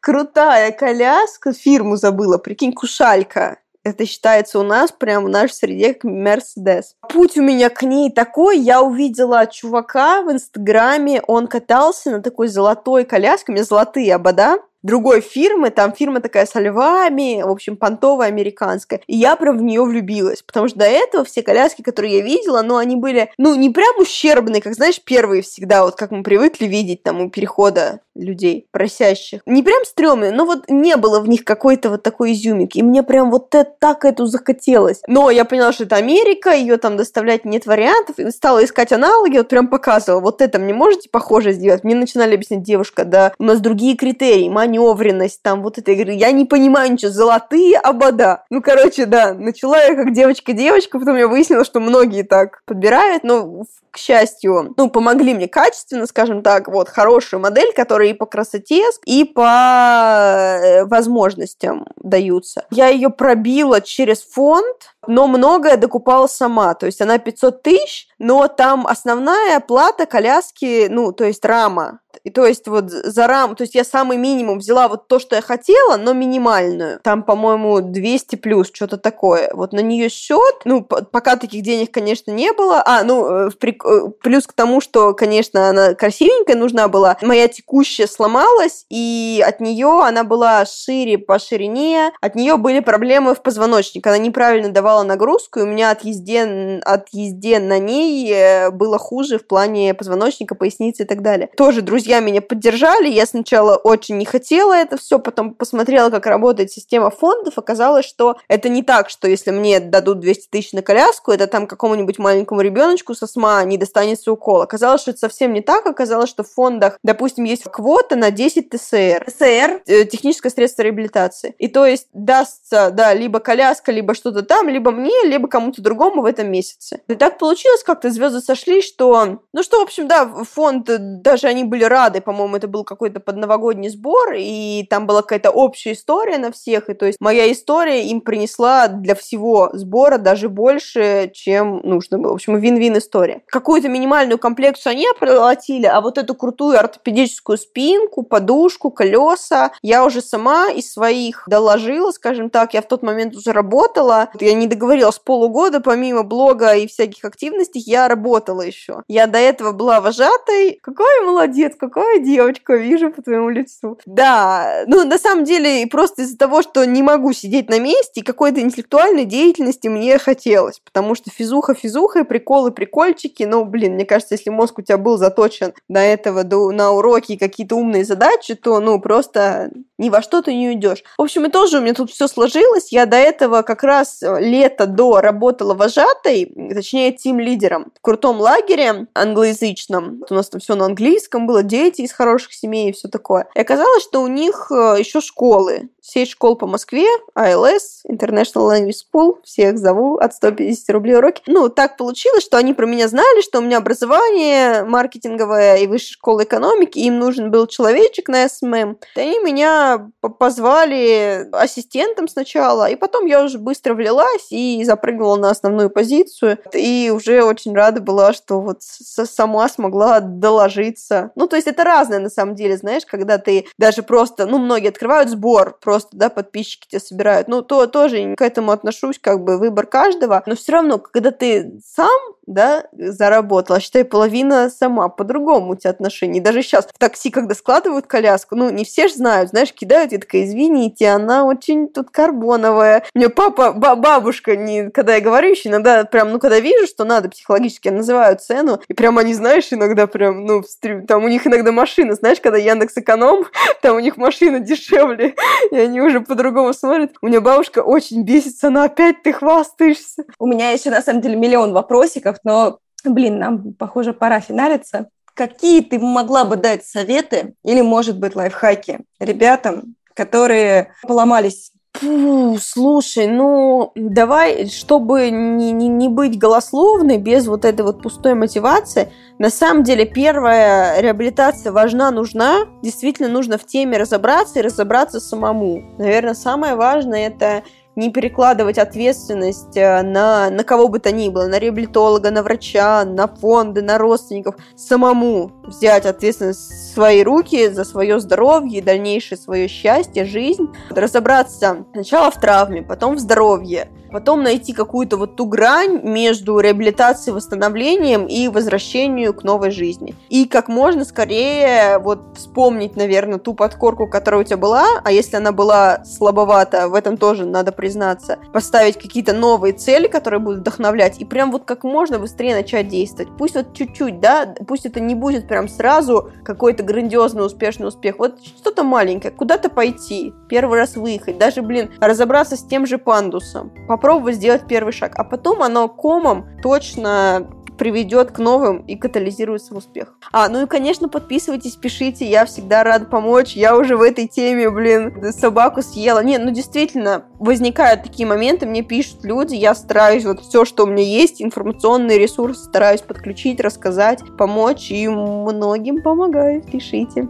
Крутая 0.00 0.70
коляска, 0.70 1.52
фирму 1.52 1.96
забыла, 1.96 2.38
прикинь, 2.38 2.72
кушалька. 2.72 3.58
Это 3.84 4.06
считается 4.06 4.60
у 4.60 4.62
нас 4.62 4.92
прям 4.92 5.24
в 5.24 5.28
нашей 5.28 5.54
среде 5.54 5.94
как 5.94 6.04
Мерседес. 6.04 6.94
Путь 7.08 7.36
у 7.36 7.42
меня 7.42 7.68
к 7.68 7.82
ней 7.82 8.12
такой. 8.12 8.58
Я 8.58 8.80
увидела 8.80 9.46
чувака 9.46 10.22
в 10.22 10.30
Инстаграме. 10.30 11.20
Он 11.26 11.48
катался 11.48 12.10
на 12.12 12.22
такой 12.22 12.46
золотой 12.46 13.04
коляске. 13.04 13.50
У 13.50 13.54
меня 13.54 13.64
золотые 13.64 14.14
обода. 14.14 14.58
Другой 14.82 15.20
фирмы, 15.20 15.70
там 15.70 15.92
фирма 15.92 16.20
такая 16.20 16.46
со 16.46 16.60
львами, 16.60 17.42
в 17.42 17.50
общем, 17.50 17.76
понтовая 17.76 18.28
американская. 18.28 19.00
И 19.06 19.16
я 19.16 19.36
прям 19.36 19.58
в 19.58 19.62
нее 19.62 19.82
влюбилась, 19.82 20.42
потому 20.42 20.68
что 20.68 20.78
до 20.78 20.86
этого 20.86 21.24
все 21.24 21.42
коляски, 21.42 21.82
которые 21.82 22.18
я 22.18 22.22
видела, 22.22 22.62
ну, 22.62 22.76
они 22.76 22.96
были, 22.96 23.30
ну, 23.38 23.54
не 23.54 23.70
прям 23.70 23.98
ущербные, 23.98 24.62
как, 24.62 24.74
знаешь, 24.74 25.00
первые 25.02 25.42
всегда, 25.42 25.84
вот 25.84 25.96
как 25.96 26.10
мы 26.10 26.22
привыкли 26.22 26.66
видеть 26.66 27.02
там 27.02 27.20
у 27.20 27.30
перехода 27.30 28.00
людей, 28.14 28.66
просящих. 28.70 29.40
Не 29.46 29.62
прям 29.62 29.84
стрёмные, 29.84 30.32
но 30.32 30.44
вот 30.44 30.68
не 30.68 30.96
было 30.96 31.20
в 31.20 31.28
них 31.28 31.44
какой-то 31.44 31.90
вот 31.90 32.02
такой 32.02 32.32
изюминки. 32.32 32.78
И 32.78 32.82
мне 32.82 33.02
прям 33.02 33.30
вот 33.30 33.54
это, 33.54 33.70
так 33.78 34.04
эту 34.04 34.26
захотелось. 34.26 35.00
Но 35.06 35.30
я 35.30 35.44
поняла, 35.44 35.72
что 35.72 35.84
это 35.84 35.96
Америка, 35.96 36.50
ее 36.50 36.76
там 36.76 36.96
доставлять 36.96 37.44
нет 37.44 37.66
вариантов. 37.66 38.18
И 38.18 38.30
стала 38.30 38.64
искать 38.64 38.92
аналоги, 38.92 39.38
вот 39.38 39.48
прям 39.48 39.68
показывала. 39.68 40.20
Вот 40.20 40.42
это 40.42 40.58
мне 40.58 40.74
можете 40.74 41.08
похоже 41.08 41.52
сделать? 41.52 41.84
Мне 41.84 41.94
начинали 41.94 42.34
объяснять, 42.34 42.62
девушка, 42.62 43.04
да, 43.04 43.32
у 43.38 43.44
нас 43.44 43.60
другие 43.60 43.96
критерии, 43.96 44.48
маневренность, 44.72 45.42
там 45.42 45.62
вот 45.62 45.78
это. 45.78 45.90
Я 45.90 45.96
говорю, 45.96 46.14
я 46.14 46.32
не 46.32 46.44
понимаю 46.44 46.92
ничего, 46.92 47.10
золотые 47.10 47.78
обода. 47.78 48.44
Ну, 48.50 48.62
короче, 48.62 49.06
да, 49.06 49.34
начала 49.34 49.78
я 49.78 49.94
как 49.94 50.12
девочка-девочка, 50.12 50.98
потом 50.98 51.16
я 51.16 51.28
выяснила, 51.28 51.64
что 51.64 51.80
многие 51.80 52.22
так 52.22 52.62
подбирают, 52.64 53.24
но, 53.24 53.64
к 53.90 53.98
счастью, 53.98 54.74
ну, 54.76 54.90
помогли 54.90 55.34
мне 55.34 55.48
качественно, 55.48 56.06
скажем 56.06 56.42
так, 56.42 56.68
вот, 56.68 56.88
хорошая 56.88 57.40
модель, 57.40 57.72
которая 57.74 58.08
и 58.08 58.14
по 58.14 58.26
красоте, 58.26 58.84
и 59.04 59.24
по 59.24 60.58
э, 60.60 60.84
возможностям 60.86 61.86
даются. 61.96 62.64
Я 62.70 62.88
ее 62.88 63.10
пробила 63.10 63.80
через 63.80 64.22
фонд, 64.22 64.94
но 65.06 65.26
многое 65.26 65.76
докупала 65.76 66.26
сама. 66.26 66.74
То 66.74 66.86
есть 66.86 67.00
она 67.00 67.18
500 67.18 67.62
тысяч, 67.62 68.08
но 68.18 68.48
там 68.48 68.86
основная 68.86 69.60
плата 69.60 70.06
коляски, 70.06 70.86
ну, 70.88 71.12
то 71.12 71.24
есть 71.24 71.44
рама. 71.44 71.98
И 72.24 72.30
то 72.30 72.46
есть 72.46 72.68
вот 72.68 72.90
за 72.90 73.26
раму, 73.26 73.54
то 73.54 73.62
есть 73.62 73.74
я 73.74 73.84
самый 73.84 74.16
минимум 74.16 74.58
взяла 74.58 74.88
вот 74.88 75.08
то, 75.08 75.18
что 75.18 75.36
я 75.36 75.42
хотела, 75.42 75.96
но 75.96 76.12
минимальную. 76.12 77.00
Там, 77.02 77.22
по-моему, 77.22 77.80
200 77.80 78.36
плюс, 78.36 78.70
что-то 78.72 78.96
такое. 78.96 79.50
Вот 79.54 79.72
на 79.72 79.80
нее 79.80 80.08
счет, 80.08 80.62
ну, 80.64 80.82
пока 80.82 81.36
таких 81.36 81.62
денег, 81.62 81.90
конечно, 81.90 82.30
не 82.30 82.52
было. 82.52 82.82
А, 82.84 83.02
ну, 83.02 83.46
э, 83.46 83.50
прик... 83.50 83.84
Э, 83.84 84.10
плюс 84.22 84.46
к 84.46 84.52
тому, 84.52 84.80
что, 84.80 85.14
конечно, 85.14 85.68
она 85.68 85.94
красивенькая 85.94 86.56
нужна 86.56 86.88
была. 86.88 87.16
Моя 87.22 87.48
текущая 87.48 88.06
сломалась, 88.06 88.86
и 88.88 89.42
от 89.46 89.60
нее 89.60 90.02
она 90.02 90.24
была 90.24 90.64
шире 90.64 91.18
по 91.18 91.38
ширине. 91.38 92.12
От 92.20 92.34
нее 92.34 92.56
были 92.56 92.80
проблемы 92.80 93.34
в 93.34 93.42
позвоночнике. 93.42 94.08
Она 94.08 94.18
неправильно 94.18 94.68
давала 94.68 95.02
нагрузку, 95.02 95.60
и 95.60 95.62
у 95.62 95.66
меня 95.66 95.90
от 95.90 96.04
езде, 96.04 96.80
от 96.84 97.08
езде 97.12 97.58
на 97.58 97.78
ней 97.78 98.32
э, 98.32 98.70
было 98.70 98.98
хуже 98.98 99.38
в 99.38 99.46
плане 99.46 99.94
позвоночника, 99.94 100.54
поясницы 100.54 101.02
и 101.02 101.06
так 101.06 101.22
далее. 101.22 101.50
Тоже, 101.56 101.82
друзья, 101.82 102.11
друзья 102.12 102.30
меня 102.30 102.42
поддержали. 102.42 103.08
Я 103.08 103.24
сначала 103.24 103.76
очень 103.76 104.18
не 104.18 104.26
хотела 104.26 104.74
это 104.74 104.98
все, 104.98 105.18
потом 105.18 105.54
посмотрела, 105.54 106.10
как 106.10 106.26
работает 106.26 106.70
система 106.70 107.08
фондов. 107.08 107.56
Оказалось, 107.56 108.04
что 108.04 108.36
это 108.48 108.68
не 108.68 108.82
так, 108.82 109.08
что 109.08 109.26
если 109.26 109.50
мне 109.50 109.80
дадут 109.80 110.20
200 110.20 110.48
тысяч 110.50 110.72
на 110.74 110.82
коляску, 110.82 111.32
это 111.32 111.46
там 111.46 111.66
какому-нибудь 111.66 112.18
маленькому 112.18 112.60
ребеночку 112.60 113.14
со 113.14 113.26
СМА 113.26 113.64
не 113.64 113.78
достанется 113.78 114.30
укол. 114.30 114.60
Оказалось, 114.60 115.00
что 115.00 115.12
это 115.12 115.20
совсем 115.20 115.54
не 115.54 115.62
так. 115.62 115.86
Оказалось, 115.86 116.28
что 116.28 116.42
в 116.42 116.50
фондах, 116.50 116.98
допустим, 117.02 117.44
есть 117.44 117.64
квота 117.64 118.14
на 118.14 118.30
10 118.30 118.68
ТСР. 118.68 119.24
ТСР 119.26 119.82
э,– 119.86 120.04
техническое 120.12 120.50
средство 120.50 120.82
реабилитации. 120.82 121.54
И 121.58 121.68
то 121.68 121.86
есть 121.86 122.08
дастся, 122.12 122.90
да, 122.90 123.14
либо 123.14 123.38
коляска, 123.38 123.90
либо 123.90 124.14
что-то 124.14 124.42
там, 124.42 124.68
либо 124.68 124.90
мне, 124.90 125.24
либо 125.24 125.48
кому-то 125.48 125.80
другому 125.80 126.20
в 126.20 126.26
этом 126.26 126.50
месяце. 126.50 127.00
И 127.08 127.14
так 127.14 127.38
получилось, 127.38 127.82
как-то 127.82 128.10
звезды 128.10 128.40
сошли, 128.40 128.82
что... 128.82 129.38
Ну 129.54 129.62
что, 129.62 129.78
в 129.78 129.84
общем, 129.84 130.08
да, 130.08 130.26
фонд, 130.26 130.90
даже 131.22 131.46
они 131.46 131.64
были 131.64 131.84
рады, 131.84 132.01
по-моему, 132.10 132.56
это 132.56 132.68
был 132.68 132.84
какой-то 132.84 133.20
подновогодний 133.20 133.88
сбор, 133.88 134.34
и 134.36 134.86
там 134.88 135.06
была 135.06 135.22
какая-то 135.22 135.50
общая 135.50 135.92
история 135.92 136.38
на 136.38 136.52
всех, 136.52 136.88
и 136.88 136.94
то 136.94 137.06
есть 137.06 137.18
моя 137.20 137.50
история 137.50 138.06
им 138.08 138.20
принесла 138.20 138.88
для 138.88 139.14
всего 139.14 139.70
сбора 139.72 140.18
даже 140.18 140.48
больше, 140.48 141.30
чем 141.34 141.80
нужно 141.84 142.18
было. 142.18 142.32
В 142.32 142.34
общем, 142.34 142.58
вин-вин 142.58 142.98
история. 142.98 143.42
Какую-то 143.46 143.88
минимальную 143.88 144.38
комплекцию 144.38 144.92
они 144.92 145.06
оплатили, 145.08 145.86
а 145.86 146.00
вот 146.00 146.18
эту 146.18 146.34
крутую 146.34 146.78
ортопедическую 146.78 147.58
спинку, 147.58 148.22
подушку, 148.22 148.90
колеса 148.90 149.72
я 149.82 150.04
уже 150.04 150.20
сама 150.20 150.70
из 150.70 150.92
своих 150.92 151.44
доложила, 151.46 152.10
скажем 152.10 152.50
так, 152.50 152.74
я 152.74 152.82
в 152.82 152.86
тот 152.86 153.02
момент 153.02 153.36
уже 153.36 153.52
работала, 153.52 154.30
я 154.40 154.54
не 154.54 154.66
договорилась 154.66 155.18
полугода, 155.18 155.80
помимо 155.80 156.22
блога 156.22 156.74
и 156.74 156.86
всяких 156.86 157.24
активностей, 157.24 157.80
я 157.80 158.08
работала 158.08 158.62
еще. 158.62 159.02
Я 159.08 159.26
до 159.26 159.38
этого 159.38 159.72
была 159.72 160.00
вожатой. 160.00 160.78
Какой 160.82 161.24
молодец, 161.24 161.74
какая 161.92 162.18
девочка, 162.18 162.74
вижу 162.74 163.10
по 163.10 163.22
твоему 163.22 163.50
лицу. 163.50 163.98
Да, 164.06 164.84
ну, 164.86 165.04
на 165.04 165.18
самом 165.18 165.44
деле, 165.44 165.86
просто 165.86 166.22
из-за 166.22 166.38
того, 166.38 166.62
что 166.62 166.84
не 166.84 167.02
могу 167.02 167.32
сидеть 167.32 167.68
на 167.68 167.78
месте, 167.78 168.24
какой-то 168.24 168.60
интеллектуальной 168.60 169.24
деятельности 169.24 169.88
мне 169.88 170.18
хотелось, 170.18 170.80
потому 170.80 171.14
что 171.14 171.30
физуха 171.30 171.74
физуха, 171.74 172.24
приколы 172.24 172.70
прикольчики, 172.70 173.42
ну, 173.44 173.64
блин, 173.64 173.94
мне 173.94 174.04
кажется, 174.04 174.34
если 174.34 174.50
мозг 174.50 174.78
у 174.78 174.82
тебя 174.82 174.98
был 174.98 175.18
заточен 175.18 175.74
до 175.88 176.00
этого, 176.00 176.44
до, 176.44 176.70
на 176.72 176.92
уроки 176.92 177.36
какие-то 177.36 177.76
умные 177.76 178.04
задачи, 178.04 178.54
то, 178.54 178.80
ну, 178.80 179.00
просто 179.00 179.70
ни 179.98 180.10
во 180.10 180.20
что 180.22 180.42
ты 180.42 180.54
не 180.54 180.68
уйдешь. 180.68 181.04
В 181.16 181.22
общем, 181.22 181.46
и 181.46 181.50
тоже 181.50 181.78
у 181.78 181.80
меня 181.80 181.94
тут 181.94 182.10
все 182.10 182.26
сложилось. 182.26 182.92
Я 182.92 183.06
до 183.06 183.16
этого 183.16 183.62
как 183.62 183.84
раз 183.84 184.22
лето 184.22 184.86
до 184.86 185.20
работала 185.20 185.74
вожатой, 185.74 186.52
точнее, 186.74 187.12
тим-лидером 187.12 187.92
в 187.96 188.00
крутом 188.00 188.40
лагере 188.40 189.06
англоязычном. 189.14 190.22
У 190.28 190.34
нас 190.34 190.48
там 190.48 190.60
все 190.60 190.74
на 190.74 190.86
английском 190.86 191.46
было, 191.46 191.62
дети 191.82 192.02
из 192.02 192.12
хороших 192.12 192.52
семей 192.52 192.90
и 192.90 192.92
все 192.92 193.08
такое. 193.08 193.48
И 193.54 193.60
оказалось, 193.60 194.02
что 194.02 194.22
у 194.22 194.26
них 194.26 194.70
э, 194.70 194.96
еще 194.98 195.20
школы. 195.20 195.88
Сеть 196.04 196.30
школ 196.30 196.56
по 196.56 196.66
Москве, 196.66 197.06
ILS, 197.38 198.02
International 198.10 198.68
Language 198.72 198.96
School, 199.06 199.36
всех 199.44 199.78
зову, 199.78 200.16
от 200.16 200.34
150 200.34 200.90
рублей 200.90 201.14
уроки. 201.14 201.42
Ну, 201.46 201.68
так 201.68 201.96
получилось, 201.96 202.42
что 202.42 202.56
они 202.56 202.74
про 202.74 202.86
меня 202.86 203.06
знали, 203.06 203.40
что 203.40 203.60
у 203.60 203.62
меня 203.62 203.78
образование 203.78 204.82
маркетинговое 204.82 205.76
и 205.76 205.86
высшая 205.86 206.14
школа 206.14 206.42
экономики, 206.42 206.98
им 206.98 207.20
нужен 207.20 207.52
был 207.52 207.68
человечек 207.68 208.28
на 208.28 208.48
SMM. 208.48 208.98
Они 209.14 209.38
меня 209.38 210.10
позвали 210.40 211.48
ассистентом 211.52 212.26
сначала, 212.26 212.90
и 212.90 212.96
потом 212.96 213.26
я 213.26 213.44
уже 213.44 213.58
быстро 213.58 213.94
влилась 213.94 214.48
и 214.50 214.82
запрыгнула 214.84 215.36
на 215.36 215.50
основную 215.50 215.88
позицию. 215.88 216.58
И 216.72 217.12
уже 217.14 217.44
очень 217.44 217.76
рада 217.76 218.00
была, 218.00 218.32
что 218.32 218.60
вот 218.60 218.78
сама 218.82 219.68
смогла 219.68 220.18
доложиться. 220.18 221.30
Ну, 221.36 221.46
то 221.46 221.54
есть 221.54 221.68
это 221.68 221.84
разное 221.84 222.18
на 222.18 222.28
самом 222.28 222.56
деле, 222.56 222.76
знаешь, 222.76 223.06
когда 223.06 223.38
ты 223.38 223.66
даже 223.78 224.02
просто, 224.02 224.46
ну, 224.46 224.58
многие 224.58 224.88
открывают 224.88 225.30
сбор, 225.30 225.78
просто, 225.80 225.91
да, 226.12 226.28
подписчики 226.28 226.88
тебя 226.88 227.00
собирают. 227.00 227.48
Ну, 227.48 227.62
то 227.62 227.86
тоже 227.86 228.34
к 228.34 228.42
этому 228.42 228.72
отношусь, 228.72 229.18
как 229.18 229.42
бы 229.44 229.58
выбор 229.58 229.86
каждого. 229.86 230.42
Но 230.46 230.54
все 230.54 230.72
равно, 230.72 230.98
когда 230.98 231.30
ты 231.30 231.80
сам 231.84 232.20
да, 232.46 232.84
заработала, 232.92 233.80
считай, 233.80 234.04
половина 234.04 234.70
сама, 234.70 235.08
по-другому 235.08 235.72
у 235.72 235.76
тебя 235.76 235.90
отношения. 235.90 236.38
И 236.38 236.42
даже 236.42 236.62
сейчас 236.62 236.86
в 236.86 236.98
такси, 236.98 237.30
когда 237.30 237.54
складывают 237.54 238.06
коляску, 238.06 238.56
ну, 238.56 238.70
не 238.70 238.84
все 238.84 239.08
же 239.08 239.14
знают, 239.14 239.50
знаешь, 239.50 239.72
кидают, 239.72 240.12
я 240.12 240.18
такая, 240.18 240.44
извините, 240.44 241.08
она 241.08 241.44
очень 241.44 241.88
тут 241.88 242.10
карбоновая. 242.10 243.04
Мне 243.14 243.28
папа, 243.28 243.72
бабушка, 243.72 244.56
не, 244.56 244.90
когда 244.90 245.14
я 245.14 245.20
говорю 245.20 245.50
еще, 245.50 245.68
иногда 245.68 246.04
прям, 246.04 246.32
ну, 246.32 246.38
когда 246.38 246.60
вижу, 246.60 246.86
что 246.86 247.04
надо 247.04 247.28
психологически, 247.28 247.88
я 247.88 247.94
называю 247.94 248.36
цену, 248.36 248.80
и 248.88 248.94
прям 248.94 249.18
они, 249.18 249.34
знаешь, 249.34 249.68
иногда 249.70 250.06
прям, 250.06 250.44
ну, 250.44 250.62
там 251.06 251.24
у 251.24 251.28
них 251.28 251.46
иногда 251.46 251.72
машина, 251.72 252.14
знаешь, 252.14 252.40
когда 252.40 252.58
Яндекс 252.58 252.96
Эконом, 252.98 253.46
там 253.82 253.96
у 253.96 254.00
них 254.00 254.16
машина 254.16 254.60
дешевле, 254.60 255.34
и 255.70 255.76
они 255.76 256.00
уже 256.00 256.20
по-другому 256.20 256.72
смотрят. 256.72 257.12
У 257.22 257.26
меня 257.26 257.40
бабушка 257.40 257.80
очень 257.80 258.22
бесится, 258.22 258.68
она 258.68 258.84
опять 258.84 259.22
ты 259.22 259.32
хвастаешься. 259.32 260.24
У 260.38 260.46
меня 260.46 260.70
еще, 260.70 260.90
на 260.90 261.02
самом 261.02 261.20
деле, 261.20 261.36
миллион 261.36 261.72
вопросиков, 261.72 262.31
выпусков, 262.32 262.38
но, 262.44 262.78
блин, 263.04 263.38
нам, 263.38 263.74
похоже, 263.74 264.12
пора 264.12 264.40
финалиться. 264.40 265.08
Какие 265.34 265.82
ты 265.82 265.98
могла 265.98 266.44
бы 266.44 266.56
дать 266.56 266.84
советы 266.84 267.54
или, 267.64 267.80
может 267.80 268.18
быть, 268.18 268.36
лайфхаки 268.36 269.00
ребятам, 269.18 269.96
которые 270.14 270.92
поломались 271.02 271.72
Фу, 271.94 272.56
слушай, 272.58 273.26
ну 273.26 273.92
давай, 273.94 274.66
чтобы 274.68 275.30
не, 275.30 275.72
не, 275.72 275.88
не 275.88 276.08
быть 276.08 276.38
голословной, 276.38 277.18
без 277.18 277.46
вот 277.46 277.66
этой 277.66 277.82
вот 277.82 278.02
пустой 278.02 278.34
мотивации, 278.34 279.12
на 279.38 279.50
самом 279.50 279.82
деле 279.82 280.06
первая 280.06 281.00
реабилитация 281.00 281.70
важна, 281.70 282.10
нужна. 282.10 282.60
Действительно 282.82 283.28
нужно 283.28 283.58
в 283.58 283.66
теме 283.66 283.98
разобраться 283.98 284.58
и 284.58 284.62
разобраться 284.62 285.20
самому. 285.20 285.82
Наверное, 285.98 286.34
самое 286.34 286.76
важное 286.76 287.26
это 287.26 287.62
не 287.96 288.10
перекладывать 288.10 288.78
ответственность 288.78 289.76
э, 289.76 290.02
на, 290.02 290.50
на 290.50 290.64
кого 290.64 290.88
бы 290.88 290.98
то 290.98 291.12
ни 291.12 291.28
было, 291.28 291.46
на 291.46 291.58
реабилитолога, 291.58 292.30
на 292.30 292.42
врача, 292.42 293.04
на 293.04 293.26
фонды, 293.26 293.82
на 293.82 293.98
родственников, 293.98 294.56
самому 294.76 295.52
взять 295.64 296.06
ответственность 296.06 296.70
в 296.70 296.94
свои 296.94 297.22
руки 297.22 297.68
за 297.68 297.84
свое 297.84 298.18
здоровье 298.20 298.82
дальнейшее 298.82 299.38
свое 299.38 299.68
счастье, 299.68 300.24
жизнь, 300.24 300.68
разобраться 300.90 301.84
сначала 301.92 302.30
в 302.30 302.40
травме, 302.40 302.82
потом 302.82 303.16
в 303.16 303.18
здоровье, 303.18 303.88
потом 304.12 304.42
найти 304.42 304.72
какую-то 304.72 305.16
вот 305.16 305.36
ту 305.36 305.46
грань 305.46 306.00
между 306.02 306.58
реабилитацией, 306.58 307.34
восстановлением 307.34 308.26
и 308.26 308.48
возвращению 308.48 309.34
к 309.34 309.42
новой 309.42 309.70
жизни. 309.70 310.14
И 310.28 310.46
как 310.46 310.68
можно 310.68 311.04
скорее 311.04 311.98
вот 311.98 312.20
вспомнить, 312.36 312.96
наверное, 312.96 313.38
ту 313.38 313.54
подкорку, 313.54 314.06
которая 314.06 314.42
у 314.42 314.44
тебя 314.44 314.56
была, 314.56 315.00
а 315.02 315.10
если 315.10 315.36
она 315.36 315.52
была 315.52 316.04
слабовата, 316.04 316.88
в 316.88 316.94
этом 316.94 317.16
тоже 317.16 317.44
надо 317.46 317.72
признаться, 317.72 318.38
поставить 318.52 318.98
какие-то 318.98 319.32
новые 319.32 319.72
цели, 319.72 320.06
которые 320.06 320.40
будут 320.40 320.60
вдохновлять, 320.60 321.20
и 321.20 321.24
прям 321.24 321.50
вот 321.50 321.64
как 321.64 321.84
можно 321.84 322.18
быстрее 322.18 322.54
начать 322.54 322.88
действовать. 322.88 323.32
Пусть 323.38 323.54
вот 323.54 323.74
чуть-чуть, 323.74 324.20
да, 324.20 324.54
пусть 324.66 324.86
это 324.86 325.00
не 325.00 325.14
будет 325.14 325.48
прям 325.48 325.68
сразу 325.68 326.30
какой-то 326.44 326.82
грандиозный 326.82 327.44
успешный 327.46 327.88
успех, 327.88 328.18
вот 328.18 328.40
что-то 328.44 328.82
маленькое, 328.84 329.32
куда-то 329.32 329.70
пойти, 329.70 330.34
первый 330.48 330.78
раз 330.78 330.96
выехать, 330.96 331.38
даже, 331.38 331.62
блин, 331.62 331.90
разобраться 332.00 332.56
с 332.56 332.64
тем 332.64 332.86
же 332.86 332.98
пандусом, 332.98 333.72
попробовать 334.02 334.34
сделать 334.34 334.62
первый 334.66 334.92
шаг, 334.92 335.12
а 335.14 335.22
потом 335.22 335.62
оно 335.62 335.88
комом 335.88 336.46
точно 336.60 337.48
приведет 337.78 338.32
к 338.32 338.38
новым 338.38 338.78
и 338.78 338.96
катализируется 338.96 339.74
в 339.74 339.76
успех. 339.76 340.14
А, 340.32 340.48
ну 340.48 340.64
и, 340.64 340.66
конечно, 340.66 341.08
подписывайтесь, 341.08 341.76
пишите, 341.76 342.26
я 342.26 342.44
всегда 342.44 342.82
рада 342.82 343.06
помочь, 343.06 343.52
я 343.52 343.76
уже 343.76 343.96
в 343.96 344.02
этой 344.02 344.26
теме, 344.26 344.70
блин, 344.70 345.32
собаку 345.32 345.82
съела. 345.82 346.22
Нет, 346.22 346.42
ну 346.44 346.50
действительно, 346.50 347.24
возникают 347.38 348.02
такие 348.02 348.26
моменты, 348.26 348.66
мне 348.66 348.82
пишут 348.82 349.24
люди, 349.24 349.54
я 349.54 349.74
стараюсь 349.74 350.24
вот 350.24 350.40
все, 350.40 350.64
что 350.64 350.84
у 350.84 350.86
меня 350.86 351.04
есть, 351.04 351.40
информационный 351.40 352.18
ресурс, 352.18 352.64
стараюсь 352.64 353.02
подключить, 353.02 353.60
рассказать, 353.60 354.20
помочь, 354.36 354.90
и 354.90 355.08
многим 355.08 356.02
помогаю, 356.02 356.60
пишите. 356.62 357.28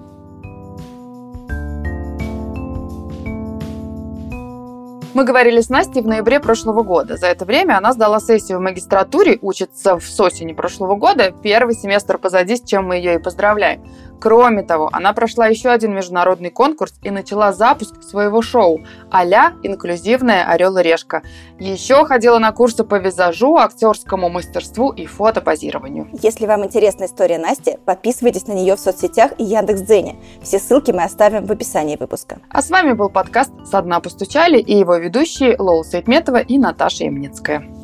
Мы 5.15 5.25
говорили 5.25 5.61
с 5.61 5.69
Настей 5.69 6.01
в 6.01 6.07
ноябре 6.07 6.41
прошлого 6.41 6.83
года. 6.83 7.19
За 7.19 7.27
это 7.27 7.45
время 7.45 7.77
она 7.77 7.93
сдала 7.93 8.19
сессию 8.19 8.59
в 8.59 8.63
магистратуре, 8.63 9.39
учится 9.43 9.99
в 9.99 10.21
осени 10.21 10.55
прошлого 10.55 10.97
года. 10.97 11.35
Первый 11.43 11.75
семестр 11.75 12.17
позади, 12.17 12.57
с 12.57 12.63
чем 12.63 12.87
мы 12.87 12.97
ее 12.97 13.17
и 13.17 13.19
поздравляем. 13.19 13.85
Кроме 14.23 14.63
того, 14.63 14.89
она 14.93 15.13
прошла 15.15 15.49
еще 15.49 15.71
один 15.71 15.97
международный 15.97 16.51
конкурс 16.51 16.95
и 17.03 17.11
начала 17.11 17.53
запуск 17.53 18.05
своего 18.05 18.41
шоу 18.41 18.79
а-ля 19.11 19.55
«Инклюзивная 19.65 20.45
орел 20.45 20.79
и 20.79 20.83
решка». 20.85 21.23
Еще 21.59 22.05
ходила 22.05 22.39
на 22.39 22.53
курсы 22.53 22.85
по 22.85 23.01
визажу, 23.01 23.57
актерскому 23.57 24.29
мастерству 24.29 24.93
и 24.93 25.07
фотопозированию. 25.07 26.09
Если 26.23 26.47
вам 26.47 26.65
интересна 26.65 27.07
история 27.07 27.39
Насти, 27.39 27.79
подписывайтесь 27.85 28.47
на 28.47 28.53
нее 28.53 28.77
в 28.77 28.79
соцсетях 28.79 29.33
и 29.39 29.43
Яндекс.Дзене. 29.43 30.15
Все 30.41 30.61
ссылки 30.61 30.93
мы 30.93 31.03
оставим 31.03 31.45
в 31.45 31.51
описании 31.51 31.97
выпуска. 31.97 32.39
А 32.49 32.63
с 32.63 32.71
вами 32.71 32.93
был 32.93 33.11
подкаст 33.11 33.51
«Со 33.65 33.83
дна 33.83 33.99
постучали» 33.99 34.61
и 34.61 34.79
его 34.79 34.99
ведущие 34.99 35.57
Лола 35.59 35.83
Светметова 35.83 36.39
и 36.39 36.59
Наташа 36.59 37.03
Ямницкая. 37.07 37.82